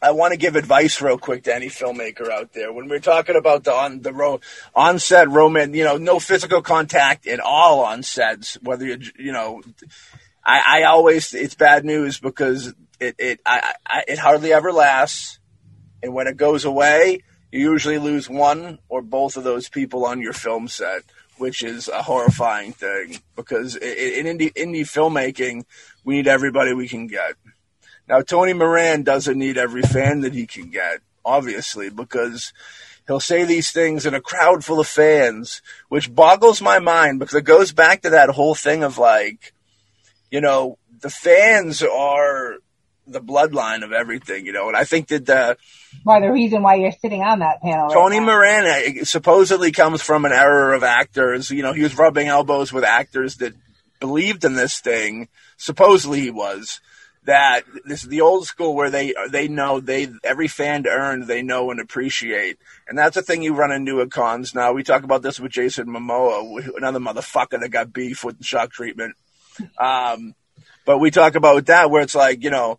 [0.00, 2.72] I want to give advice real quick to any filmmaker out there.
[2.72, 4.40] When we're talking about the on the ro-
[4.74, 9.60] on-set romance, you know, no physical contact at all on sets, whether you you know,
[10.44, 15.40] I, I always it's bad news because it it I, I, it hardly ever lasts,
[16.00, 20.20] and when it goes away, you usually lose one or both of those people on
[20.20, 21.02] your film set,
[21.38, 25.64] which is a horrifying thing because in indie indie filmmaking,
[26.04, 27.34] we need everybody we can get.
[28.08, 32.52] Now, Tony Moran doesn't need every fan that he can get, obviously, because
[33.06, 37.34] he'll say these things in a crowd full of fans, which boggles my mind because
[37.34, 39.52] it goes back to that whole thing of like,
[40.30, 42.56] you know, the fans are
[43.10, 45.56] the bloodline of everything, you know, and I think that the
[46.02, 47.88] Why the reason why you're sitting on that panel.
[47.90, 48.26] Tony now.
[48.26, 51.50] Moran uh, supposedly comes from an era of actors.
[51.50, 53.54] You know, he was rubbing elbows with actors that
[54.00, 55.28] believed in this thing.
[55.56, 56.80] Supposedly he was.
[57.24, 61.42] That this is the old school where they they know they every fan earned they
[61.42, 62.56] know and appreciate,
[62.88, 64.72] and that's a thing you run into at cons now.
[64.72, 69.14] We talk about this with Jason Momoa, another motherfucker that got beef with shock treatment.
[69.78, 70.34] Um,
[70.86, 72.78] but we talk about that where it's like you know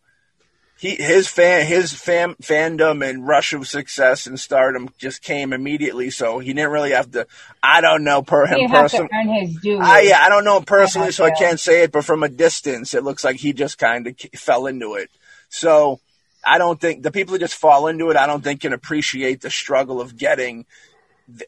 [0.80, 6.10] he his fan his fam, fandom and rush of success and stardom just came immediately,
[6.10, 7.28] so he didn't really have to.
[7.62, 9.10] I don't know per He him didn't have to personally.
[9.14, 9.78] earn his due.
[9.78, 11.92] I yeah, I don't know him personally, so I can't say it.
[11.92, 15.10] But from a distance, it looks like he just kind of fell into it.
[15.50, 16.00] So
[16.46, 18.16] I don't think the people who just fall into it.
[18.16, 20.66] I don't think can appreciate the struggle of getting,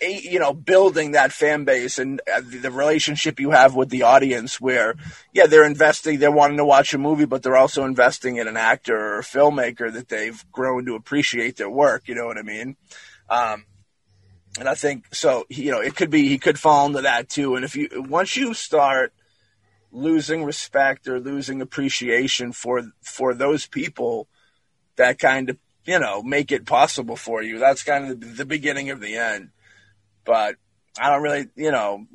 [0.02, 4.60] you know, building that fan base and uh, the relationship you have with the audience.
[4.60, 4.95] Where
[5.34, 8.58] yeah, they're investing, they're wanting to watch a movie, but they're also investing in an
[8.58, 12.08] actor or a filmmaker that they've grown to appreciate their work.
[12.08, 12.76] You know what I mean?
[13.30, 13.66] Um,
[14.60, 15.45] and I think so.
[15.49, 17.56] You know, it could be he could fall into that too.
[17.56, 19.14] And if you once you start
[19.91, 24.28] losing respect or losing appreciation for for those people
[24.95, 28.90] that kind of you know make it possible for you, that's kind of the beginning
[28.90, 29.49] of the end.
[30.32, 30.56] But
[30.98, 32.06] I don't really, you know,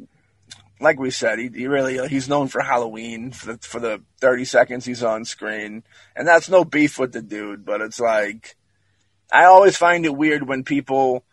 [0.81, 4.47] like we said, he, he really he's known for Halloween for the, for the thirty
[4.47, 5.83] seconds he's on screen,
[6.17, 7.67] and that's no beef with the dude.
[7.67, 8.57] But it's like
[9.31, 11.27] I always find it weird when people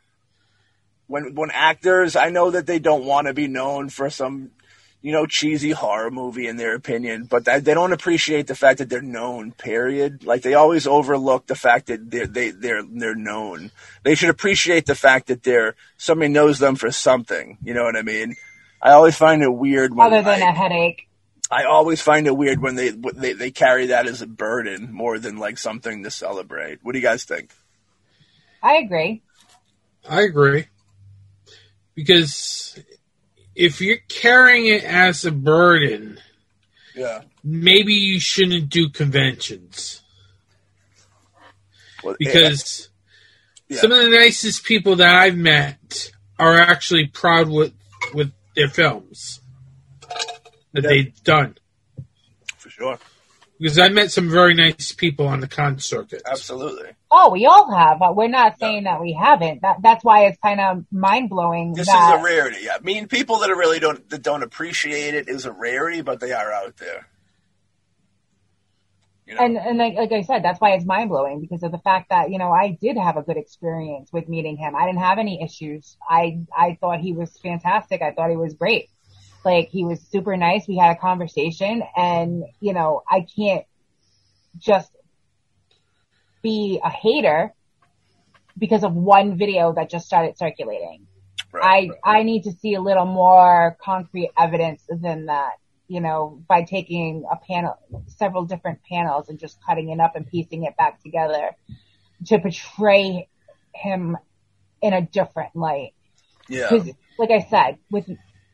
[1.08, 4.52] when when actors I know that they don't want to be known for some
[5.04, 8.80] you know cheesy horror movie in their opinion, but that, they don't appreciate the fact
[8.80, 9.52] that they're known.
[9.52, 10.24] Period.
[10.24, 13.70] Like they always overlook the fact that they're they they're they're known.
[14.04, 17.58] They should appreciate the fact that they're somebody knows them for something.
[17.64, 18.36] You know what I mean?
[18.82, 21.08] I always find it weird when other than like, a headache.
[21.52, 25.20] I always find it weird when they they they carry that as a burden more
[25.20, 26.80] than like something to celebrate.
[26.82, 27.52] What do you guys think?
[28.62, 29.22] I agree.
[30.10, 30.68] I agree.
[31.94, 32.80] Because
[33.56, 36.20] if you're carrying it as a burden,
[36.96, 37.22] Yeah.
[37.44, 40.02] maybe you shouldn't do conventions.
[42.04, 42.90] Well, eh, Because
[43.70, 43.80] Yeah.
[43.80, 47.74] some of the nicest people that I've met are actually proud with
[48.14, 49.40] with their films
[50.74, 50.90] that Yeah.
[50.90, 51.58] they've done.
[52.58, 53.00] for sure,
[53.60, 56.22] Because I met some very nice people on the con circuit.
[56.26, 56.92] absolutely.
[57.16, 58.00] Oh, we all have.
[58.16, 59.62] We're not saying that we haven't.
[59.62, 61.74] That that's why it's kind of mind blowing.
[61.74, 62.70] This that, is a rarity.
[62.70, 66.20] I mean, people that are really don't that don't appreciate it is a rarity, but
[66.20, 67.08] they are out there.
[69.28, 69.42] You know?
[69.42, 72.10] and and like, like I said, that's why it's mind blowing because of the fact
[72.10, 74.76] that you know I did have a good experience with meeting him.
[74.76, 75.96] I didn't have any issues.
[76.10, 78.02] I I thought he was fantastic.
[78.02, 78.90] I thought he was great.
[79.46, 80.68] Like he was super nice.
[80.68, 83.66] We had a conversation and, you know, I can't
[84.58, 84.90] just
[86.44, 87.54] be a hater
[88.58, 91.08] because of one video that just started circulating.
[91.52, 91.92] Right.
[92.04, 95.54] I, I need to see a little more concrete evidence than that,
[95.88, 100.28] you know, by taking a panel, several different panels and just cutting it up and
[100.28, 101.52] piecing it back together
[102.28, 103.28] to portray
[103.74, 104.18] him
[104.82, 105.94] in a different light.
[106.48, 106.70] yeah.
[106.70, 108.10] Because, like I said, with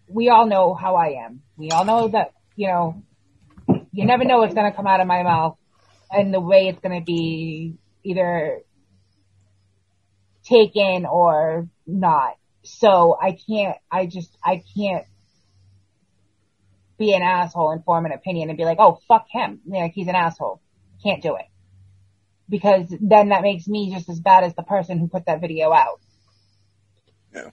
[0.07, 1.41] we all know how I am.
[1.56, 3.03] We all know that you know
[3.91, 5.57] you never know what's going to come out of my mouth
[6.11, 8.61] and the way it's going to be either
[10.44, 12.36] taken or not.
[12.64, 13.77] So I can't.
[13.91, 15.06] I just I can't
[16.98, 20.07] be an asshole and form an opinion and be like, oh fuck him, like he's
[20.07, 20.61] an asshole.
[21.03, 21.45] Can't do it
[22.49, 25.72] because then that makes me just as bad as the person who put that video
[25.72, 26.02] out.
[27.34, 27.52] Yeah.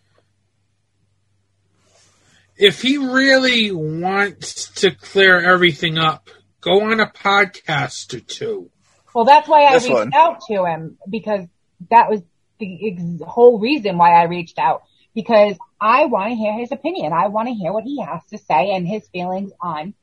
[2.56, 6.30] If he really wants to clear everything up,
[6.66, 8.70] go on a podcast or two.
[9.14, 10.12] Well, that's why I This reached one.
[10.14, 11.46] out to him because
[11.90, 12.20] that was
[12.58, 14.82] the ex- whole reason why I reached out
[15.14, 17.12] because I want to hear his opinion.
[17.12, 19.94] I want to hear what he has to say and his feelings on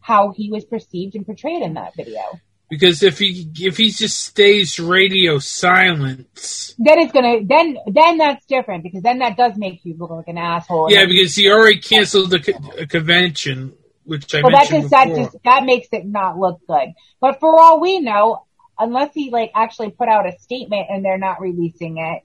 [0.00, 2.22] how he was perceived and portrayed in that video.
[2.70, 8.44] Because if he if he just stays radio silence, Then it's gonna then then that's
[8.46, 10.90] different because then that does make you look like an asshole.
[10.90, 13.72] yeah, because he already canceled the co- convention,
[14.08, 16.94] which I well, that mentioned just that just that makes it not look good.
[17.20, 18.44] But for all we know,
[18.78, 22.22] unless he like actually put out a statement and they're not releasing it,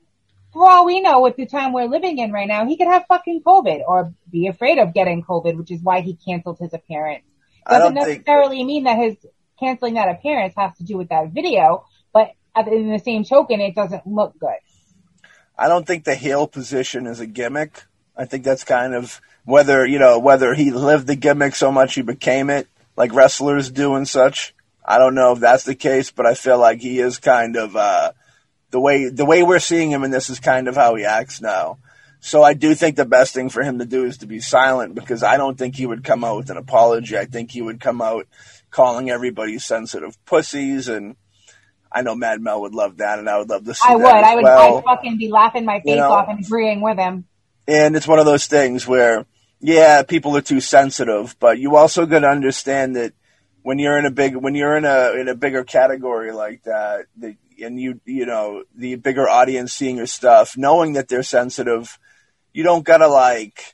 [0.53, 3.05] for all we know, with the time we're living in right now, he could have
[3.07, 7.25] fucking COVID or be afraid of getting COVID, which is why he canceled his appearance.
[7.67, 9.17] Doesn't don't think necessarily mean that his
[9.59, 12.31] canceling that appearance has to do with that video, but
[12.67, 14.49] in the same token, it doesn't look good.
[15.57, 17.83] I don't think the heel position is a gimmick.
[18.15, 21.95] I think that's kind of whether you know whether he lived the gimmick so much
[21.95, 24.53] he became it, like wrestlers do and such.
[24.85, 27.75] I don't know if that's the case, but I feel like he is kind of
[27.75, 28.11] uh,
[28.71, 31.41] the way the way we're seeing him in this is kind of how he acts
[31.41, 31.79] now.
[32.19, 34.95] So I do think the best thing for him to do is to be silent
[34.95, 37.17] because I don't think he would come out with an apology.
[37.17, 38.27] I think he would come out
[38.71, 41.15] calling everybody sensitive pussies and.
[41.95, 44.03] I know Mad Mel would love that, and I would love to see I would.
[44.03, 44.43] I would.
[44.43, 44.77] well.
[44.79, 46.11] I'd fucking be laughing my face know?
[46.11, 47.25] off and agreeing with him.
[47.67, 49.27] and it's one of those things where
[49.63, 53.13] yeah people are too sensitive but you also got to understand that
[53.63, 57.05] when you're in a big when you're in a in a bigger category like that
[57.15, 61.97] the, and you you know the bigger audience seeing your stuff knowing that they're sensitive
[62.51, 63.73] you don't gotta like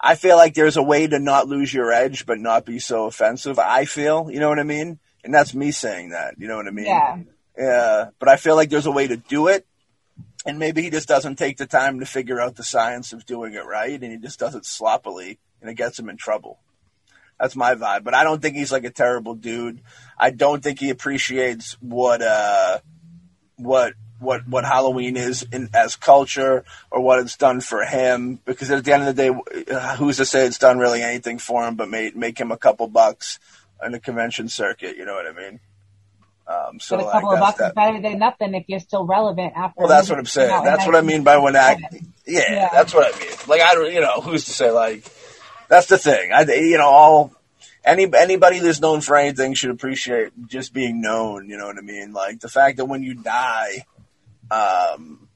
[0.00, 3.04] i feel like there's a way to not lose your edge but not be so
[3.06, 6.56] offensive i feel you know what i mean and that's me saying that you know
[6.56, 7.18] what i mean Yeah.
[7.56, 9.66] yeah, but I feel like there's a way to do it,
[10.44, 13.54] and maybe he just doesn't take the time to figure out the science of doing
[13.54, 16.58] it right, and he just does it sloppily, and it gets him in trouble.
[17.40, 18.04] That's my vibe.
[18.04, 19.80] But I don't think he's like a terrible dude.
[20.16, 22.78] I don't think he appreciates what uh
[23.56, 28.38] what what what Halloween is in as culture or what it's done for him.
[28.44, 31.38] Because at the end of the day, uh, who's to say it's done really anything
[31.38, 33.40] for him but make make him a couple bucks
[33.84, 34.96] in the convention circuit?
[34.96, 35.60] You know what I mean?
[36.46, 37.68] Um, so But a like, couple of bucks that.
[37.68, 39.80] is better than nothing if you're still relevant after.
[39.80, 40.64] Well, that's what I'm saying.
[40.64, 41.82] That's what I mean by when act.
[42.26, 42.68] Yeah, Yeah.
[42.72, 43.30] that's what I mean.
[43.46, 44.70] Like I don't, you know, who's to say?
[44.70, 45.04] Like
[45.68, 46.32] that's the thing.
[46.32, 47.32] I, you know, all
[47.84, 51.48] any anybody that's known for anything should appreciate just being known.
[51.48, 52.12] You know what I mean?
[52.12, 53.86] Like the fact that when you die,
[54.50, 55.28] um,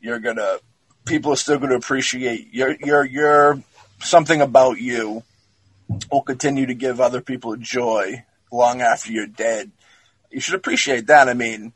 [0.00, 0.58] you're gonna
[1.04, 3.62] people are still gonna appreciate your your your
[4.00, 5.22] something about you
[6.10, 9.70] will continue to give other people joy long after you're dead.
[10.30, 11.28] You should appreciate that.
[11.28, 11.72] I mean,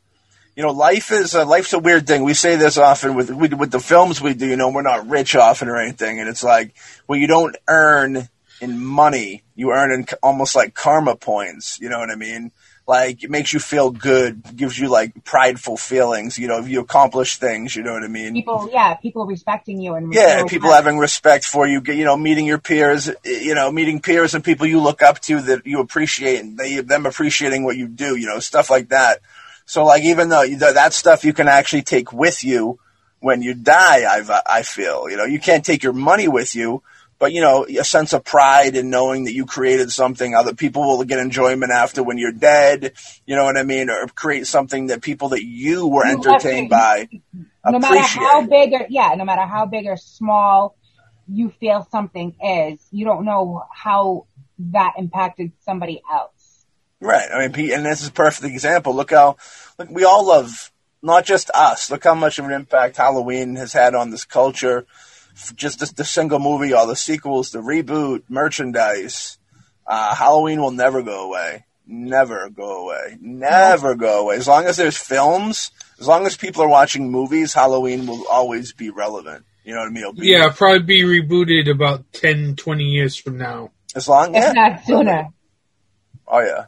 [0.55, 2.23] you know, life is uh, life's a weird thing.
[2.23, 4.47] We say this often with with with the films we do.
[4.47, 6.73] You know, we're not rich often or anything, and it's like
[7.07, 8.29] well, you don't earn
[8.61, 11.79] in money, you earn in almost like karma points.
[11.79, 12.51] You know what I mean?
[12.87, 16.37] Like it makes you feel good, gives you like prideful feelings.
[16.37, 17.75] You know, if you accomplish things.
[17.75, 18.33] You know what I mean?
[18.33, 22.15] People, yeah, people respecting you and Yeah, people kind- having respect for you, you know,
[22.15, 25.79] meeting your peers, you know, meeting peers and people you look up to that you
[25.79, 29.19] appreciate and they, them appreciating what you do, you know, stuff like that.
[29.65, 32.77] So like even though you- that stuff you can actually take with you
[33.19, 36.83] when you die, I, I feel, you know, you can't take your money with you,
[37.17, 40.83] but you know, a sense of pride in knowing that you created something other people
[40.83, 42.93] will get enjoyment after when you're dead,
[43.25, 43.89] you know what I mean?
[43.89, 47.07] Or create something that people that you were entertained by
[47.65, 50.75] no matter how big or yeah, no matter how big or small
[51.27, 54.27] you feel something is, you don't know how
[54.59, 56.65] that impacted somebody else.
[56.99, 57.27] Right.
[57.31, 58.95] I mean, and this is a perfect example.
[58.95, 59.37] Look how,
[59.77, 60.71] look, we all love,
[61.01, 61.91] not just us.
[61.91, 64.85] Look how much of an impact Halloween has had on this culture.
[65.35, 69.37] F- just the, the single movie, all the sequels, the reboot, merchandise.
[69.87, 71.65] Uh, Halloween will never go away.
[71.87, 73.17] Never go away.
[73.21, 74.37] Never go away.
[74.37, 78.73] As long as there's films, as long as people are watching movies, Halloween will always
[78.73, 79.45] be relevant.
[79.63, 80.01] You know what I mean?
[80.01, 83.71] It'll be- Yeah, probably be rebooted about 10, 20 years from now.
[83.95, 84.43] As long, as.
[84.45, 84.51] yeah.
[84.53, 85.27] not sooner.
[86.27, 86.65] Oh yeah.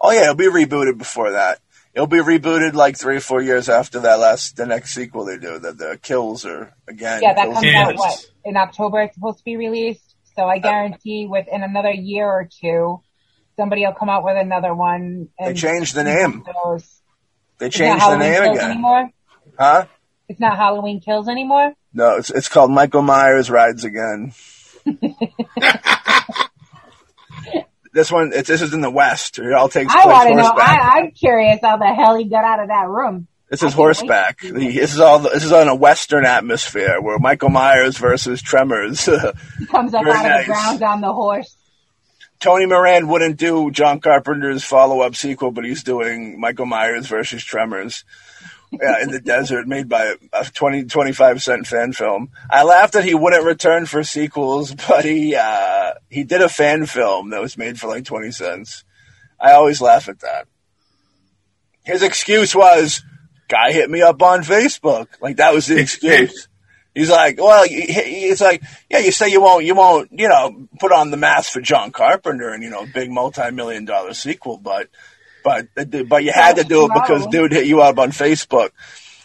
[0.00, 1.58] Oh yeah, it'll be rebooted before that.
[1.96, 5.38] It'll be rebooted like three or four years after that last the next sequel they
[5.38, 5.58] do.
[5.58, 7.22] The the kills are again.
[7.22, 9.00] Yeah, that comes out what in October.
[9.00, 10.14] It's supposed to be released.
[10.36, 13.00] So I uh, guarantee within another year or two,
[13.56, 15.30] somebody will come out with another one.
[15.38, 16.44] They And changed the name.
[16.62, 17.00] Those.
[17.56, 18.72] They changed the name again.
[18.72, 19.08] anymore.
[19.58, 19.86] Huh?
[20.28, 21.72] It's not Halloween Kills anymore.
[21.94, 24.34] No, it's it's called Michael Myers Rides Again.
[27.96, 29.38] this one, it's, this is in the West.
[29.38, 30.52] It all takes I place want to know.
[30.54, 33.26] I, I'm curious how the hell he got out of that room.
[33.48, 34.40] this is horseback.
[34.40, 35.20] This is all.
[35.20, 39.08] This is on a Western atmosphere where Michael Myers versus Tremors.
[39.58, 40.40] He comes up Very out nice.
[40.42, 41.56] of the ground on the horse.
[42.38, 48.04] Tony Moran wouldn't do John Carpenter's follow-up sequel, but he's doing Michael Myers versus Tremors
[48.72, 52.30] yeah, in the desert, made by a 20, 25 cent fan film.
[52.50, 56.86] I laughed that he wouldn't return for sequels, but he uh, he did a fan
[56.86, 58.84] film that was made for like twenty cents.
[59.40, 60.48] I always laugh at that.
[61.84, 63.02] His excuse was,
[63.48, 66.48] "Guy hit me up on Facebook." Like that was the excuse.
[66.96, 70.92] He's like, well, it's like, yeah, you say you won't, you won't, you know, put
[70.92, 74.88] on the mask for John Carpenter and you know, big multi-million dollar sequel, but,
[75.46, 78.70] but, but you had to do it because dude hit you up on Facebook.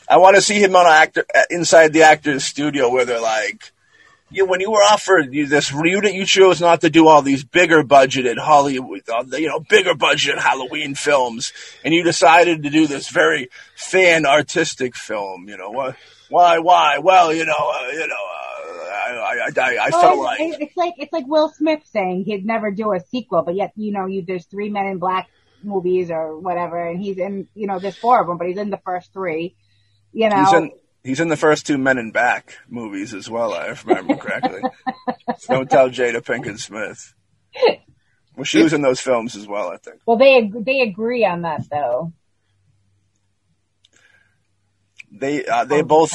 [0.07, 3.71] I want to see him on actor inside the actor's studio where they're like,
[4.29, 7.43] you when you were offered you this, you you chose not to do all these
[7.43, 11.53] bigger budgeted Hollywood, uh, you know, bigger budgeted Halloween films,
[11.83, 15.49] and you decided to do this very fan artistic film.
[15.49, 15.95] You know what?
[16.29, 16.59] Why?
[16.59, 16.99] Why?
[16.99, 20.77] Well, you know, uh, you know, uh, I, I, I, I felt Oh, like it's
[20.77, 24.05] like it's like Will Smith saying he'd never do a sequel, but yet you know
[24.05, 25.29] you there's three Men in Black
[25.63, 28.69] movies or whatever, and he's in you know there's four of them, but he's in
[28.69, 29.55] the first three.
[30.13, 30.71] You know, he's in
[31.03, 33.53] he's in the first two Men in Black movies as well.
[33.53, 34.61] I remember correctly.
[35.47, 37.13] Don't tell Jada Pinkett Smith.
[38.35, 39.69] Well, she was in those films as well.
[39.69, 40.01] I think.
[40.05, 42.13] well they they agree on that though.
[45.11, 46.13] They uh, they Oh, both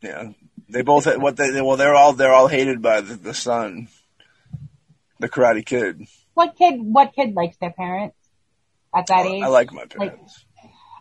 [0.00, 0.30] yeah
[0.68, 3.88] they both what they well they're all they're all hated by the, the son,
[5.18, 6.06] the Karate Kid.
[6.34, 6.76] What kid?
[6.80, 8.16] What kid likes their parents
[8.94, 9.42] at that age?
[9.42, 10.44] I like my parents.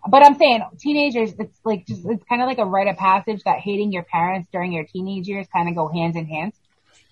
[0.07, 3.43] But I'm saying teenagers, it's like just it's kind of like a rite of passage
[3.43, 6.53] that hating your parents during your teenage years kind of go hand in hand.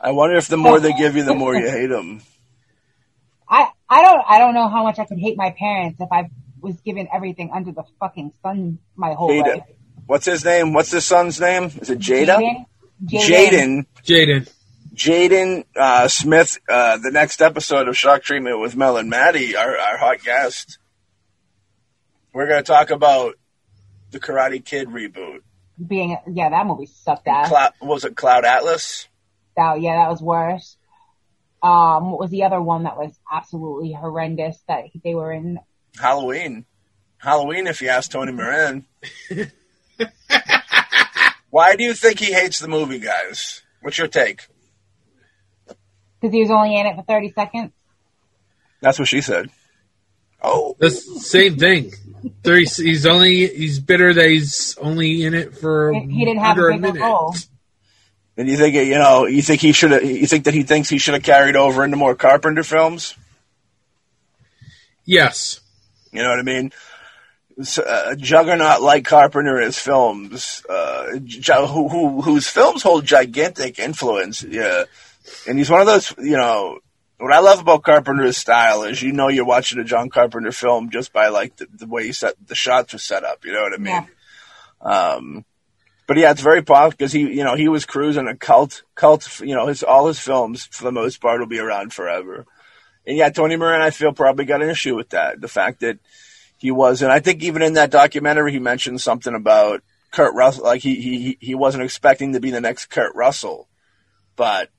[0.02, 2.22] I wonder if the more they give you, the more you hate them.
[3.48, 6.30] I I don't I don't know how much I could hate my parents if I
[6.62, 9.58] was given everything under the fucking sun my whole Jada.
[9.58, 9.64] life.
[10.08, 10.74] What's his name?
[10.74, 11.66] What's his son's name?
[11.66, 12.38] Is it Jada?
[12.38, 12.66] Jaden.
[13.06, 13.86] Jaden.
[14.04, 14.54] Jaden.
[15.00, 16.60] Jaden uh, Smith.
[16.68, 20.78] Uh, the next episode of Shock Treatment with Mel and Maddie, our, our hot guest.
[22.34, 23.36] We're going to talk about
[24.12, 25.40] the Karate Kid reboot.
[25.86, 27.48] Being yeah, that movie sucked ass.
[27.48, 29.08] Cloud, was it Cloud Atlas?
[29.56, 30.76] That yeah, that was worse.
[31.64, 35.60] Um, what was the other one that was absolutely horrendous that they were in?
[35.98, 36.66] Halloween.
[37.18, 38.86] Halloween, if you ask Tony Moran.
[41.50, 43.62] Why do you think he hates the movie, guys?
[43.82, 44.48] What's your take?
[46.20, 47.72] Because he was only in it for thirty seconds.
[48.82, 49.50] That's what she said.
[50.42, 51.92] Oh, That's the same thing.
[52.44, 56.70] 30, he's only he's bitter that he's only in it for He didn't have under
[56.70, 57.02] a a minute.
[57.02, 57.34] role.
[58.38, 60.90] and you think you know you think he should have you think that he thinks
[60.90, 63.16] he should have carried over into more Carpenter films?
[65.06, 65.60] Yes.
[66.12, 66.72] You know what I mean?
[67.60, 71.08] S- uh, A juggernaut like Carpenter is films, uh,
[71.68, 74.44] who, who, whose films hold gigantic influence.
[74.44, 74.86] Yeah,
[75.48, 76.14] and he's one of those.
[76.18, 76.80] You know,
[77.18, 80.90] what I love about Carpenter's style is you know you're watching a John Carpenter film
[80.90, 83.46] just by like the, the way he set the shots were set up.
[83.46, 84.08] You know what I mean?
[84.82, 85.46] Um,
[86.08, 89.42] but yeah, it's very popular because he, you know, he was cruising a cult, cult.
[89.42, 92.46] You know, his all his films for the most part will be around forever.
[93.06, 95.40] And yeah, Tony Moran, I feel probably got an issue with that.
[95.40, 96.00] The fact that
[96.58, 100.64] he was, and I think even in that documentary, he mentioned something about Kurt Russell.
[100.64, 103.68] Like he he he wasn't expecting to be the next Kurt Russell,
[104.36, 104.70] but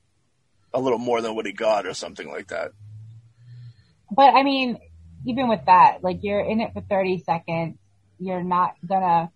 [0.73, 2.71] a little more than what he got, or something like that.
[4.11, 4.77] But I mean,
[5.25, 7.77] even with that, like you're in it for 30 seconds.
[8.19, 9.31] You're not gonna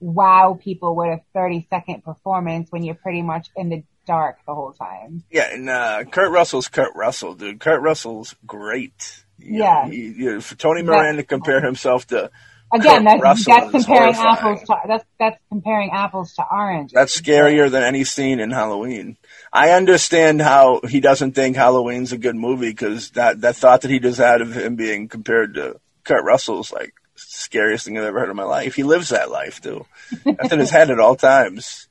[0.00, 4.54] wow people with a 30 second performance when you're pretty much in the dark the
[4.54, 5.22] whole time.
[5.30, 7.60] Yeah, and uh, Kurt Russell's Kurt Russell, dude.
[7.60, 9.24] Kurt Russell's great.
[9.38, 9.82] You Yeah.
[9.84, 12.30] know, he- you know, for Tony Moran to compare himself to
[12.72, 14.38] Again, Kurt that's, that's comparing horrifying.
[14.38, 16.92] apples to that's that's comparing apples to oranges.
[16.92, 19.16] That's scarier than any scene in Halloween.
[19.52, 23.90] I understand how he doesn't think Halloween's a good movie because that, that thought that
[23.90, 28.20] he just had of him being compared to Kurt Russell's like scariest thing I've ever
[28.20, 28.76] heard in my life.
[28.76, 29.84] He lives that life too.
[30.24, 31.88] That's in his head at all times.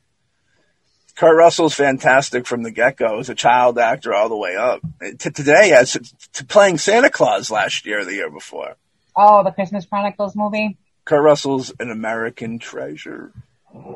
[1.15, 4.79] Kurt Russell's fantastic from the get go as a child actor all the way up
[5.19, 5.97] to today as
[6.33, 8.77] to playing Santa Claus last year or the year before.
[9.15, 13.31] Oh, the Christmas Chronicles movie, Kurt Russell's an American treasure.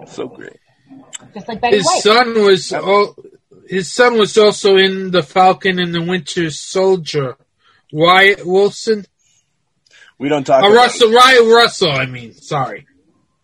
[0.07, 0.57] So great.
[1.33, 2.01] just like Betty His White.
[2.03, 3.15] son was oh,
[3.67, 7.37] his son was also in the Falcon and the Winter Soldier.
[7.91, 9.05] Wyatt Wilson,
[10.17, 11.91] We don't talk uh, about Russell, Ryan Russell.
[11.91, 12.87] I mean, sorry.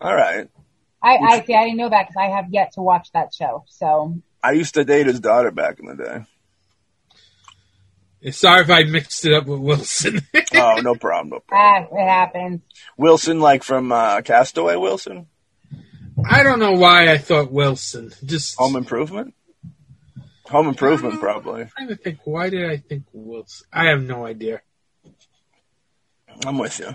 [0.02, 0.50] All right.
[1.04, 1.54] I, I see.
[1.54, 3.64] I didn't know that because I have yet to watch that show.
[3.70, 6.26] So I used to date his daughter back in the day.
[8.32, 10.22] Sorry if I mixed it up with Wilson.
[10.56, 11.98] Oh, no problem, no problem.
[11.98, 12.62] it happens.
[12.98, 15.28] Wilson, like from uh, Castaway Wilson?
[16.28, 18.12] I don't know why I thought Wilson.
[18.26, 19.36] Just Home Improvement?
[20.48, 21.62] Home Improvement, probably.
[21.62, 22.20] I'm trying to think.
[22.26, 23.68] Why did I think Wilson?
[23.72, 24.62] I have no idea.
[26.46, 26.88] I'm with you.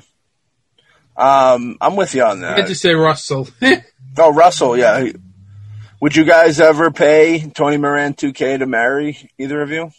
[1.17, 2.55] Um, I'm with you on that.
[2.55, 3.49] I had to say Russell.
[4.17, 5.09] Oh, Russell, yeah.
[6.01, 9.91] Would you guys ever pay Tony Moran 2K to marry either of you?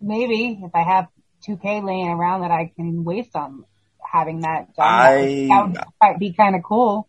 [0.00, 1.06] Maybe if I have
[1.46, 3.64] 2K laying around that I can waste on
[4.02, 7.08] having that done, I- that would, that might be kind of cool.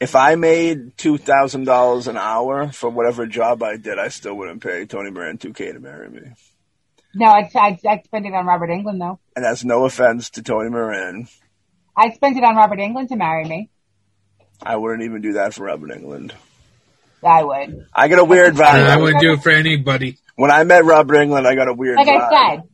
[0.00, 4.84] If I made $2,000 an hour for whatever job I did, I still wouldn't pay
[4.86, 6.20] Tony Moran 2K to marry me.
[7.14, 9.20] No, I'd, I'd, I'd spend it on Robert Englund though.
[9.36, 11.28] And that's no offense to Tony Moran.
[11.96, 13.70] I'd spend it on Robert Englund to marry me.
[14.62, 16.32] I wouldn't even do that for Robert Englund.
[17.24, 17.86] I would.
[17.94, 18.64] I get a weird vibe.
[18.88, 20.18] I wouldn't do it for anybody.
[20.36, 22.32] When I met Robert Englund, I got a weird Like vibe.
[22.32, 22.68] I said,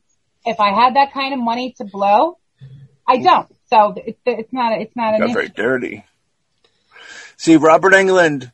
[0.47, 2.39] if I had that kind of money to blow,
[3.07, 3.49] I don't.
[3.69, 5.33] So it's, it's not, it's not an issue.
[5.35, 6.05] very dirty.
[7.37, 8.51] See, Robert Englund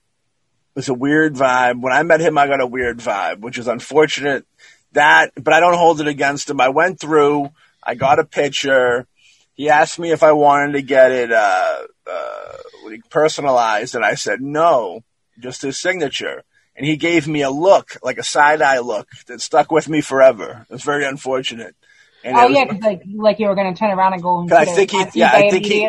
[0.74, 1.80] was a weird vibe.
[1.80, 4.44] When I met him, I got a weird vibe, which is unfortunate.
[4.92, 6.60] That, but I don't hold it against him.
[6.60, 7.50] I went through.
[7.82, 9.06] I got a picture.
[9.54, 12.52] He asked me if I wanted to get it uh, uh,
[12.82, 15.02] what do you- personalized, and I said no,
[15.38, 16.44] just his signature.
[16.76, 20.00] And he gave me a look, like a side eye look, that stuck with me
[20.02, 20.66] forever.
[20.68, 21.74] It was very unfortunate.
[22.22, 24.22] And Oh it was- yeah, 'cause like like you were going to turn around and
[24.22, 25.88] go and I think he- yeah, I think he-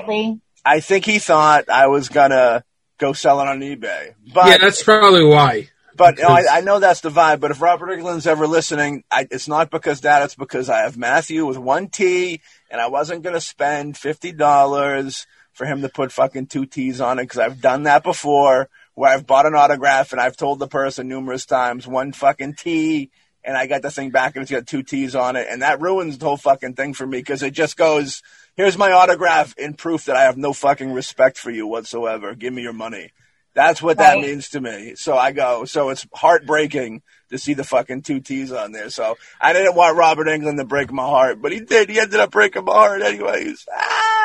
[0.65, 2.63] I think he thought I was gonna
[2.99, 4.13] go sell it on eBay.
[4.33, 5.69] But yeah, that's probably why.
[5.95, 7.39] but you know, I, I know that's the vibe.
[7.39, 10.23] But if Robert Englund's ever listening, I, it's not because that.
[10.23, 15.25] It's because I have Matthew with one T, and I wasn't gonna spend fifty dollars
[15.53, 19.13] for him to put fucking two T's on it because I've done that before, where
[19.13, 23.11] I've bought an autograph and I've told the person numerous times one fucking T.
[23.43, 25.45] And I got the thing back and it's got two T's on it.
[25.47, 28.23] And that ruins the whole fucking thing for me because it just goes,
[28.55, 32.33] here's my autograph in proof that I have no fucking respect for you whatsoever.
[32.33, 33.11] Give me your money.
[33.53, 34.95] That's what that means to me.
[34.95, 38.89] So I go, so it's heartbreaking to see the fucking two T's on there.
[38.89, 41.91] So I didn't want Robert Englund to break my heart, but he did.
[41.91, 43.63] He ended up breaking my heart anyways.
[43.71, 44.16] Ah!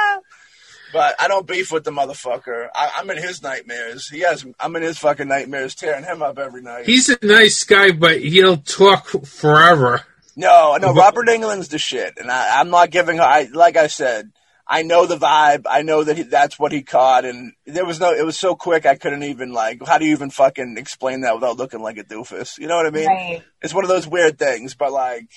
[0.93, 2.69] But I don't beef with the motherfucker.
[2.75, 4.09] I, I'm in his nightmares.
[4.09, 6.87] He has, I'm in his fucking nightmares, tearing him up every night.
[6.87, 10.03] He's a nice guy, but he'll talk forever.
[10.37, 13.21] No, no, Robert Englund's the shit, and I, I'm not giving.
[13.21, 14.33] I like I said,
[14.67, 15.65] I know the vibe.
[15.69, 18.15] I know that he, that's what he caught, and there was no.
[18.15, 19.87] It was so quick, I couldn't even like.
[19.87, 22.59] How do you even fucking explain that without looking like a doofus?
[22.59, 23.07] You know what I mean?
[23.07, 23.43] Right.
[23.61, 25.29] It's one of those weird things, but like.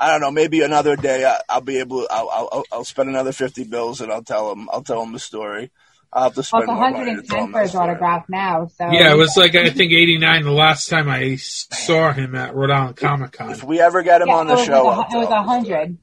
[0.00, 0.30] I don't know.
[0.30, 2.06] Maybe another day I, I'll be able.
[2.10, 4.68] I'll, I'll I'll spend another fifty bills and I'll tell him.
[4.72, 5.70] I'll tell him the story.
[6.12, 8.24] I'll have to Well, spend it's more money to tell 110 him for his autograph
[8.28, 8.66] now.
[8.66, 12.54] So Yeah, it was like I think '89 the last time I saw him at
[12.54, 13.50] Rhode Island Comic Con.
[13.50, 15.30] If we ever get him Yeah, on the it show, like I'll a, it was
[15.30, 15.98] a hundred.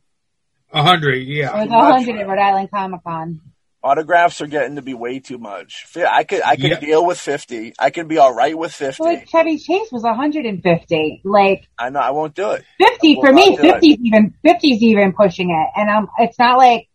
[0.72, 1.52] A hundred, It yeah.
[1.53, 3.41] was a hundred at Rhode Island Comic Con.
[3.88, 5.85] Autographs are getting to be way too much.
[5.88, 6.80] Fi- I could I could Yeah.
[6.81, 7.72] deal with fifty.
[7.80, 9.01] I could be all right with fifty.
[9.01, 11.22] Like Chevy Chase was 150.
[11.23, 12.65] Like I know I won't do it.
[12.80, 13.76] 50 for me, not do it.
[13.76, 16.89] 50's even 50's even pushing it, and um, it's not like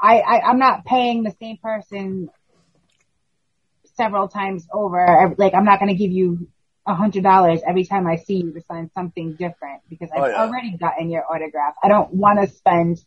[0.00, 2.28] I, I I'm not paying the same person
[3.96, 5.34] several times over.
[5.38, 6.46] Like I'm not going to give you
[6.86, 10.26] a hundred dollars every time I see you to sign something different because I've Oh,
[10.26, 10.44] yeah.
[10.44, 11.72] already gotten your autograph.
[11.82, 13.00] I don't want to spend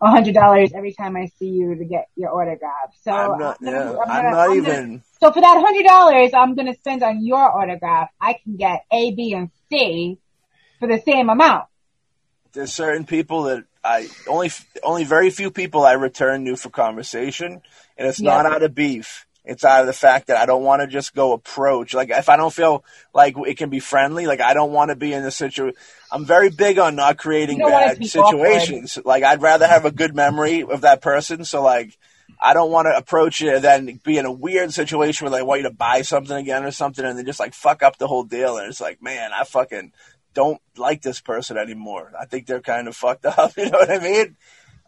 [0.00, 2.94] a hundred dollars every time I see you to get your autograph.
[3.02, 3.60] So I'm not.
[3.60, 5.02] gonna- Yeah, I'm I'm not I'm gonna- even.
[5.20, 9.10] so for that hundred dollars I'm gonna spend on your autograph, I can get A,
[9.12, 10.18] B, and C
[10.78, 11.64] for the same amount.
[12.52, 14.50] There's certain people that I only
[14.82, 17.60] only very few people I return to for conversation,
[17.96, 18.42] and it's Yeah.
[18.42, 19.26] not out of beef.
[19.48, 21.94] It's out of the fact that I don't want to just go approach.
[21.94, 22.84] Like if I don't feel
[23.14, 25.74] like it can be friendly, like I don't want to be in the situation.
[26.12, 28.98] I'm very big on not creating You don't want it bad situations.
[29.04, 31.46] Like I'd rather have a good memory of that person.
[31.46, 31.96] So like
[32.38, 35.42] I don't want to approach it and then be in a weird situation where they
[35.42, 38.06] want you to buy something again or something and then just like fuck up the
[38.06, 38.58] whole deal.
[38.58, 39.92] And it's like, man, I fucking
[40.34, 42.12] don't like this person anymore.
[42.20, 43.56] I think they're kind of fucked up.
[43.56, 44.36] You know what I mean?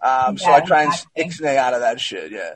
[0.02, 2.30] Um, so I try and ixnay out of that shit.
[2.30, 2.54] Yeah.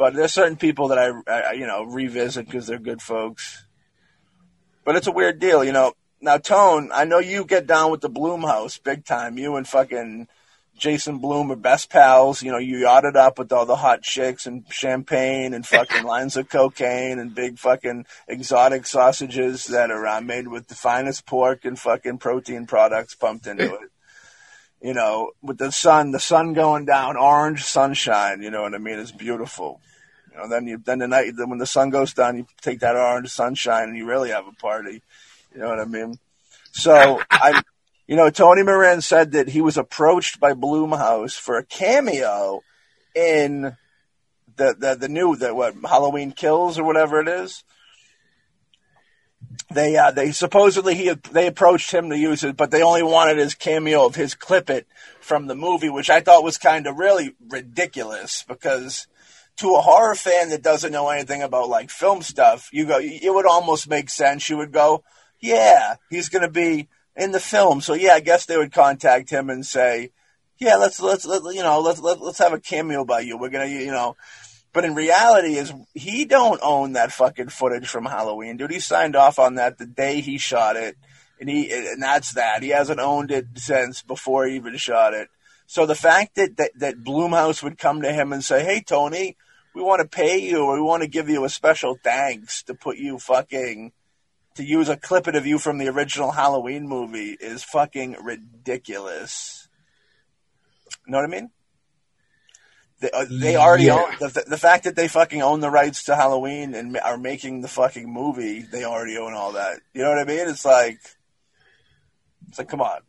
[0.00, 3.66] But there's certain people that I, I you know, revisit because they're good folks.
[4.82, 5.92] But it's a weird deal, you know.
[6.22, 9.36] Now, Tone, I know you get down with the Blumhouse big time.
[9.36, 10.26] You and fucking
[10.78, 12.42] Jason Blum are best pals.
[12.42, 16.38] You know, you yachted up with all the hot chicks and champagne and fucking lines
[16.38, 21.66] of cocaine and big fucking exotic sausages that are uh, made with the finest pork
[21.66, 23.90] and fucking protein products pumped into it.
[24.82, 28.42] You know, with the sun, the sun going down, orange sunshine.
[28.42, 28.98] You know what I mean?
[28.98, 29.80] It's beautiful.
[30.32, 32.80] You know, then you then the night then when the sun goes down, you take
[32.80, 35.02] that orange sunshine and you really have a party.
[35.52, 36.18] You know what I mean?
[36.72, 37.62] So I,
[38.06, 42.62] you know, Tony Moran said that he was approached by Blumhouse for a cameo
[43.14, 43.76] in
[44.56, 47.64] the the the new the what Halloween Kills or whatever it is.
[49.72, 53.38] They uh, they supposedly he they approached him to use it, but they only wanted
[53.38, 54.86] his cameo of his clip it
[55.20, 59.08] from the movie, which I thought was kind of really ridiculous because
[59.56, 63.32] to a horror fan that doesn't know anything about like film stuff, you go it
[63.32, 64.48] would almost make sense.
[64.48, 65.02] You would go,
[65.40, 69.30] yeah, he's going to be in the film, so yeah, I guess they would contact
[69.30, 70.10] him and say,
[70.58, 73.36] yeah, let's let's let, you know let's let, let's have a cameo by you.
[73.36, 74.16] We're gonna you know.
[74.72, 78.70] But in reality, is he don't own that fucking footage from Halloween, dude.
[78.70, 80.96] He signed off on that the day he shot it,
[81.40, 82.62] and he and that's that.
[82.62, 85.28] He hasn't owned it since before he even shot it.
[85.66, 89.36] So the fact that that, that Blumhouse would come to him and say, "Hey, Tony,
[89.74, 92.74] we want to pay you, or we want to give you a special thanks to
[92.74, 93.92] put you fucking
[94.54, 99.68] to use a clip of you from the original Halloween movie," is fucking ridiculous.
[101.06, 101.50] You know what I mean?
[103.00, 103.96] They, uh, they already Yeah.
[103.96, 107.62] own the, the fact that they fucking own the rights to Halloween and are making
[107.62, 108.60] the fucking movie.
[108.62, 109.80] They already own all that.
[109.94, 110.48] You know what I mean?
[110.48, 110.98] It's like,
[112.48, 113.00] it's like, come on.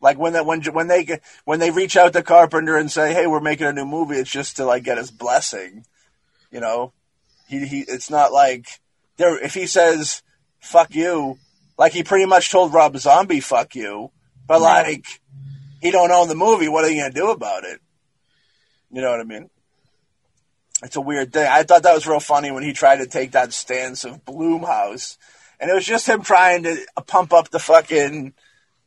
[0.00, 3.26] Like when that when when they when they reach out to Carpenter and say, "Hey,
[3.26, 5.86] we're making a new movie," it's just to like get his blessing.
[6.50, 6.92] You know,
[7.48, 7.80] he he.
[7.88, 8.66] It's not like
[9.16, 9.42] there.
[9.42, 10.22] If he says
[10.60, 11.38] "fuck you,"
[11.78, 14.10] like he pretty much told Rob Zombie "fuck you,"
[14.46, 15.06] but like
[15.80, 16.68] he don't own the movie.
[16.68, 17.80] What are you gonna do about it?
[18.94, 19.50] You know what I mean?
[20.84, 21.48] It's a weird thing.
[21.50, 25.18] I thought that was real funny when he tried to take that stance of Blumhouse,
[25.58, 28.34] and it was just him trying to pump up the fucking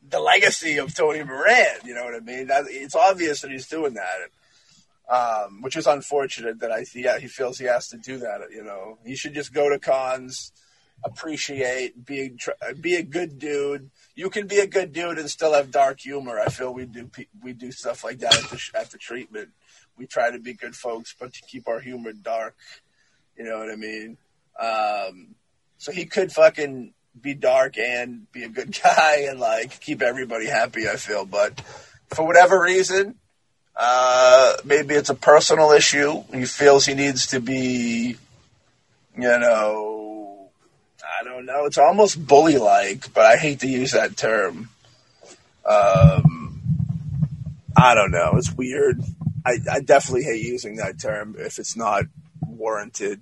[0.08, 1.80] the legacy of Tony Moran.
[1.84, 2.48] You know what I mean?
[2.48, 7.28] That, it's obvious that he's doing that, um, which is unfortunate that I yeah he
[7.28, 8.40] feels he has to do that.
[8.50, 10.54] You know, he should just go to cons,
[11.04, 13.90] appreciate, be tr- be a good dude.
[14.16, 16.40] You can be a good dude and still have dark humor.
[16.40, 17.10] I feel we do
[17.44, 19.50] we do stuff like that at the, at the treatment.
[19.98, 22.56] We try to be good folks, but to keep our humor dark.
[23.38, 24.18] You know what I mean?
[24.60, 25.36] Um,
[25.78, 30.48] so he could fucking be dark and be a good guy and like keep everybody
[30.48, 30.88] happy.
[30.88, 31.60] I feel, but
[32.10, 33.16] for whatever reason,
[33.76, 36.24] uh, maybe it's a personal issue.
[36.34, 38.18] He feels he needs to be,
[39.16, 40.50] you know,
[41.20, 41.66] I don't know.
[41.66, 44.70] It's almost bully like, but I hate to use that term.
[45.66, 46.62] Um,
[47.76, 48.34] I don't know.
[48.36, 49.02] It's weird.
[49.48, 52.04] I, I definitely hate using that term if it's not
[52.46, 53.22] warranted.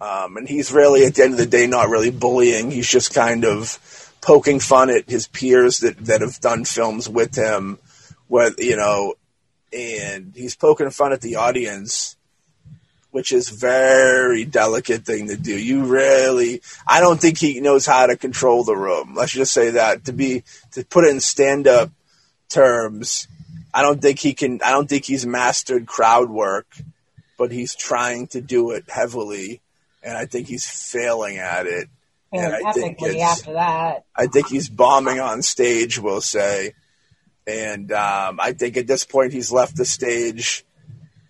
[0.00, 2.72] Um, and he's really, at the end of the day, not really bullying.
[2.72, 3.78] He's just kind of
[4.20, 7.78] poking fun at his peers that, that have done films with him,
[8.26, 9.14] what you know,
[9.72, 12.16] and he's poking fun at the audience,
[13.12, 15.56] which is very delicate thing to do.
[15.56, 19.14] You really, I don't think he knows how to control the room.
[19.14, 20.42] Let's just say that to be
[20.72, 21.90] to put it in stand up
[22.48, 23.28] terms.
[23.78, 24.60] I don't think he can.
[24.60, 26.66] I don't think he's mastered crowd work,
[27.38, 29.60] but he's trying to do it heavily,
[30.02, 31.88] and I think he's failing at it.
[32.32, 34.04] And I think after that.
[34.16, 36.74] I think he's bombing on stage, we'll say.
[37.46, 40.64] And um, I think at this point he's left the stage.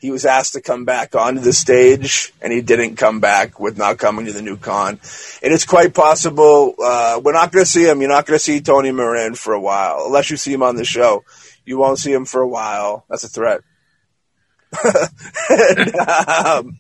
[0.01, 3.77] He was asked to come back onto the stage, and he didn't come back with
[3.77, 5.01] not coming to the new con.
[5.43, 8.01] And it's quite possible uh, we're not going to see him.
[8.01, 10.77] You're not going to see Tony Moran for a while, unless you see him on
[10.77, 11.25] the show.
[11.69, 13.05] You won't see him for a while.
[13.11, 13.61] That's a threat.
[15.51, 16.79] And, um,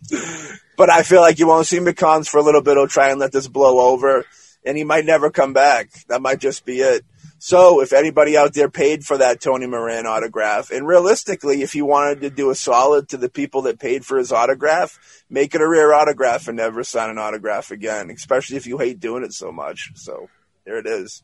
[0.76, 2.76] but I feel like you won't see McCons for a little bit.
[2.76, 4.24] He'll try and let this blow over,
[4.64, 5.90] and he might never come back.
[6.08, 7.04] That might just be it.
[7.38, 11.84] So if anybody out there paid for that Tony Moran autograph, and realistically, if you
[11.84, 14.98] wanted to do a solid to the people that paid for his autograph,
[15.28, 19.00] make it a rare autograph and never sign an autograph again, especially if you hate
[19.00, 19.92] doing it so much.
[19.94, 20.28] So
[20.64, 21.22] there it is.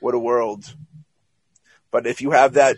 [0.00, 0.74] What a world.
[1.96, 2.76] But if you have that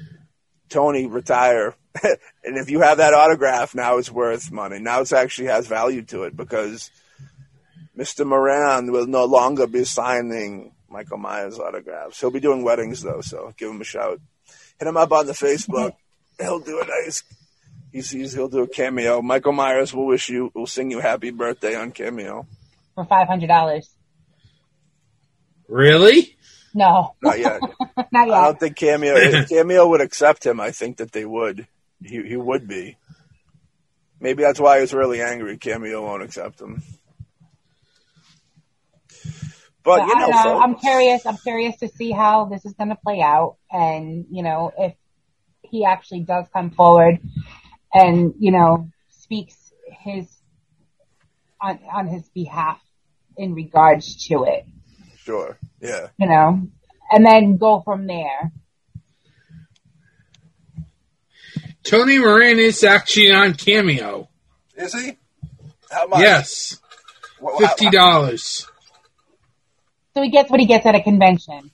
[0.68, 1.74] Tony retire,
[2.04, 4.78] and if you have that autograph, now it's worth money.
[4.78, 6.92] Now it actually has value to it because
[7.98, 8.24] Mr.
[8.24, 12.20] Moran will no longer be signing Michael Myers autographs.
[12.20, 14.20] He'll be doing weddings though, so give him a shout.
[14.78, 15.94] Hit him up on the Facebook.
[16.38, 17.24] He'll do a nice.
[17.90, 19.20] He's, he's he'll do a cameo.
[19.20, 22.46] Michael Myers will wish you will sing you happy birthday on cameo.
[22.94, 23.90] For five hundred dollars.
[25.66, 26.37] Really?
[26.74, 27.60] No, Not yet.
[28.12, 28.36] not yet.
[28.36, 30.60] I don't think cameo if cameo would accept him.
[30.60, 31.66] I think that they would.
[32.02, 32.96] He he would be.
[34.20, 35.56] Maybe that's why he's really angry.
[35.58, 36.82] Cameo won't accept him.
[39.84, 40.60] But you I know, don't know.
[40.60, 41.24] I'm curious.
[41.24, 44.94] I'm curious to see how this is going to play out, and you know, if
[45.62, 47.18] he actually does come forward
[47.92, 49.54] and you know speaks
[50.02, 50.26] his
[51.60, 52.80] on on his behalf
[53.36, 54.66] in regards to it,
[55.28, 56.08] sure, yeah.
[56.18, 56.62] you know,
[57.12, 58.50] and then go from there.
[61.84, 64.28] Tony Moran is actually on Cameo.
[64.76, 65.16] Is he?
[65.90, 66.20] How much?
[66.20, 66.78] Yes,
[67.40, 68.66] Wha- wha- fifty dollars,
[70.14, 71.70] So he gets what he gets at a convention.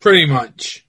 [0.00, 0.84] pretty much.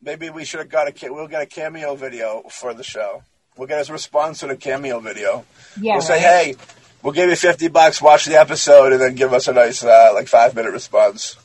[0.00, 3.22] Maybe we should have got a we'll get a cameo video for the show.
[3.56, 5.44] We'll get his response to the cameo video.
[5.80, 6.54] Yeah, we'll say, hey,
[7.02, 10.10] we'll give you fifty bucks, watch the episode, and then give us a nice uh,
[10.14, 11.36] like five minute response.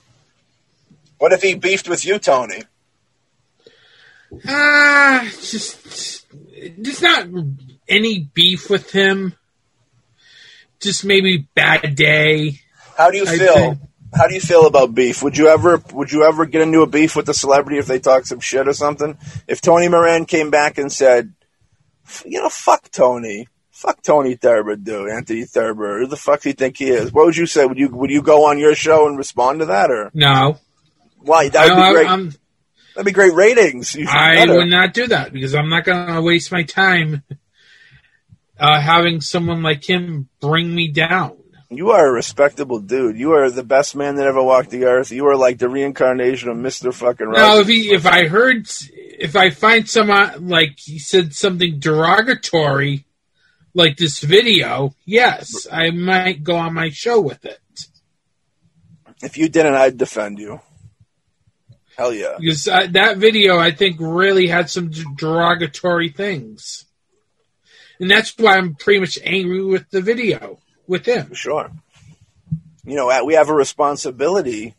[1.18, 2.64] What if he beefed with you, Tony?
[4.48, 6.26] Ah, just
[6.82, 7.28] just not
[7.88, 9.36] any beef with him.
[10.82, 12.60] Just maybe bad day.
[12.98, 13.54] How do you I feel?
[13.54, 13.80] think-
[14.16, 15.24] How do you feel about beef?
[15.24, 18.00] Would you ever would you ever get into a beef with a celebrity if they
[18.00, 19.18] talk some shit or something?
[19.48, 21.34] If Tony Moran came back and said,
[22.26, 23.48] you know, fuck Tony,
[23.84, 27.12] fuck Tony Thurber, dude, Anthony Thurber, who the fuck do you think he is?
[27.12, 27.66] What would you say?
[27.66, 30.58] Would you would you go on your show and respond to that, or No,
[31.20, 31.50] why?
[31.50, 32.08] That would be great.
[32.10, 32.34] I'm,
[32.96, 33.98] That'd be great ratings.
[34.08, 37.24] I would not do that because I'm not going to waste my time
[38.60, 41.38] uh, having someone like him bring me down.
[41.72, 43.18] You are a respectable dude.
[43.18, 45.12] You are the best man that ever walked the earth.
[45.12, 47.32] You are like the reincarnation of Mister Fucking.
[47.32, 53.06] Now, if he, if I heard, if I find someone like he said something derogatory,
[53.74, 57.60] like this video, yes, I might go on my show with it
[59.24, 60.60] if you didn't, I'd defend you.
[61.98, 62.36] Hell yeah.
[62.40, 66.86] because uh, that video I think really had some derogatory things,
[68.00, 71.28] and that's why I'm pretty much angry with the video with him.
[71.28, 71.72] For sure.
[72.84, 74.76] You know, we have a responsibility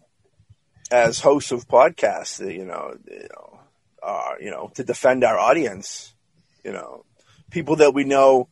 [0.91, 3.61] as hosts of podcasts, you know, you know,
[4.03, 6.13] uh, you know, to defend our audience.
[6.65, 7.05] You know,
[7.51, 8.49] people that we know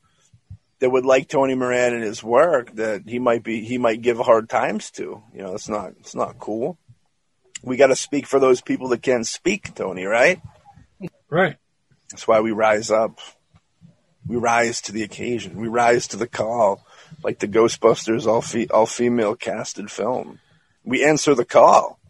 [0.83, 4.19] that would like Tony Moran and his work that he might be he might give
[4.19, 5.23] hard times to.
[5.33, 6.77] You know, it's not it's not cool.
[7.63, 10.07] We got to speak for those people that can't speak, Tony.
[10.07, 10.43] Right?
[11.31, 11.57] Right.
[12.11, 13.21] That's why we rise up.
[14.27, 15.57] We rise to the occasion.
[15.57, 16.85] We rise to the call,
[17.23, 20.41] like the Ghostbusters all fe- all female casted film.
[20.83, 22.01] We answer the call.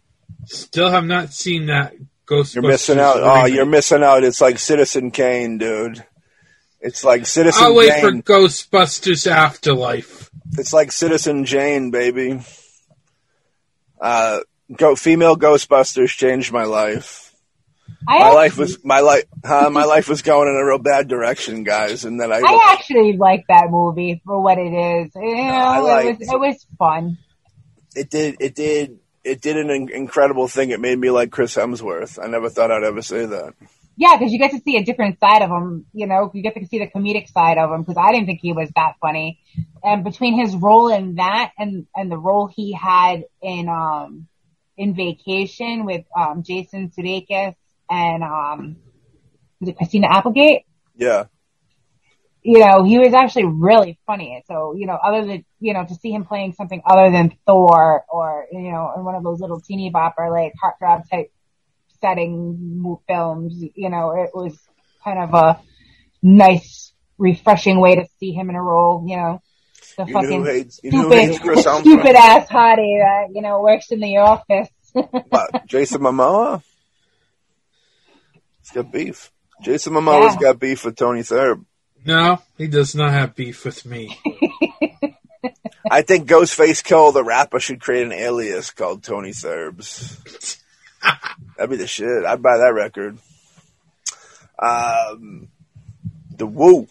[0.46, 1.92] Still have not seen that
[2.26, 2.54] Ghostbusters.
[2.54, 3.18] You're missing out.
[3.18, 4.24] Oh, you're missing out.
[4.24, 6.06] It's like Citizen Kane, dude.
[6.82, 8.22] It's like Citizen I'll wait for Jane.
[8.22, 10.30] Ghostbusters Afterlife.
[10.58, 12.40] It's like Citizen Jane, baby.
[14.00, 14.40] Uh,
[14.76, 17.32] go female Ghostbusters changed my life.
[18.08, 19.24] I My actually, life was my life.
[19.44, 22.04] Huh, my life was going in a real bad direction, guys.
[22.04, 25.12] And then I, I actually like that movie for what it is.
[25.14, 27.18] You know, I it was it was fun.
[27.94, 30.70] it did it did it did an incredible thing.
[30.70, 32.22] It made me like Chris Hemsworth.
[32.22, 33.54] I never thought I'd ever say that.
[33.96, 35.86] Yeah, because you get to see a different side of him.
[35.92, 37.82] You know, you get to see the comedic side of him.
[37.82, 39.40] Because I didn't think he was that funny.
[39.82, 44.26] And between his role in that and and the role he had in um
[44.76, 47.54] in Vacation with um Jason Sudeikis
[47.90, 48.76] and um
[49.60, 50.64] was it Christina Applegate?
[50.94, 51.26] Yeah,
[52.42, 54.42] you know, he was actually really funny.
[54.46, 58.04] So, you know, other than, you know, to see him playing something other than Thor
[58.08, 61.32] or, you know, in one of those little teeny bopper, like heartthrob type
[62.02, 64.58] setting mo- films, you know, it was
[65.02, 65.58] kind of a
[66.22, 69.40] nice, refreshing way to see him in a role, you know,
[69.96, 73.90] the you fucking hates you knew who stupid, stupid ass hottie that, you know, works
[73.90, 74.68] in the office.
[74.92, 76.62] What, Jason Momoa?
[78.60, 79.32] He's got beef.
[79.62, 80.40] Jason Momoa's Yeah.
[80.52, 81.64] got beef with Tony Thurb.
[82.04, 84.18] No, he does not have beef with me.
[85.90, 90.58] I think Ghostface Kill the rapper should create an alias called Tony Thurbs.
[91.56, 92.24] That'd be the shit.
[92.24, 93.18] I'd buy that record.
[94.58, 95.48] Um,
[96.36, 96.86] the Woo.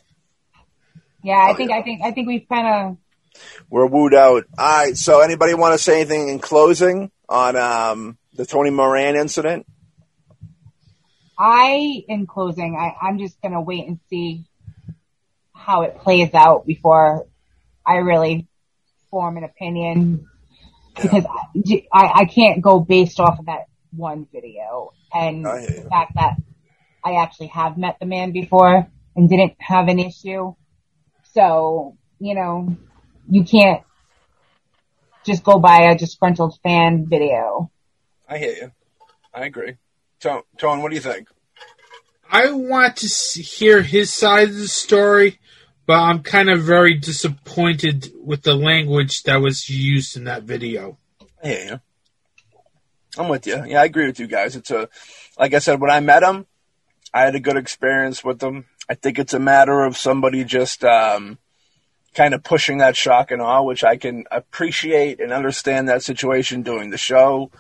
[1.24, 1.78] Yeah, I Oh, think yeah.
[1.78, 2.98] I think I think we've kind of
[3.70, 4.46] We're wooed out.
[4.58, 4.98] All right.
[4.98, 9.66] So, anybody want to say anything in closing on um, the Tony Moran incident?
[11.38, 14.44] I, in closing, I, I'm just gonna wait and see
[15.54, 17.26] how it plays out before
[17.86, 18.48] I really
[19.10, 20.28] form an opinion
[20.96, 23.66] because I, I, I can't go based off of that
[23.96, 25.84] one video and I hear you.
[25.84, 26.36] the fact that
[27.04, 30.54] I actually have met the man before and didn't have an issue.
[31.34, 32.76] So, you know,
[33.30, 33.84] you can't
[35.26, 37.72] just go by a disgruntled fan video.
[38.28, 38.72] I hear you.
[39.34, 39.78] I agree.
[40.20, 41.28] Tone, Tone what do you think?
[42.30, 45.40] I want to see, hear his side of the story,
[45.86, 50.98] but I'm kind of very disappointed with the language that was used in that video.
[51.44, 51.80] I hear you.
[53.18, 53.64] I'm with you.
[53.66, 54.56] Yeah, I agree with you guys.
[54.56, 54.88] It's a,
[55.38, 56.46] like I said, when I met him,
[57.14, 58.66] I had a good experience with him.
[58.90, 61.38] I think it's a matter of somebody just um,
[62.14, 66.62] kind of pushing that shock and awe, which I can appreciate and understand that situation
[66.62, 67.52] doing the show.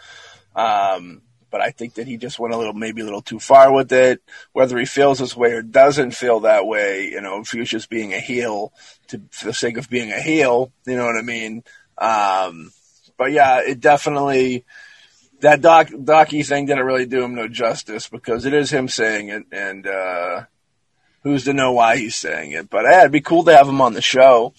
[0.55, 3.73] Um, but I think that he just went a little, maybe a little too far
[3.73, 4.21] with it.
[4.53, 7.69] Whether he feels this way or doesn't feel that way, you know, if he was
[7.69, 8.71] just being a heel
[9.07, 11.63] to, for the sake of being a heel, you know what I mean?
[11.97, 12.71] Um,
[13.17, 14.65] but yeah, it definitely
[15.41, 19.29] that doc docky thing didn't really do him no justice because it is him saying
[19.29, 20.43] it, and uh,
[21.23, 22.69] who's to know why he's saying it?
[22.69, 24.53] But yeah, it'd be cool to have him on the show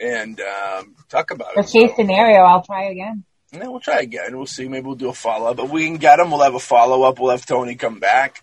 [0.00, 1.70] and um, talk about For it.
[1.70, 3.24] case So, scenario, I'll try again.
[3.52, 4.36] yeah, we'll try again.
[4.36, 4.68] We'll see.
[4.68, 5.58] Maybe we'll do a follow up.
[5.58, 7.18] If we can get him, we'll have a follow up.
[7.18, 8.42] We'll have Tony come back.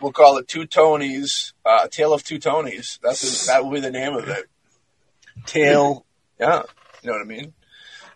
[0.00, 2.98] We'll call it Two Tonys, uh, Tale of Two Tonys.
[3.02, 4.46] That's that will be the name of it.
[5.46, 6.06] Tale,
[6.38, 6.62] yeah,
[7.02, 7.52] you know what I mean.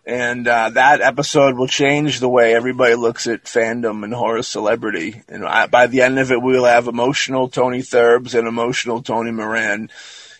[0.07, 5.23] And uh, that episode will change the way everybody looks at fandom and horror celebrity.
[5.27, 9.31] And I, by the end of it, we'll have emotional Tony Thurbs and emotional Tony
[9.31, 9.89] Moran.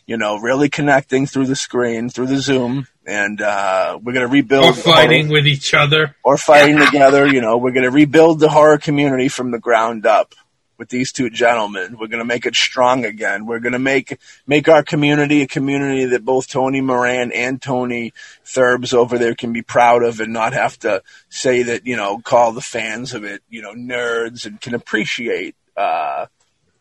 [0.08, 4.66] You know, really connecting through the screen, through the Zoom, and uh, we're gonna rebuild
[4.66, 6.16] Or fighting horror- with each other.
[6.24, 7.26] or fighting together.
[7.26, 10.36] You know, we're going to rebuild the horror community from the ground up
[10.78, 11.98] with these two gentlemen.
[12.00, 13.46] We're going to make it strong again.
[13.46, 18.14] We're going to make make our community a community that both Tony Moran and Tony
[18.44, 22.20] Thurbs over there can be proud of, and not have to say that you know
[22.20, 26.26] call the fans of it you know nerds and can appreciate uh,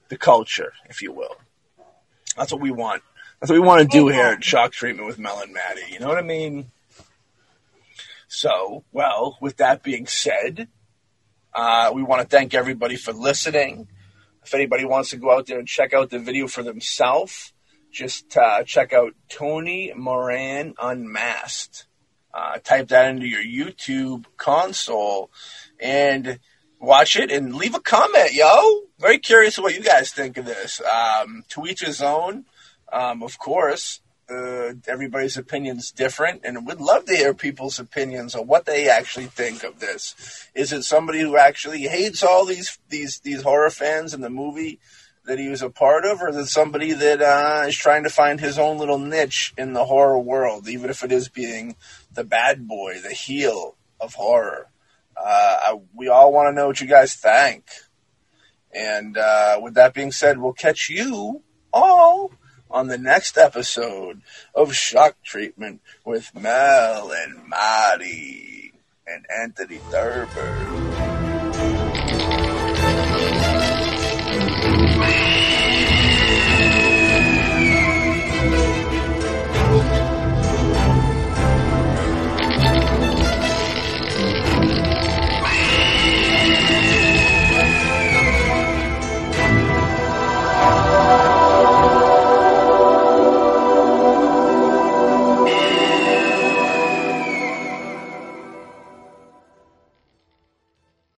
[0.09, 1.37] the culture, if you will.
[2.37, 3.03] That's what we want.
[3.41, 5.93] That's what we want to do here at Shock Treatment with Mel and Maddie.
[5.93, 6.71] You know what I mean?
[8.29, 10.69] So, well, with that being said,
[11.55, 13.89] uh, we want to thank everybody for listening.
[14.43, 17.53] If anybody wants to go out there and check out the video for themselves,
[17.91, 21.87] just uh, check out Tony Moran Unmasked.
[22.33, 25.31] Uh, type that into your YouTube console
[25.79, 26.41] and
[26.81, 28.81] watch it and leave a comment, yo.
[28.99, 30.81] Very curious what you guys think of this.
[30.83, 32.47] Um, to each his own,
[32.93, 34.01] um, of course.
[34.29, 39.27] Uh, everybody's opinion's different, and we'd love to hear people's opinions on what they actually
[39.27, 40.49] think of this.
[40.55, 44.81] Is it somebody who actually hates all these these these horror fans in the movie
[45.27, 48.11] that he was a part of, or is it somebody that uh, is trying to
[48.11, 51.77] find his own little niche in the horror world, even if it is being
[52.13, 54.69] the bad boy, the heel of horror?
[55.17, 57.65] Uh, I, we all want to know what you guys think.
[58.75, 61.43] And uh, with that being said, we'll catch you
[61.73, 62.33] all
[62.75, 64.21] on the next episode
[64.53, 68.73] of Shock Treatment with Mel and Marty
[69.07, 71.14] and Anthony Thurber.